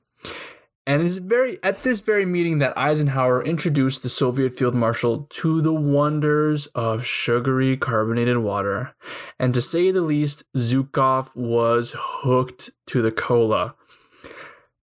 [0.87, 5.61] And it's very at this very meeting that Eisenhower introduced the Soviet Field Marshal to
[5.61, 8.95] the wonders of sugary carbonated water.
[9.37, 13.75] And to say the least, Zhukov was hooked to the cola.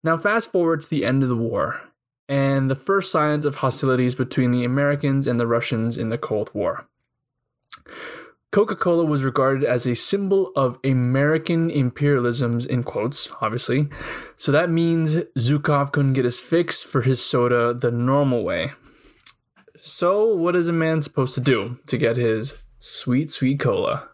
[0.03, 1.81] Now fast forward to the end of the war
[2.29, 6.51] and the first signs of hostilities between the Americans and the Russians in the Cold
[6.53, 6.89] War.
[8.53, 13.89] Coca Cola was regarded as a symbol of American imperialism's, in quotes, obviously.
[14.37, 18.73] So that means Zhukov couldn't get his fix for his soda the normal way.
[19.81, 24.09] So, what is a man supposed to do to get his sweet, sweet cola?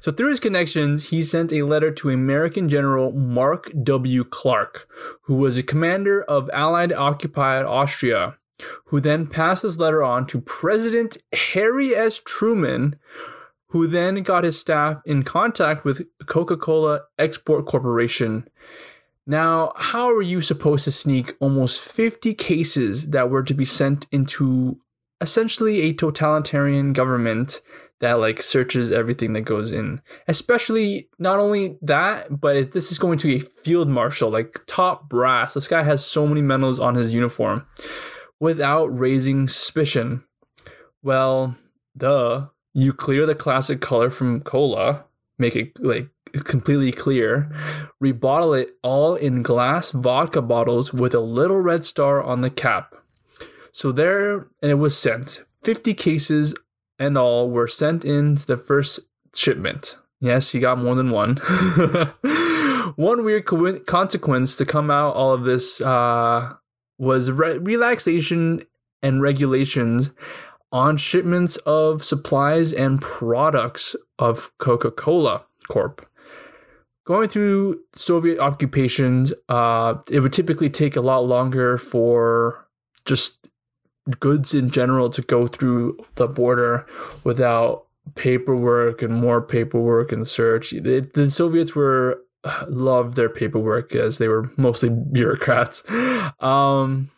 [0.00, 4.24] So, through his connections, he sent a letter to American General Mark W.
[4.24, 4.88] Clark,
[5.22, 8.38] who was a commander of Allied occupied Austria,
[8.86, 11.18] who then passed this letter on to President
[11.52, 12.20] Harry S.
[12.24, 12.96] Truman,
[13.74, 18.46] who then got his staff in contact with Coca Cola Export Corporation.
[19.26, 24.06] Now, how are you supposed to sneak almost 50 cases that were to be sent
[24.12, 24.78] into
[25.20, 27.62] essentially a totalitarian government
[27.98, 30.00] that like searches everything that goes in?
[30.28, 35.54] Especially not only that, but this is going to a field marshal, like top brass.
[35.54, 37.66] This guy has so many medals on his uniform
[38.38, 40.22] without raising suspicion.
[41.02, 41.56] Well,
[41.96, 45.04] duh you clear the classic color from cola,
[45.38, 46.08] make it like
[46.44, 47.50] completely clear,
[48.02, 52.94] rebottle it all in glass vodka bottles with a little red star on the cap.
[53.72, 55.44] So there, and it was sent.
[55.62, 56.54] 50 cases
[56.98, 59.00] and all were sent into the first
[59.34, 59.96] shipment.
[60.20, 61.36] Yes, he got more than one.
[62.96, 66.54] one weird co- consequence to come out all of this uh,
[66.98, 68.62] was re- relaxation
[69.02, 70.12] and regulations
[70.74, 76.04] on shipments of supplies and products of Coca Cola Corp.
[77.06, 82.66] Going through Soviet occupations, uh, it would typically take a lot longer for
[83.04, 83.48] just
[84.18, 86.86] goods in general to go through the border
[87.22, 87.86] without
[88.16, 90.70] paperwork and more paperwork and search.
[90.70, 92.20] The, the Soviets were
[92.66, 95.88] loved their paperwork as they were mostly bureaucrats.
[96.40, 97.10] Um,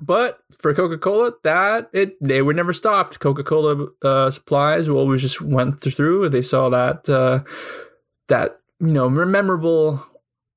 [0.00, 3.20] but for Coca Cola, that it they were never stopped.
[3.20, 6.28] Coca Cola uh, supplies always just went through.
[6.28, 7.40] They saw that uh,
[8.28, 10.04] that you know memorable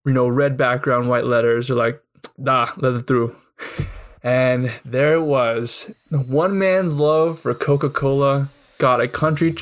[0.05, 1.69] you know red background, white letters.
[1.69, 2.01] Are like,
[2.37, 3.35] nah, let it through.
[4.23, 5.93] And there it was.
[6.09, 9.55] One man's love for Coca Cola got a country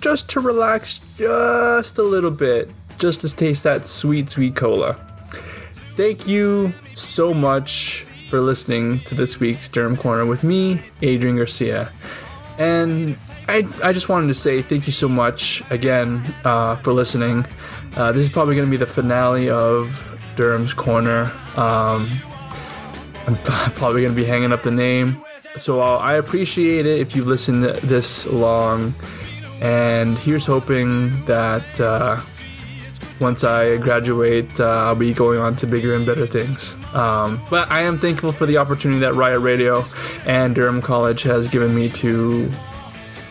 [0.00, 4.94] just to relax just a little bit, just to taste that sweet, sweet cola.
[5.96, 11.90] Thank you so much for listening to this week's Durham Corner with me, Adrian Garcia.
[12.58, 17.44] And I, I just wanted to say thank you so much again uh, for listening.
[17.96, 21.30] Uh, this is probably going to be the finale of Durham's Corner.
[21.56, 22.08] Um,
[23.26, 23.36] I'm
[23.74, 25.16] probably going to be hanging up the name.
[25.56, 28.94] So uh, I appreciate it if you've listened this long.
[29.60, 32.20] And here's hoping that uh,
[33.20, 36.74] once I graduate, uh, I'll be going on to bigger and better things.
[36.94, 39.84] Um, but I am thankful for the opportunity that Riot Radio
[40.26, 42.50] and Durham College has given me to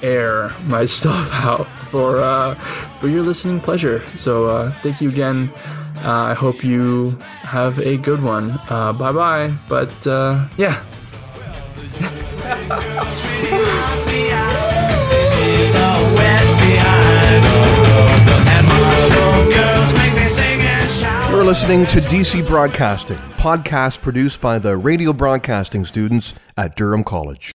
[0.01, 2.55] air my stuff out for uh,
[2.99, 4.05] for your listening pleasure.
[4.15, 5.51] So uh, thank you again.
[5.97, 7.11] Uh, I hope you
[7.41, 8.57] have a good one.
[8.69, 9.53] Uh, bye bye.
[9.67, 10.83] But uh, yeah.
[21.29, 27.51] You're listening to DC Broadcasting, podcast produced by the radio broadcasting students at Durham College.